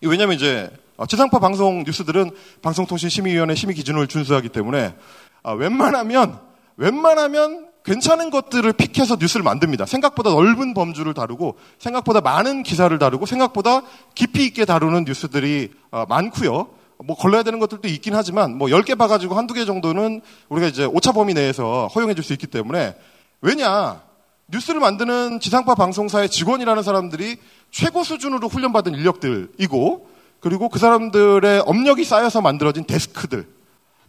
왜냐면 0.00 0.36
이제 0.36 0.70
어, 0.70 0.76
지상파 1.06 1.38
방송 1.38 1.84
뉴스들은 1.84 2.30
방송통신심의위원회 2.62 3.54
심의 3.54 3.74
기준을 3.74 4.06
준수하기 4.08 4.48
때문에 4.48 4.94
아, 5.42 5.52
웬만하면 5.52 6.40
웬만하면 6.76 7.68
괜찮은 7.84 8.30
것들을 8.30 8.72
픽해서 8.72 9.16
뉴스를 9.18 9.42
만듭니다. 9.44 9.86
생각보다 9.86 10.30
넓은 10.30 10.74
범주를 10.74 11.14
다루고 11.14 11.56
생각보다 11.78 12.20
많은 12.20 12.62
기사를 12.62 12.96
다루고 12.98 13.26
생각보다 13.26 13.82
깊이 14.14 14.44
있게 14.44 14.64
다루는 14.64 15.04
뉴스들이 15.04 15.70
어, 15.90 16.04
많고요. 16.08 16.68
뭐 17.04 17.16
걸러야 17.16 17.44
되는 17.44 17.60
것들도 17.60 17.86
있긴 17.88 18.14
하지만 18.14 18.58
뭐 18.58 18.68
10개 18.68 18.98
봐가지고 18.98 19.36
한두 19.36 19.54
개 19.54 19.64
정도는 19.64 20.20
우리가 20.48 20.66
이제 20.66 20.84
오차 20.84 21.12
범위 21.12 21.32
내에서 21.32 21.86
허용해 21.94 22.14
줄 22.14 22.24
수 22.24 22.32
있기 22.32 22.48
때문에 22.48 22.96
왜냐 23.40 24.02
뉴스를 24.48 24.80
만드는 24.80 25.38
지상파 25.40 25.76
방송사의 25.76 26.28
직원이라는 26.28 26.82
사람들이 26.82 27.36
최고 27.70 28.02
수준으로 28.02 28.48
훈련받은 28.48 28.94
인력들이고 28.94 30.08
그리고 30.40 30.68
그 30.68 30.78
사람들의 30.78 31.60
업력이 31.66 32.04
쌓여서 32.04 32.40
만들어진 32.40 32.84
데스크들 32.84 33.48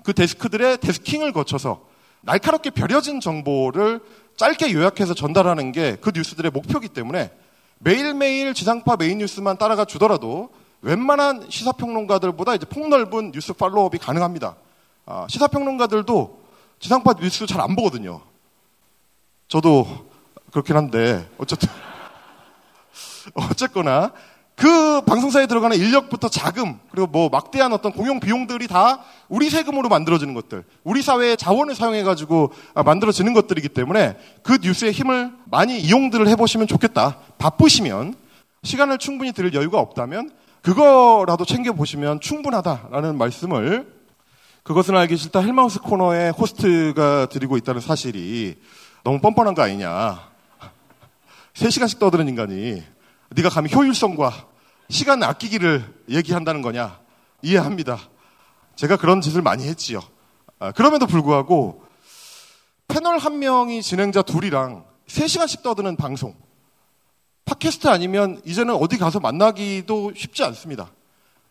그 0.04 0.14
데스크들의 0.14 0.78
desking을 0.78 1.34
거쳐서 1.34 1.88
날카롭게 2.22 2.70
벼려진 2.72 3.20
정보를 3.20 4.02
짧게 4.38 4.74
요약해서 4.74 5.14
전달하는 5.14 5.72
게 5.72 5.98
그 6.02 6.12
뉴스들의 6.14 6.52
목표이기 6.52 6.90
때문에 6.90 7.32
매일매일 7.80 8.54
지상파 8.54 8.98
메인 8.98 9.20
뉴스만 9.20 9.58
따라가 9.58 9.86
주더라도 9.86 10.50
웬만한 10.82 11.48
시사평론가들보다 11.50 12.56
이제 12.56 12.66
폭넓은 12.66 13.32
뉴스 13.32 13.54
follow-up이 13.54 13.98
가능합니다. 13.98 14.56
아, 15.06 15.28
시사평론가들도 15.30 16.42
지상파 16.80 17.14
뉴스 17.20 17.46
잘 17.46 17.60
안 17.62 17.76
보거든요. 17.76 18.22
저도 19.48 19.88
그렇긴 20.52 20.78
한데 20.78 21.28
어쨌든 21.38 21.68
어쨌거나 23.52 24.14
그 24.60 25.00
방송사에 25.06 25.48
들어가는 25.48 25.78
인력부터 25.78 26.28
자금 26.28 26.78
그리고 26.92 27.08
뭐 27.08 27.30
막대한 27.30 27.72
어떤 27.72 27.94
공용 27.94 28.20
비용들이 28.20 28.68
다 28.68 29.00
우리 29.30 29.50
세금으로 29.50 29.88
만들어지는 29.88 30.34
것들, 30.34 30.66
우리 30.84 31.02
사회의 31.02 31.38
자원을 31.38 31.76
사용해 31.76 32.04
가지고 32.04 32.52
아, 32.74 32.84
만들어지는 32.84 33.34
것들이기 33.34 33.70
때문에 33.70 34.18
그 34.44 34.58
뉴스의 34.62 34.92
힘을 34.92 35.32
많이 35.46 35.80
이용들을 35.80 36.28
해보시면 36.28 36.68
좋겠다. 36.68 37.20
바쁘시면 37.38 38.16
시간을 38.64 38.98
충분히 38.98 39.32
들을 39.32 39.54
여유가 39.54 39.80
없다면 39.80 40.32
그거라도 40.62 41.46
챙겨 41.46 41.72
보시면 41.72 42.20
충분하다라는 42.20 43.18
말씀을 43.18 43.88
그것은 44.64 44.98
알기 44.98 45.16
싫다 45.16 45.40
헬마우스 45.40 45.80
코너의 45.80 46.34
호스트가 46.34 47.28
드리고 47.28 47.56
있다는 47.56 47.80
사실이 47.80 48.58
너무 49.06 49.22
뻔뻔한 49.22 49.54
거 49.54 49.62
아니냐. 49.62 50.20
3시간씩 51.56 51.98
떠드는 51.98 52.28
인간이 52.28 52.84
네가 53.32 53.50
감히 53.50 53.74
효율성과 53.74 54.48
시간 54.90 55.22
아끼기를 55.22 56.04
얘기한다는 56.10 56.62
거냐? 56.62 57.00
이해합니다. 57.42 58.00
제가 58.76 58.98
그런 58.98 59.22
짓을 59.22 59.42
많이 59.42 59.68
했지요. 59.68 60.02
아, 60.58 60.72
그럼에도 60.72 61.06
불구하고 61.06 61.84
패널 62.88 63.18
한 63.20 63.40
명이 63.40 63.84
진행자 63.84 64.24
둘이랑 64.24 64.86
3시간씩 65.08 65.62
떠드는 65.64 65.96
방송. 65.96 66.36
팟캐스트 67.46 67.88
아니면 67.88 68.42
이제는 68.46 68.76
어디 68.76 68.98
가서 68.98 69.20
만나기도 69.20 70.14
쉽지 70.16 70.44
않습니다. 70.44 70.90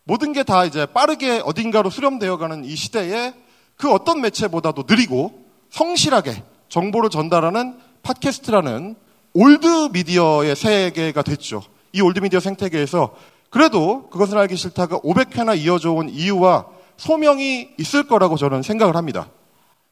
모든 0.04 0.32
게 0.32 0.42
다 0.42 0.64
이제 0.64 0.86
빠르게 0.86 1.42
어딘가로 1.44 1.90
수렴되어 1.90 2.38
가는 2.38 2.64
이 2.64 2.74
시대에 2.74 3.34
그 3.76 3.92
어떤 3.92 4.20
매체보다도 4.20 4.84
느리고 4.88 5.44
성실하게 5.70 6.42
정보를 6.68 7.10
전달하는 7.10 7.78
팟캐스트라는 8.02 8.96
old 9.40 9.90
media의 9.92 10.56
세계가 10.56 11.22
됐죠. 11.22 11.62
이 11.92 12.00
old 12.00 12.18
media 12.18 12.40
생태계에서 12.40 13.14
그래도 13.50 14.10
그것을 14.10 14.36
알기 14.36 14.56
싫다가 14.56 14.98
500회나 14.98 15.56
이어져 15.56 15.92
온 15.92 16.08
이유와 16.08 16.66
소명이 16.96 17.76
있을 17.78 18.08
거라고 18.08 18.36
저는 18.36 18.62
생각을 18.62 18.96
합니다. 18.96 19.30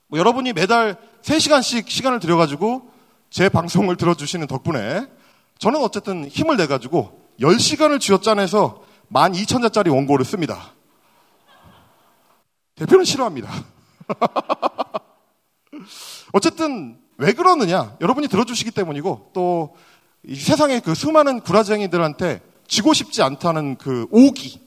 뭐 0.08 0.18
여러분이 0.18 0.52
매달 0.52 0.96
3시간씩 1.22 1.88
시간을 1.88 2.18
들여가지고 2.18 2.90
제 3.30 3.48
방송을 3.48 3.94
들어주시는 3.94 4.48
덕분에 4.48 5.06
저는 5.60 5.80
어쨌든 5.80 6.26
힘을 6.26 6.56
내가지고 6.56 7.30
10시간을 7.38 8.00
쥐어짜내서 8.00 8.82
12,000자짜리 9.12 9.94
원고를 9.94 10.24
씁니다. 10.24 10.72
대표는 12.74 13.04
싫어합니다. 13.04 13.48
어쨌든 16.32 17.05
왜 17.18 17.32
그러느냐? 17.32 17.96
여러분이 18.00 18.28
들어주시기 18.28 18.70
때문이고 18.72 19.30
또 19.32 19.76
세상의 20.28 20.80
그 20.80 20.94
수많은 20.94 21.40
구라쟁이들한테 21.40 22.40
지고 22.66 22.92
싶지 22.92 23.22
않다는 23.22 23.76
그 23.76 24.06
오기 24.10 24.60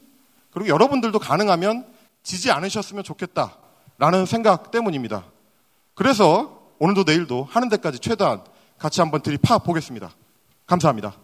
그리고 0.52 0.68
여러분들도 0.68 1.18
가능하면 1.18 1.86
지지 2.22 2.50
않으셨으면 2.50 3.04
좋겠다라는 3.04 4.26
생각 4.26 4.70
때문입니다. 4.70 5.24
그래서 5.94 6.60
오늘도 6.78 7.04
내일도 7.06 7.46
하는 7.50 7.68
데까지 7.68 7.98
최대한 7.98 8.42
같이 8.78 9.00
한번 9.00 9.22
들이파 9.22 9.58
보겠습니다. 9.58 10.10
감사합니다. 10.66 11.14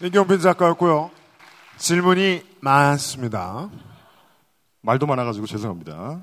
이경빈 0.00 0.40
작가였고요. 0.40 1.10
질문이 1.76 2.42
많습니다. 2.60 3.68
말도 4.84 5.06
많아가지고 5.06 5.46
죄송합니다. 5.46 6.20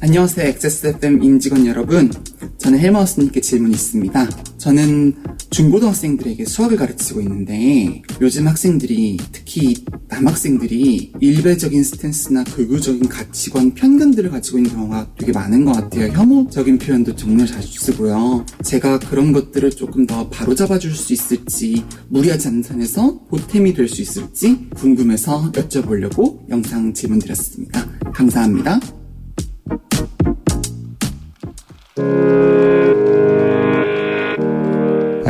안녕하세요. 0.00 0.48
XSFM 0.48 1.22
임직원 1.22 1.66
여러분. 1.66 2.10
저는 2.58 2.80
헬마우스님께 2.80 3.40
질문이 3.40 3.72
있습니다. 3.74 4.28
저는 4.58 5.14
중고등학생들에게 5.54 6.44
수학을 6.46 6.76
가르치고 6.76 7.20
있는데 7.20 8.02
요즘 8.20 8.48
학생들이 8.48 9.18
특히 9.30 9.84
남학생들이 10.08 11.12
일배적인 11.20 11.84
스탠스나 11.84 12.42
극우적인 12.42 13.08
가치관, 13.08 13.74
편견들을 13.74 14.30
가지고 14.30 14.58
있는 14.58 14.72
경우가 14.72 15.14
되게 15.16 15.30
많은 15.30 15.64
것 15.64 15.72
같아요. 15.72 16.10
혐오적인 16.12 16.78
표현도 16.78 17.14
정말 17.14 17.46
자주 17.46 17.78
쓰고요. 17.78 18.44
제가 18.64 18.98
그런 18.98 19.32
것들을 19.32 19.70
조금 19.70 20.06
더 20.08 20.28
바로잡아 20.28 20.80
줄 20.80 20.94
수 20.94 21.12
있을지 21.12 21.84
무리하지 22.08 22.48
않는 22.48 22.62
선에서 22.64 23.20
보탬이 23.28 23.74
될 23.74 23.88
수 23.88 24.02
있을지 24.02 24.68
궁금해서 24.74 25.52
여쭤보려고 25.52 26.48
영상 26.50 26.92
질문 26.92 27.20
드렸습니다. 27.20 27.86
감사합니다. 28.12 28.80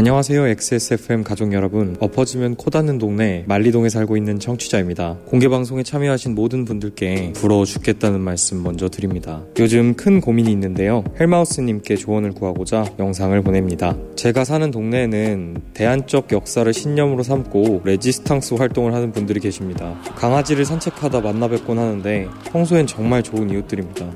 안녕하세요. 0.04 0.48
XSFM 0.48 1.24
가족 1.24 1.54
여러분. 1.54 1.96
엎어지면 1.98 2.56
코 2.56 2.68
닿는 2.68 2.98
동네 2.98 3.42
말리동에 3.48 3.88
살고 3.88 4.18
있는 4.18 4.38
청취자입니다. 4.38 5.16
공개 5.24 5.48
방송에 5.48 5.82
참여하신 5.82 6.34
모든 6.34 6.66
분들께 6.66 7.32
부러워 7.34 7.64
죽겠다는 7.64 8.20
말씀 8.20 8.62
먼저 8.62 8.90
드립니다. 8.90 9.42
요즘 9.58 9.94
큰 9.94 10.20
고민이 10.20 10.52
있는데요. 10.52 11.04
헬마우스님께 11.18 11.96
조언을 11.96 12.32
구하고자 12.32 12.96
영상을 12.98 13.40
보냅니다. 13.40 13.96
제가 14.14 14.44
사는 14.44 14.70
동네에는 14.70 15.62
대안적 15.72 16.32
역사를 16.32 16.70
신념으로 16.70 17.22
삼고 17.22 17.80
레지스탕스 17.86 18.56
활동을 18.56 18.92
하는 18.92 19.10
분들이 19.10 19.40
계십니다. 19.40 19.98
강아지를 20.16 20.66
산책하다 20.66 21.22
만나 21.22 21.48
뵙곤 21.48 21.78
하는데 21.78 22.28
평소엔 22.52 22.86
정말 22.86 23.22
좋은 23.22 23.48
이웃들입니다. 23.48 24.12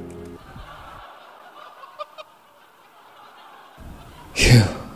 휴. 4.35 4.88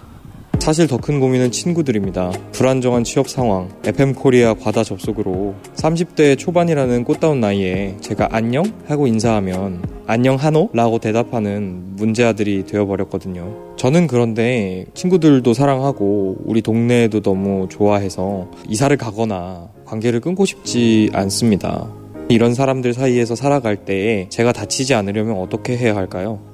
사실 0.63 0.87
더 0.87 0.97
큰 0.97 1.19
고민은 1.19 1.51
친구들입니다. 1.51 2.31
불안정한 2.53 3.03
취업 3.03 3.29
상황, 3.29 3.69
FM 3.85 4.15
코리아 4.15 4.55
과다 4.55 4.85
접속으로 4.85 5.57
30대 5.75 6.39
초반이라는 6.39 7.03
꽃다운 7.03 7.41
나이에 7.41 7.97
제가 8.01 8.29
안녕? 8.31 8.63
하고 8.87 9.09
인사하면 9.09 9.83
안녕 10.07 10.37
하노? 10.37 10.71
라고 10.73 11.01
대답하는 11.01 11.97
문제아들이 11.97 12.65
되어버렸거든요. 12.67 13.75
저는 13.77 14.07
그런데 14.07 14.87
친구들도 14.95 15.53
사랑하고 15.53 16.37
우리 16.45 16.63
동네에도 16.63 17.23
너무 17.23 17.67
좋아해서 17.69 18.49
이사를 18.69 18.97
가거나 18.97 19.69
관계를 19.85 20.21
끊고 20.21 20.45
싶지 20.45 21.11
않습니다. 21.13 21.93
이런 22.29 22.55
사람들 22.55 22.95
사이에서 22.95 23.35
살아갈 23.35 23.85
때에 23.85 24.29
제가 24.29 24.53
다치지 24.53 24.95
않으려면 24.95 25.39
어떻게 25.39 25.77
해야 25.77 25.97
할까요? 25.97 26.52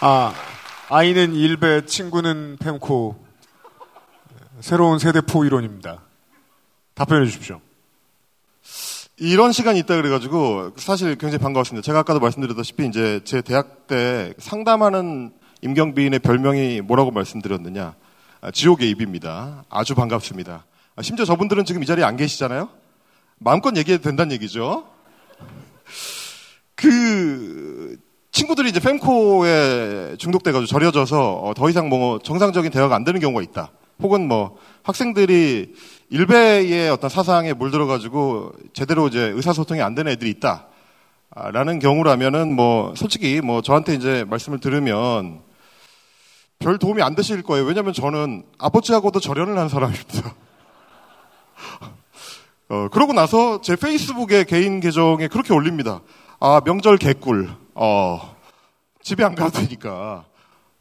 아, 0.00 0.34
아이는 0.90 1.32
일배, 1.32 1.86
친구는 1.86 2.58
펜코. 2.60 3.16
새로운 4.60 4.98
세대포 4.98 5.46
이론입니다. 5.46 6.02
답변해 6.94 7.24
주십시오. 7.24 7.62
이런 9.16 9.52
시간이 9.52 9.78
있다 9.78 9.96
그래가지고 9.96 10.72
사실 10.76 11.16
굉장히 11.16 11.38
반가웠습니다. 11.38 11.82
제가 11.82 12.00
아까도 12.00 12.20
말씀드렸다시피 12.20 12.86
이제 12.86 13.20
제 13.24 13.40
대학 13.40 13.86
때 13.86 14.34
상담하는 14.36 15.32
임경빈의 15.62 16.18
별명이 16.18 16.82
뭐라고 16.82 17.10
말씀드렸느냐. 17.10 17.94
아, 18.42 18.50
지옥의 18.50 18.90
입입니다. 18.90 19.64
아주 19.70 19.94
반갑습니다. 19.94 20.66
아, 20.94 21.02
심지어 21.02 21.24
저분들은 21.24 21.64
지금 21.64 21.82
이 21.82 21.86
자리에 21.86 22.04
안 22.04 22.18
계시잖아요? 22.18 22.68
마음껏 23.38 23.74
얘기해도 23.74 24.02
된다는 24.02 24.32
얘기죠. 24.32 24.86
그, 26.74 27.96
친구들이 28.36 28.68
이제 28.68 28.80
fem코에 28.80 30.16
중독돼가지고 30.18 30.66
절여져서 30.66 31.36
어, 31.36 31.54
더 31.54 31.70
이상 31.70 31.88
뭐 31.88 32.18
정상적인 32.18 32.70
대화가 32.70 32.94
안 32.94 33.02
되는 33.02 33.18
경우가 33.18 33.40
있다. 33.40 33.70
혹은 34.02 34.28
뭐 34.28 34.58
학생들이 34.82 35.72
일베의 36.10 36.90
어떤 36.90 37.08
사상에 37.08 37.54
물들어가지고 37.54 38.52
제대로 38.74 39.06
이제 39.06 39.32
의사소통이 39.34 39.80
안 39.80 39.94
되는 39.94 40.12
애들이 40.12 40.28
있다. 40.28 40.66
아, 41.30 41.50
라는 41.50 41.78
경우라면은 41.78 42.54
뭐 42.54 42.92
솔직히 42.94 43.40
뭐 43.40 43.62
저한테 43.62 43.94
이제 43.94 44.26
말씀을 44.28 44.60
들으면 44.60 45.40
별 46.58 46.76
도움이 46.76 47.00
안 47.00 47.14
되실 47.14 47.42
거예요. 47.42 47.64
왜냐면 47.64 47.94
저는 47.94 48.44
아버지하고도 48.58 49.18
절연을 49.18 49.56
한 49.56 49.70
사람입니다. 49.70 50.34
어, 52.68 52.88
그러고 52.92 53.14
나서 53.14 53.62
제 53.62 53.76
페이스북에 53.76 54.44
개인 54.44 54.80
계정에 54.80 55.26
그렇게 55.26 55.54
올립니다. 55.54 56.02
아, 56.38 56.60
명절 56.66 56.98
개꿀. 56.98 57.65
어, 57.78 58.34
집에 59.02 59.22
안 59.22 59.34
가도 59.34 59.60
되니까. 59.60 60.24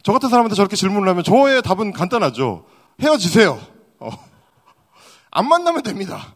저 0.01 0.13
같은 0.13 0.29
사람한테 0.29 0.55
저렇게 0.55 0.75
질문을 0.77 1.09
하면 1.09 1.23
저의 1.23 1.61
답은 1.61 1.91
간단하죠. 1.91 2.65
헤어지세요. 3.01 3.59
어, 3.99 4.09
안 5.31 5.47
만나면 5.49 5.83
됩니다. 5.83 6.35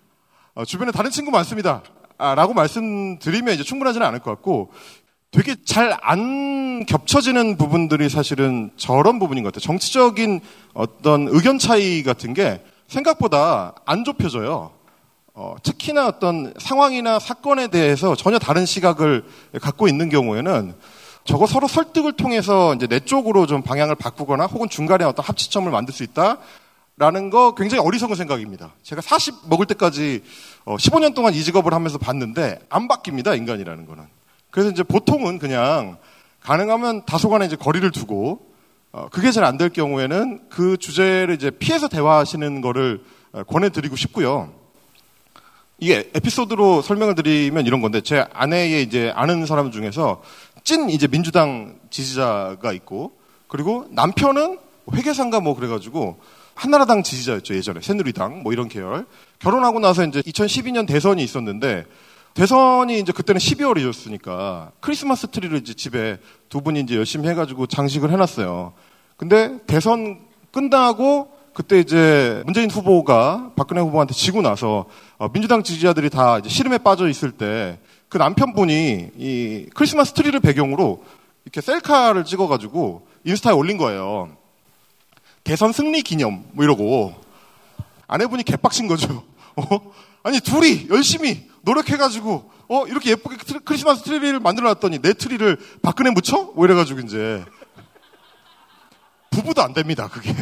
어, 0.56 0.66
주변에 0.66 0.92
다른 0.92 1.12
친구 1.12 1.32
많습니다. 1.32 1.82
아, 2.18 2.36
라고 2.36 2.54
말씀드리면 2.54 3.54
이제 3.54 3.64
충분하지는 3.64 4.06
않을 4.06 4.20
것 4.20 4.32
같고 4.32 4.72
되게 5.32 5.56
잘 5.64 5.98
안 6.02 6.86
겹쳐지는 6.86 7.58
부분들이 7.58 8.10
사실은 8.10 8.72
저런 8.76 9.20
부분인 9.20 9.44
것 9.44 9.54
같아요. 9.54 9.62
정치적인 9.66 10.42
어떤 10.74 11.28
의견 11.30 11.58
차이 11.58 12.04
같은 12.04 12.34
게 12.34 12.62
생각보다 12.88 13.76
안 13.86 14.04
좁혀져요. 14.04 14.72
어, 15.42 15.56
특히나 15.64 16.06
어떤 16.06 16.54
상황이나 16.58 17.18
사건에 17.18 17.70
대해서 17.70 18.14
전혀 18.14 18.38
다른 18.40 18.66
시각을 18.66 19.24
갖고 19.62 19.88
있는 19.88 20.10
경우에는 20.10 20.76
저거 21.24 21.48
서로 21.48 21.66
설득을 21.66 22.12
통해서 22.12 22.76
이제 22.76 22.88
내 22.88 23.00
쪽으로 23.00 23.46
좀 23.48 23.62
방향을 23.62 23.96
바꾸거나 23.96 24.48
혹은 24.48 24.68
중간에 24.68 25.06
어떤 25.06 25.24
합치점을 25.24 25.72
만들 25.72 25.94
수 25.94 26.04
있다. 26.04 26.40
라는 26.98 27.30
거 27.30 27.56
굉장히 27.56 27.82
어리석은 27.86 28.18
생각입니다. 28.18 28.74
제가 28.84 29.00
40 29.00 29.48
먹을 29.48 29.66
때까지 29.66 30.24
어, 30.66 30.76
15년 30.76 31.16
동안 31.16 31.34
이 31.34 31.42
직업을 31.42 31.74
하면서 31.74 31.98
봤는데 31.98 32.60
안 32.68 32.90
바뀝니다, 32.90 33.38
인간이라는 33.38 33.86
거는. 33.86 34.04
그래서 34.52 34.70
이제 34.72 34.84
보통은 34.84 35.40
그냥 35.40 35.96
가능하면 36.42 37.06
다소간에 37.06 37.46
이제 37.46 37.56
거리를 37.56 37.90
두고 37.92 38.42
어, 38.92 39.08
그게 39.10 39.32
잘 39.32 39.46
안 39.46 39.58
될 39.58 39.70
경우에는 39.70 40.50
그 40.50 40.76
주제를 40.76 41.36
이제 41.36 41.50
피해서 41.50 41.88
대화하시는 41.88 42.60
거를 42.60 43.06
어, 43.32 43.44
권해드리고 43.44 43.96
싶고요. 43.96 44.59
이게 45.80 46.10
에피소드로 46.14 46.82
설명을 46.82 47.16
드리면 47.16 47.66
이런 47.66 47.82
건데 47.82 48.02
제 48.02 48.26
아내의 48.34 48.84
이제 48.84 49.12
아는 49.16 49.46
사람 49.46 49.72
중에서 49.72 50.22
찐 50.64 50.90
이제 50.90 51.08
민주당 51.08 51.80
지지자가 51.90 52.74
있고 52.74 53.14
그리고 53.48 53.86
남편은 53.92 54.60
회계상가 54.94 55.40
뭐 55.40 55.56
그래가지고 55.56 56.20
한나라당 56.56 57.04
지지자였죠 57.04 57.56
예전에 57.56 57.80
새누리당 57.82 58.44
뭐 58.44 58.52
이런 58.52 58.68
계열 58.68 59.06
결혼하고 59.40 59.80
나서 59.80 60.06
이제 60.06 60.22
2012년 60.22 60.86
대선이 60.86 61.24
있었는데 61.24 61.86
대선이 62.34 63.00
이제 63.00 63.12
그때는 63.12 63.40
12월이었으니까 63.40 64.72
크리스마스 64.80 65.28
트리를 65.28 65.58
이제 65.58 65.74
집에 65.74 66.18
두 66.50 66.62
분이 66.62 66.82
이제 66.82 66.96
열심히 66.96 67.28
해가지고 67.28 67.68
장식을 67.68 68.12
해놨어요. 68.12 68.74
근데 69.18 69.60
대선 69.66 70.20
끝나고 70.52 71.39
그때 71.60 71.78
이제 71.82 72.42
문재인 72.46 72.72
후보가 72.72 73.52
박근혜 73.58 73.82
후보한테 73.82 74.14
지고 74.14 74.42
나서 74.42 74.86
어, 75.18 75.28
민주당 75.28 75.62
지지자들이 75.62 76.10
다 76.10 76.40
이제 76.40 76.48
시름에 76.48 76.78
빠져 76.78 77.10
있을 77.10 77.32
때 77.32 77.78
그 78.08 78.18
남편분이 78.18 79.12
이 79.18 79.66
크리스마스 79.76 80.14
트리를 80.14 80.40
배경으로 80.40 81.04
이렇게 81.46 81.62
셀카를 81.62 82.24
찍어가지고 82.26 83.06
인스타에 83.24 83.54
올린 83.54 83.78
거예요. 83.78 84.36
대선 85.44 85.74
승리 85.74 86.02
기념 86.02 86.44
뭐 86.54 86.64
이러고 86.64 87.14
아내분이 88.08 88.44
개빡친 88.46 88.88
거죠. 88.88 89.24
어? 89.58 89.64
아니 90.24 90.40
둘이 90.40 90.88
열심히 90.90 91.48
노력해가지고 91.62 92.52
어 92.70 92.88
이렇게 92.88 93.12
예쁘게 93.12 93.36
트리- 93.38 93.60
크리스마스 93.64 94.02
트리를 94.02 94.40
만들어놨더니 94.40 95.00
내 95.04 95.14
트리를 95.14 95.58
박근혜 95.84 96.10
묻혀? 96.10 96.52
뭐 96.56 96.66
이래가지고 96.66 97.02
이제 97.02 97.46
부부도 99.30 99.62
안 99.62 99.74
됩니다. 99.74 100.08
그게 100.08 100.34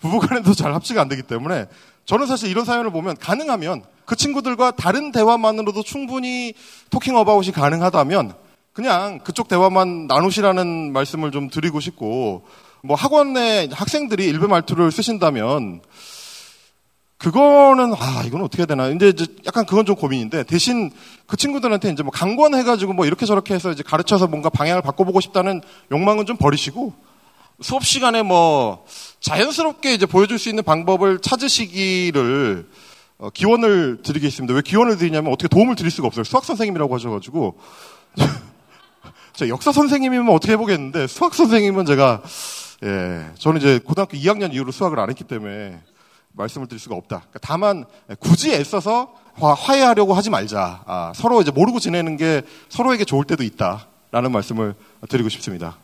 부부간에도 0.00 0.54
잘 0.54 0.74
합치가 0.74 1.00
안 1.00 1.08
되기 1.08 1.22
때문에 1.22 1.66
저는 2.04 2.26
사실 2.26 2.48
이런 2.50 2.64
사연을 2.64 2.90
보면 2.90 3.16
가능하면 3.16 3.82
그 4.04 4.14
친구들과 4.16 4.70
다른 4.72 5.10
대화만으로도 5.12 5.82
충분히 5.82 6.54
토킹 6.90 7.16
어바웃이 7.16 7.52
가능하다면 7.52 8.34
그냥 8.72 9.18
그쪽 9.20 9.48
대화만 9.48 10.06
나누시라는 10.06 10.92
말씀을 10.92 11.32
좀 11.32 11.48
드리고 11.48 11.80
싶고 11.80 12.44
뭐 12.82 12.96
학원 12.96 13.32
내 13.32 13.68
학생들이 13.72 14.24
일베 14.26 14.46
말투를 14.46 14.92
쓰신다면 14.92 15.80
그거는 17.18 17.94
아 17.94 18.22
이건 18.26 18.42
어떻게 18.42 18.60
해야 18.60 18.66
되나. 18.66 18.88
이제 18.88 19.14
약간 19.46 19.64
그건 19.64 19.86
좀 19.86 19.96
고민인데 19.96 20.44
대신 20.44 20.90
그 21.26 21.36
친구들한테 21.36 21.90
이제 21.90 22.02
뭐 22.02 22.12
강권해가지고 22.12 22.92
뭐 22.92 23.06
이렇게 23.06 23.24
저렇게 23.24 23.54
해서 23.54 23.72
이제 23.72 23.82
가르쳐서 23.82 24.26
뭔가 24.26 24.50
방향을 24.50 24.82
바꿔보고 24.82 25.20
싶다는 25.20 25.62
욕망은 25.90 26.26
좀 26.26 26.36
버리시고 26.36 26.92
수업 27.60 27.84
시간에 27.84 28.22
뭐 28.22 28.84
자연스럽게 29.20 29.94
이제 29.94 30.04
보여줄 30.06 30.38
수 30.38 30.48
있는 30.48 30.62
방법을 30.62 31.20
찾으시기를 31.20 32.68
어, 33.18 33.30
기원을 33.30 34.02
드리겠습니다. 34.02 34.54
왜 34.54 34.60
기원을 34.60 34.98
드리냐면 34.98 35.32
어떻게 35.32 35.48
도움을 35.48 35.74
드릴 35.74 35.90
수가 35.90 36.06
없어요. 36.06 36.24
수학 36.24 36.44
선생님이라고 36.44 36.94
하셔가지고 36.94 37.58
저 39.32 39.48
역사 39.48 39.72
선생님이면 39.72 40.28
어떻게 40.28 40.52
해보겠는데 40.52 41.06
수학 41.06 41.34
선생님은 41.34 41.86
제가 41.86 42.22
예 42.84 43.30
저는 43.38 43.60
이제 43.60 43.78
고등학교 43.78 44.18
2학년 44.18 44.52
이후로 44.52 44.70
수학을 44.70 45.00
안 45.00 45.08
했기 45.08 45.24
때문에 45.24 45.80
말씀을 46.32 46.66
드릴 46.66 46.78
수가 46.78 46.94
없다. 46.94 47.20
그러니까 47.20 47.38
다만 47.40 47.86
굳이 48.20 48.52
애써서 48.52 49.14
화, 49.34 49.54
화해하려고 49.54 50.12
하지 50.12 50.28
말자. 50.28 50.82
아, 50.86 51.12
서로 51.14 51.40
이제 51.40 51.50
모르고 51.50 51.80
지내는 51.80 52.18
게 52.18 52.42
서로에게 52.68 53.04
좋을 53.06 53.24
때도 53.24 53.42
있다라는 53.42 54.30
말씀을 54.30 54.74
드리고 55.08 55.30
싶습니다. 55.30 55.78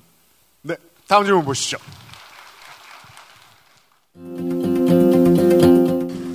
네, 1.02 1.08
다음 1.08 1.24
질문 1.24 1.44
보시죠. 1.44 1.76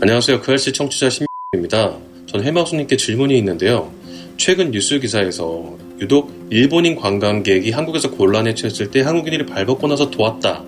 안녕하세요. 0.01 0.41
그알씨 0.41 0.73
청취자 0.73 1.09
신입니다. 1.09 1.97
전 2.27 2.43
해마우스님께 2.43 2.97
질문이 2.97 3.37
있는데요. 3.37 3.93
최근 4.37 4.71
뉴스 4.71 4.99
기사에서 4.99 5.77
유독 5.99 6.31
일본인 6.49 6.95
관광객이 6.95 7.71
한국에서 7.71 8.11
곤란에 8.11 8.53
처했을 8.53 8.91
때 8.91 9.01
한국인이 9.01 9.45
발벗고 9.45 9.87
나서 9.87 10.09
도왔다. 10.09 10.63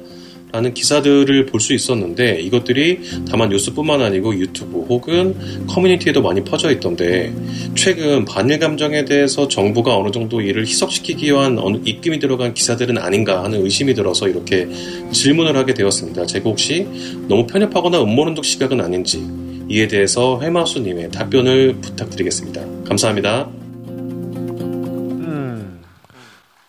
라는 0.52 0.74
기사들을 0.74 1.46
볼 1.46 1.60
수 1.60 1.74
있었는데 1.74 2.40
이것들이 2.40 3.02
다만 3.30 3.50
뉴스뿐만 3.50 4.02
아니고 4.02 4.34
유튜브 4.36 4.80
혹은 4.80 5.36
커뮤니티에도 5.68 6.22
많이 6.22 6.44
퍼져 6.44 6.72
있던데 6.72 7.34
최근 7.76 8.24
반일 8.24 8.60
감정에 8.60 9.04
대해서 9.06 9.48
정부가 9.48 9.98
어느 9.98 10.10
정도 10.12 10.40
이를 10.42 10.66
희석시키기 10.66 11.26
위한 11.28 11.60
어느 11.60 11.78
입김이 11.84 12.20
들어간 12.20 12.54
기사들은 12.54 12.98
아닌가 12.98 13.44
하는 13.44 13.64
의심이 13.64 13.94
들어서 13.94 14.30
이렇게 14.30 14.70
질문을 15.12 15.56
하게 15.58 15.74
되었습니다. 15.74 16.26
제가 16.26 16.50
혹시 16.50 16.88
너무 17.28 17.46
편협하거나 17.46 18.02
음모론적 18.02 18.46
시각은 18.46 18.80
아닌지 18.80 19.28
이에 19.70 19.88
대해서 19.88 20.40
해마수님의 20.42 21.12
답변을 21.12 21.76
부탁드리겠습니다. 21.82 22.62
감사합니다. 22.88 23.50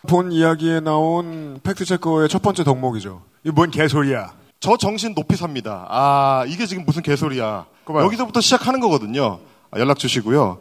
본 0.07 0.31
이야기에 0.33 0.81
나온 0.81 1.59
팩트체커의 1.63 2.27
첫 2.27 2.41
번째 2.41 2.65
덕목이죠. 2.65 3.30
이게 3.43 3.51
뭔 3.51 3.71
개소리야. 3.71 4.33
저 4.59 4.77
정신 4.77 5.15
높이 5.15 5.35
삽니다. 5.35 5.87
아, 5.89 6.45
이게 6.47 6.65
지금 6.67 6.85
무슨 6.85 7.01
개소리야. 7.01 7.65
봐요. 7.85 8.03
여기서부터 8.05 8.41
시작하는 8.41 8.79
거거든요. 8.79 9.39
아, 9.71 9.79
연락 9.79 9.97
주시고요. 9.97 10.59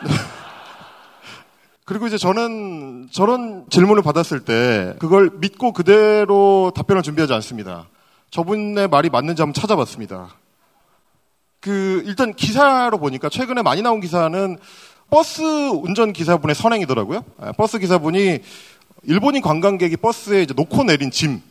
그리고 1.84 2.06
이제 2.06 2.16
저는 2.16 3.08
저런 3.10 3.66
질문을 3.68 4.02
받았을 4.02 4.44
때 4.44 4.94
그걸 5.00 5.30
믿고 5.40 5.72
그대로 5.72 6.70
답변을 6.76 7.02
준비하지 7.02 7.32
않습니다. 7.34 7.88
저분의 8.30 8.86
말이 8.86 9.10
맞는지 9.10 9.42
한번 9.42 9.60
찾아봤습니다. 9.60 10.28
그 11.58 12.04
일단 12.06 12.32
기사로 12.32 12.98
보니까 12.98 13.28
최근에 13.28 13.62
많이 13.62 13.82
나온 13.82 14.00
기사는 14.00 14.56
버스 15.10 15.42
운전 15.42 16.12
기사분의 16.12 16.54
선행이더라고요. 16.54 17.24
아, 17.40 17.50
버스 17.52 17.80
기사분이 17.80 18.38
일본인 19.02 19.42
관광객이 19.42 19.96
버스에 19.96 20.42
이제 20.42 20.54
놓고 20.54 20.84
내린 20.84 21.10
짐 21.10 21.42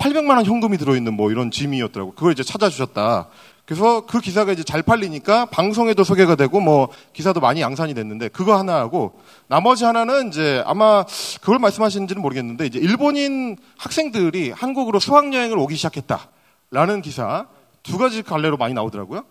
800만 0.00 0.30
원 0.30 0.44
현금이 0.46 0.78
들어있는 0.78 1.12
뭐 1.14 1.30
이런 1.30 1.50
짐이었더라고. 1.50 2.14
그걸 2.14 2.32
이제 2.32 2.42
찾아주셨다. 2.42 3.28
그래서 3.66 4.04
그 4.06 4.18
기사가 4.18 4.50
이제 4.50 4.64
잘 4.64 4.82
팔리니까 4.82 5.46
방송에도 5.46 6.02
소개가 6.02 6.34
되고 6.34 6.58
뭐 6.58 6.88
기사도 7.12 7.38
많이 7.38 7.60
양산이 7.60 7.94
됐는데 7.94 8.28
그거 8.28 8.58
하나 8.58 8.76
하고 8.76 9.20
나머지 9.46 9.84
하나는 9.84 10.28
이제 10.28 10.64
아마 10.66 11.04
그걸 11.40 11.58
말씀하시는지는 11.60 12.20
모르겠는데 12.20 12.66
이제 12.66 12.78
일본인 12.80 13.58
학생들이 13.78 14.50
한국으로 14.50 14.98
수학여행을 14.98 15.56
오기 15.58 15.76
시작했다라는 15.76 17.02
기사 17.02 17.46
두 17.82 17.98
가지 17.98 18.22
갈래로 18.22 18.56
많이 18.56 18.74
나오더라고요. 18.74 19.24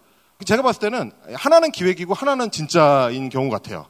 제가 0.45 0.61
봤을 0.61 0.79
때는 0.79 1.11
하나는 1.33 1.71
기획이고 1.71 2.13
하나는 2.13 2.49
진짜인 2.51 3.27
경우 3.29 3.49
같아요. 3.49 3.87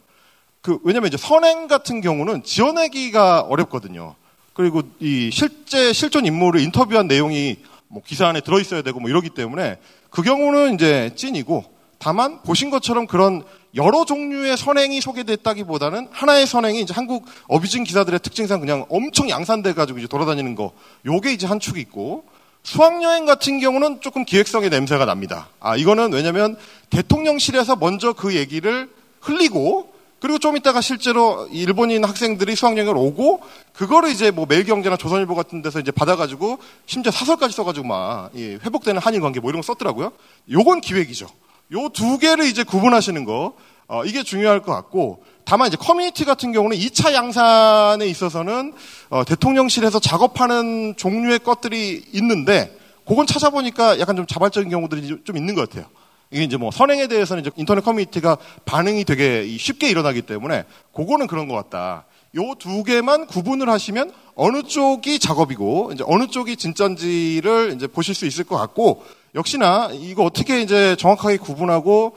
그 0.61 0.79
왜냐면 0.83 1.09
이제 1.09 1.17
선행 1.17 1.67
같은 1.67 2.01
경우는 2.01 2.43
지어내기가 2.43 3.41
어렵거든요. 3.41 4.15
그리고 4.59 4.81
이 4.99 5.29
실제 5.31 5.93
실존 5.93 6.25
인물을 6.25 6.59
인터뷰한 6.59 7.07
내용이 7.07 7.55
뭐 7.87 8.01
기사 8.05 8.27
안에 8.27 8.41
들어 8.41 8.59
있어야 8.59 8.81
되고 8.81 8.99
뭐 8.99 9.09
이러기 9.09 9.29
때문에 9.29 9.77
그 10.09 10.21
경우는 10.21 10.75
이제 10.75 11.11
찐이고 11.15 11.63
다만 11.97 12.41
보신 12.43 12.69
것처럼 12.69 13.07
그런 13.07 13.43
여러 13.75 14.03
종류의 14.03 14.57
선행이 14.57 14.99
소개됐다기보다는 14.99 16.09
하나의 16.11 16.45
선행이 16.45 16.81
이제 16.81 16.93
한국 16.93 17.25
어뷰징 17.47 17.85
기사들의 17.85 18.19
특징상 18.19 18.59
그냥 18.59 18.85
엄청 18.89 19.29
양산돼 19.29 19.75
가지고 19.75 19.99
이제 19.99 20.09
돌아다니는 20.09 20.55
거 20.55 20.73
요게 21.05 21.31
이제 21.31 21.47
한 21.47 21.61
축이 21.61 21.79
있고 21.79 22.25
수학여행 22.63 23.25
같은 23.25 23.61
경우는 23.61 24.01
조금 24.01 24.25
기획성의 24.25 24.71
냄새가 24.71 25.05
납니다. 25.05 25.47
아, 25.61 25.77
이거는 25.77 26.11
왜냐면 26.11 26.57
대통령실에서 26.89 27.77
먼저 27.77 28.11
그 28.11 28.35
얘기를 28.35 28.89
흘리고 29.21 29.93
그리고 30.19 30.37
좀 30.37 30.57
있다가 30.57 30.81
실제로 30.81 31.47
일본인 31.51 32.03
학생들이 32.03 32.55
수학여행을 32.55 32.95
오고 32.97 33.41
그거를 33.73 34.09
이제 34.09 34.31
뭐 34.31 34.45
매일경제나 34.47 34.97
조선일보 34.97 35.35
같은 35.35 35.61
데서 35.61 35.79
이제 35.79 35.91
받아가지고 35.91 36.59
심지어 36.85 37.11
사설까지 37.11 37.55
써가지고 37.55 37.87
막이 37.87 38.59
회복되는 38.63 39.01
한일 39.01 39.21
관계 39.21 39.39
뭐 39.39 39.49
이런 39.49 39.61
거 39.61 39.65
썼더라고요. 39.65 40.11
요건 40.51 40.81
기획이죠. 40.81 41.27
요 41.73 41.89
두 41.89 42.17
개를 42.17 42.45
이제 42.45 42.63
구분하시는 42.63 43.23
거 43.25 43.53
어, 43.87 44.03
이게 44.05 44.23
중요할 44.23 44.61
것 44.61 44.71
같고 44.73 45.23
다만 45.45 45.67
이제 45.67 45.77
커뮤니티 45.77 46.25
같은 46.25 46.51
경우는 46.51 46.77
2차 46.77 47.13
양산에 47.13 48.05
있어서는 48.05 48.73
어, 49.09 49.23
대통령실에서 49.23 49.99
작업하는 49.99 50.95
종류의 50.97 51.39
것들이 51.39 52.03
있는데 52.13 52.75
그건 53.07 53.25
찾아보니까 53.25 53.99
약간 53.99 54.15
좀 54.15 54.27
자발적인 54.27 54.69
경우들이 54.69 55.21
좀 55.23 55.37
있는 55.37 55.55
것 55.55 55.67
같아요. 55.67 55.89
이게 56.31 56.43
이제 56.43 56.57
뭐 56.57 56.69
선행에 56.71 57.07
대해서는 57.07 57.41
이제 57.41 57.51
인터넷 57.55 57.81
커뮤니티가 57.83 58.37
반응이 58.65 59.03
되게 59.05 59.47
쉽게 59.57 59.89
일어나기 59.89 60.21
때문에 60.21 60.65
그거는 60.93 61.27
그런 61.27 61.47
것 61.47 61.55
같다. 61.55 62.05
요 62.37 62.53
두 62.59 62.83
개만 62.83 63.25
구분을 63.25 63.69
하시면 63.69 64.11
어느 64.35 64.61
쪽이 64.61 65.17
작업이고 65.17 65.91
이제 65.93 66.03
어느 66.05 66.27
쪽이 66.27 66.57
진짜인지를 66.57 67.73
이제 67.75 67.87
보실 67.87 68.13
수 68.13 68.25
있을 68.27 68.43
것 68.43 68.55
같고 68.57 69.03
역시나 69.33 69.89
이거 69.93 70.23
어떻게 70.23 70.61
이제 70.61 70.95
정확하게 70.97 71.37
구분하고 71.37 72.15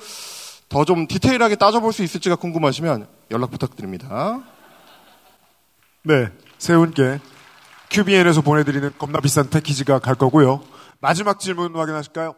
더 0.68 0.84
좀 0.84 1.06
디테일하게 1.06 1.56
따져볼 1.56 1.93
수 1.93 2.02
있을지가 2.02 2.36
궁금하시면 2.36 3.06
연락 3.30 3.51
부탁드립니다. 3.51 4.43
네, 6.02 6.28
세 6.59 6.76
분께 6.76 7.20
QBN에서 7.90 8.40
보내드리는 8.43 8.90
겁나 8.98 9.20
비싼 9.20 9.48
패키지가 9.51 9.98
갈 9.98 10.14
거고요. 10.14 10.62
마지막 11.01 11.39
질문 11.40 11.74
확인하실까요? 11.76 12.34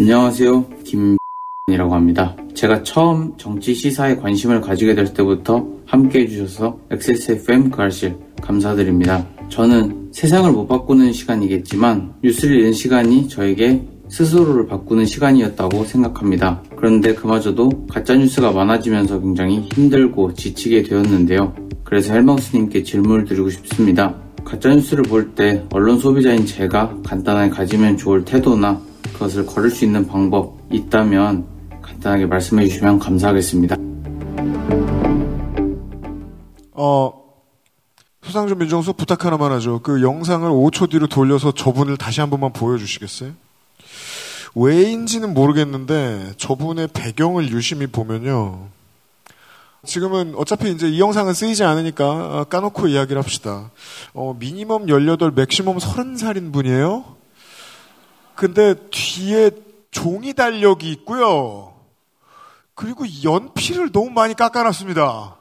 안녕하세요. 0.00 0.64
김이라고 0.84 1.92
합니다. 1.92 2.36
제가 2.54 2.84
처음 2.84 3.36
정치 3.36 3.74
시사에 3.74 4.14
관심을 4.14 4.60
가지게 4.60 4.94
될 4.94 5.12
때부터 5.12 5.66
함께 5.86 6.20
해주셔서 6.20 6.78
XSFM 6.92 7.68
그알실 7.70 8.16
감사드립니다. 8.40 9.26
저는 9.48 10.10
세상을 10.12 10.52
못 10.52 10.68
바꾸는 10.68 11.12
시간이겠지만 11.12 12.14
뉴스를 12.22 12.58
읽는 12.58 12.72
시간이 12.74 13.28
저에게 13.28 13.82
스스로를 14.08 14.68
바꾸는 14.68 15.04
시간이었다고 15.04 15.84
생각합니다. 15.84 16.62
그런데 16.76 17.12
그마저도 17.14 17.86
가짜뉴스가 17.88 18.52
많아지면서 18.52 19.20
굉장히 19.20 19.66
힘들고 19.74 20.34
지치게 20.34 20.84
되었는데요. 20.84 21.56
그래서 21.82 22.12
헬마우스님께 22.12 22.84
질문을 22.84 23.24
드리고 23.24 23.50
싶습니다. 23.50 24.14
가짜뉴스를 24.44 25.02
볼 25.02 25.34
때 25.34 25.64
언론 25.72 25.98
소비자인 25.98 26.46
제가 26.46 26.96
간단하게 27.04 27.50
가지면 27.50 27.96
좋을 27.96 28.24
태도나 28.24 28.80
그것을 29.12 29.46
걸을 29.46 29.70
수 29.70 29.84
있는 29.84 30.06
방법 30.06 30.58
있다면 30.70 31.46
간단하게 31.82 32.26
말씀해 32.26 32.66
주시면 32.68 32.98
감사하겠습니다. 32.98 33.76
어, 36.72 37.12
소상준 38.22 38.58
민정수 38.58 38.92
부탁 38.92 39.24
하나만 39.24 39.52
하죠. 39.52 39.80
그 39.82 40.02
영상을 40.02 40.48
5초 40.48 40.90
뒤로 40.90 41.08
돌려서 41.08 41.52
저분을 41.52 41.96
다시 41.96 42.20
한 42.20 42.30
번만 42.30 42.52
보여주시겠어요? 42.52 43.32
왜인지는 44.54 45.34
모르겠는데 45.34 46.34
저분의 46.36 46.88
배경을 46.92 47.50
유심히 47.50 47.86
보면요. 47.86 48.68
지금은 49.84 50.34
어차피 50.36 50.70
이제 50.70 50.88
이 50.88 51.00
영상은 51.00 51.34
쓰이지 51.34 51.64
않으니까 51.64 52.08
어, 52.40 52.44
까놓고 52.44 52.88
이야기를 52.88 53.20
합시다. 53.22 53.70
어, 54.12 54.36
미니멈 54.38 54.88
18, 54.88 55.32
맥시멈 55.32 55.78
30살인 55.78 56.52
분이에요. 56.52 57.17
근데 58.38 58.76
뒤에 58.92 59.50
종이 59.90 60.32
달력이 60.32 60.88
있고요. 60.92 61.74
그리고 62.76 63.04
연필을 63.24 63.90
너무 63.90 64.10
많이 64.10 64.34
깎아놨습니다. 64.34 65.36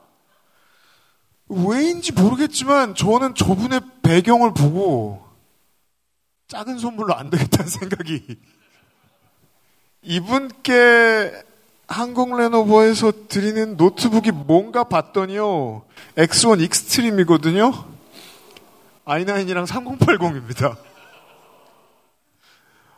왜인지 1.47 2.13
모르겠지만 2.13 2.95
저는 2.95 3.35
저분의 3.35 3.81
배경을 4.01 4.55
보고 4.55 5.23
작은 6.47 6.79
선물로 6.79 7.13
안 7.13 7.29
되겠다는 7.29 7.69
생각이 7.69 8.39
이분께 10.01 11.33
한국 11.87 12.35
레노버에서 12.35 13.27
드리는 13.27 13.77
노트북이 13.77 14.31
뭔가 14.31 14.83
봤더니요 14.83 15.85
X1 16.15 16.61
Extreme이거든요 16.63 17.71
i9이랑 19.05 19.67
3080입니다 19.67 20.77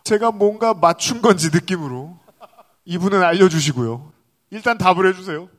제가 0.04 0.32
뭔가 0.32 0.74
맞춘 0.74 1.22
건지 1.22 1.50
느낌으로 1.54 2.18
이분은 2.86 3.22
알려주시고요 3.22 4.12
일단 4.52 4.78
답을 4.78 5.08
해주세요 5.08 5.50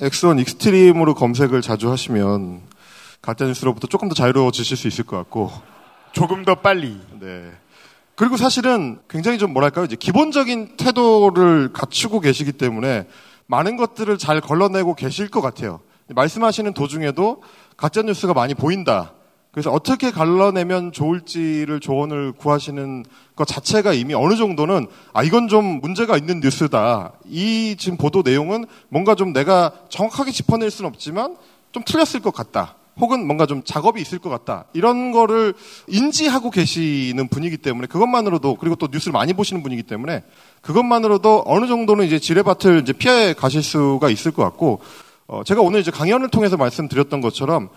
X1 0.00 0.40
Extreme으로 0.40 1.14
검색을 1.14 1.62
자주 1.62 1.90
하시면 1.90 2.62
가짜뉴스로부터 3.20 3.86
조금 3.86 4.08
더 4.08 4.14
자유로워지실 4.14 4.76
수 4.76 4.88
있을 4.88 5.04
것 5.04 5.16
같고 5.16 5.52
조금 6.12 6.44
더 6.44 6.56
빨리. 6.56 7.00
네. 7.20 7.50
그리고 8.14 8.36
사실은 8.36 8.98
굉장히 9.08 9.38
좀 9.38 9.52
뭐랄까요 9.52 9.84
이제 9.84 9.96
기본적인 9.96 10.76
태도를 10.76 11.72
갖추고 11.72 12.20
계시기 12.20 12.52
때문에 12.52 13.06
많은 13.46 13.76
것들을 13.76 14.18
잘 14.18 14.40
걸러내고 14.40 14.94
계실 14.94 15.28
것 15.28 15.40
같아요. 15.40 15.80
말씀하시는 16.08 16.74
도중에도 16.74 17.42
가짜뉴스가 17.76 18.34
많이 18.34 18.54
보인다. 18.54 19.12
그래서 19.52 19.70
어떻게 19.70 20.10
갈라내면 20.10 20.92
좋을지를 20.92 21.78
조언을 21.78 22.32
구하시는 22.32 23.04
것 23.36 23.46
자체가 23.46 23.92
이미 23.92 24.14
어느 24.14 24.34
정도는 24.34 24.86
아 25.12 25.22
이건 25.22 25.48
좀 25.48 25.80
문제가 25.82 26.16
있는 26.16 26.40
뉴스다. 26.40 27.12
이 27.26 27.76
지금 27.78 27.98
보도 27.98 28.22
내용은 28.22 28.64
뭔가 28.88 29.14
좀 29.14 29.34
내가 29.34 29.72
정확하게 29.90 30.30
짚어낼 30.30 30.70
수는 30.70 30.88
없지만 30.88 31.36
좀 31.70 31.82
틀렸을 31.84 32.20
것 32.22 32.32
같다. 32.32 32.76
혹은 32.98 33.26
뭔가 33.26 33.44
좀 33.44 33.62
작업이 33.62 34.00
있을 34.00 34.18
것 34.18 34.30
같다. 34.30 34.64
이런 34.72 35.12
거를 35.12 35.52
인지하고 35.86 36.50
계시는 36.50 37.28
분이기 37.28 37.58
때문에 37.58 37.88
그것만으로도 37.88 38.54
그리고 38.54 38.76
또 38.76 38.88
뉴스를 38.90 39.12
많이 39.12 39.34
보시는 39.34 39.62
분이기 39.62 39.82
때문에 39.82 40.24
그것만으로도 40.62 41.44
어느 41.46 41.66
정도는 41.66 42.06
이제 42.06 42.18
지뢰밭을 42.18 42.80
이제 42.80 42.94
피해 42.94 43.34
가실 43.34 43.62
수가 43.62 44.08
있을 44.08 44.30
것 44.30 44.44
같고 44.44 44.80
어 45.26 45.42
제가 45.44 45.60
오늘 45.60 45.80
이제 45.80 45.90
강연을 45.90 46.30
통해서 46.30 46.56
말씀드렸던 46.56 47.20
것처럼 47.20 47.68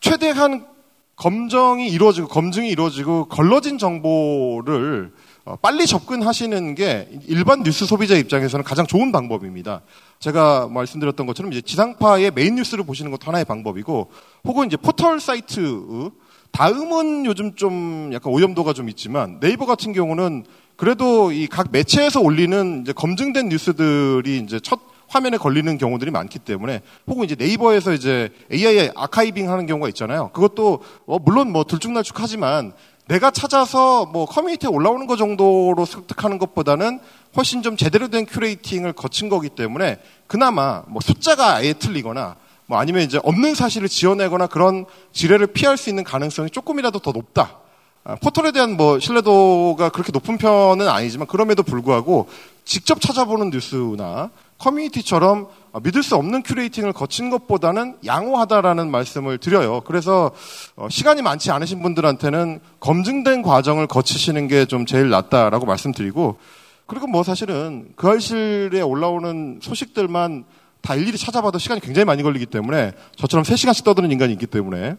최대한 0.00 0.72
검정이 1.16 1.88
이루어지고 1.88 2.28
검증이 2.28 2.68
이루어지고 2.68 3.26
걸러진 3.26 3.78
정보를 3.78 5.12
어, 5.44 5.56
빨리 5.56 5.86
접근하시는 5.86 6.74
게 6.76 7.08
일반 7.26 7.62
뉴스 7.64 7.84
소비자 7.84 8.16
입장에서는 8.16 8.64
가장 8.64 8.86
좋은 8.86 9.10
방법입니다. 9.10 9.82
제가 10.20 10.68
말씀드렸던 10.68 11.26
것처럼 11.26 11.52
이제 11.52 11.60
지상파의 11.60 12.30
메인 12.32 12.54
뉴스를 12.54 12.84
보시는 12.84 13.10
것도 13.10 13.26
하나의 13.26 13.44
방법이고, 13.44 14.08
혹은 14.44 14.66
이제 14.68 14.76
포털 14.76 15.18
사이트, 15.18 16.10
다음은 16.52 17.26
요즘 17.26 17.56
좀 17.56 18.10
약간 18.12 18.32
오염도가 18.32 18.72
좀 18.72 18.88
있지만, 18.88 19.40
네이버 19.40 19.66
같은 19.66 19.92
경우는 19.92 20.44
그래도 20.76 21.32
이 21.32 21.48
각 21.48 21.72
매체에서 21.72 22.20
올리는 22.20 22.82
이제 22.82 22.92
검증된 22.92 23.48
뉴스들이 23.48 24.38
이제 24.38 24.60
첫 24.60 24.78
화면에 25.12 25.36
걸리는 25.36 25.76
경우들이 25.76 26.10
많기 26.10 26.38
때문에 26.38 26.80
혹은 27.06 27.24
이제 27.24 27.36
네이버에서 27.38 27.92
이제 27.92 28.30
AI 28.50 28.90
archiving 28.96 29.50
하는 29.50 29.66
경우가 29.66 29.88
있잖아요. 29.88 30.30
그것도 30.32 30.82
어 31.06 31.18
물론 31.18 31.52
뭐 31.52 31.64
들쭉날쭉하지만 31.64 32.72
내가 33.08 33.30
찾아서 33.30 34.06
뭐 34.06 34.24
커뮤니티에 34.24 34.70
올라오는 34.70 35.06
것 35.06 35.16
정도로 35.16 35.84
습득하는 35.84 36.38
것보다는 36.38 36.98
훨씬 37.36 37.62
좀 37.62 37.76
제대로 37.76 38.08
된 38.08 38.24
curating을 38.24 38.94
거친 38.94 39.28
거기 39.28 39.50
때문에 39.50 39.98
그나마 40.26 40.82
뭐 40.86 41.02
숫자가 41.02 41.56
아예 41.56 41.74
틀리거나 41.74 42.36
뭐 42.64 42.78
아니면 42.78 43.02
이제 43.02 43.20
없는 43.22 43.54
사실을 43.54 43.88
지어내거나 43.88 44.46
그런 44.46 44.86
지뢰를 45.12 45.48
피할 45.48 45.76
수 45.76 45.90
있는 45.90 46.04
가능성이 46.04 46.48
조금이라도 46.48 47.00
더 47.00 47.12
높다. 47.12 47.58
아, 48.04 48.16
포털에 48.16 48.50
대한 48.50 48.76
뭐 48.76 48.98
신뢰도가 48.98 49.90
그렇게 49.90 50.10
높은 50.10 50.38
편은 50.38 50.88
아니지만 50.88 51.26
그럼에도 51.26 51.62
불구하고 51.62 52.28
직접 52.64 53.00
찾아보는 53.00 53.50
뉴스나 53.50 54.30
커뮤니티처럼 54.62 55.48
믿을 55.82 56.02
수 56.02 56.14
없는 56.16 56.42
curating을 56.44 56.92
거친 56.92 57.30
것보다는 57.30 57.96
양호하다라는 58.04 58.90
말씀을 58.90 59.38
드려요. 59.38 59.80
그래서 59.80 60.30
어, 60.76 60.88
시간이 60.88 61.20
많지 61.22 61.50
않으신 61.50 61.82
분들한테는 61.82 62.60
검증된 62.80 63.42
과정을 63.42 63.86
거치시는 63.88 64.48
게 64.48 64.62
좀 64.66 64.86
제일 64.86 65.10
낫다라고 65.10 65.66
말씀드리고 65.66 66.38
그리고 66.86 67.06
뭐 67.08 67.22
사실은 67.24 67.88
그 67.96 68.08
알실에 68.08 68.80
올라오는 68.80 69.58
소식들만 69.60 70.44
다 70.80 70.94
일일이 70.94 71.18
찾아봐도 71.18 71.58
시간이 71.58 71.80
굉장히 71.80 72.04
많이 72.04 72.22
걸리기 72.22 72.46
때문에 72.46 72.92
저처럼 73.16 73.44
3시간씩 73.44 73.84
떠드는 73.84 74.10
인간이 74.12 74.32
있기 74.32 74.46
때문에 74.46 74.96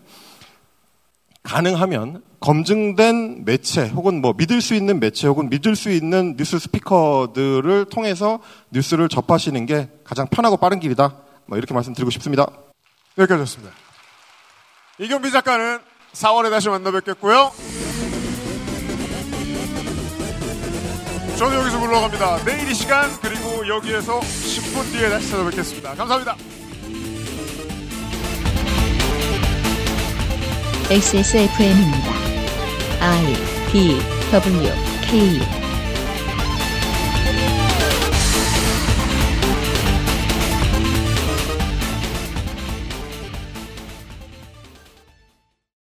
가능하면 1.44 2.24
검증된 2.40 3.46
매체 3.46 3.88
혹은 3.88 4.22
뭐 4.22 4.34
믿을 4.36 4.62
수 4.62 4.74
있는 4.74 5.00
매체 5.00 5.28
혹은 5.28 5.50
믿을 5.50 5.76
수 5.76 5.90
있는 5.92 6.36
뉴스 6.38 6.58
스피커들을 6.60 7.86
통해서 7.86 8.40
뉴스를 8.72 9.10
접하시는 9.10 9.66
게 9.66 9.90
가장 10.04 10.28
편하고 10.28 10.58
빠른 10.58 10.80
길이다. 10.80 11.16
뭐 11.46 11.58
이렇게 11.58 11.74
말씀드리고 11.74 12.10
싶습니다. 12.12 12.48
여기까지였습니다. 13.18 13.74
이경비 15.00 15.32
작가는 15.32 15.80
4월에 16.14 16.50
다시 16.50 16.70
만나 16.70 16.92
뵙겠고요. 16.92 17.52
저는 21.38 21.58
여기서 21.60 21.80
물러갑니다. 21.80 22.46
내일 22.46 22.70
이 22.70 22.74
시간 22.74 23.10
그리고 23.22 23.68
여기에서 23.68 24.20
10분 24.20 24.92
뒤에 24.92 25.10
다시 25.10 25.30
찾아뵙겠습니다. 25.30 25.96
감사합니다. 25.96 26.36
XSFM입니다. 30.90 32.14
I 33.00 33.34
D 33.72 33.98
W 34.32 34.72
K 35.02 35.63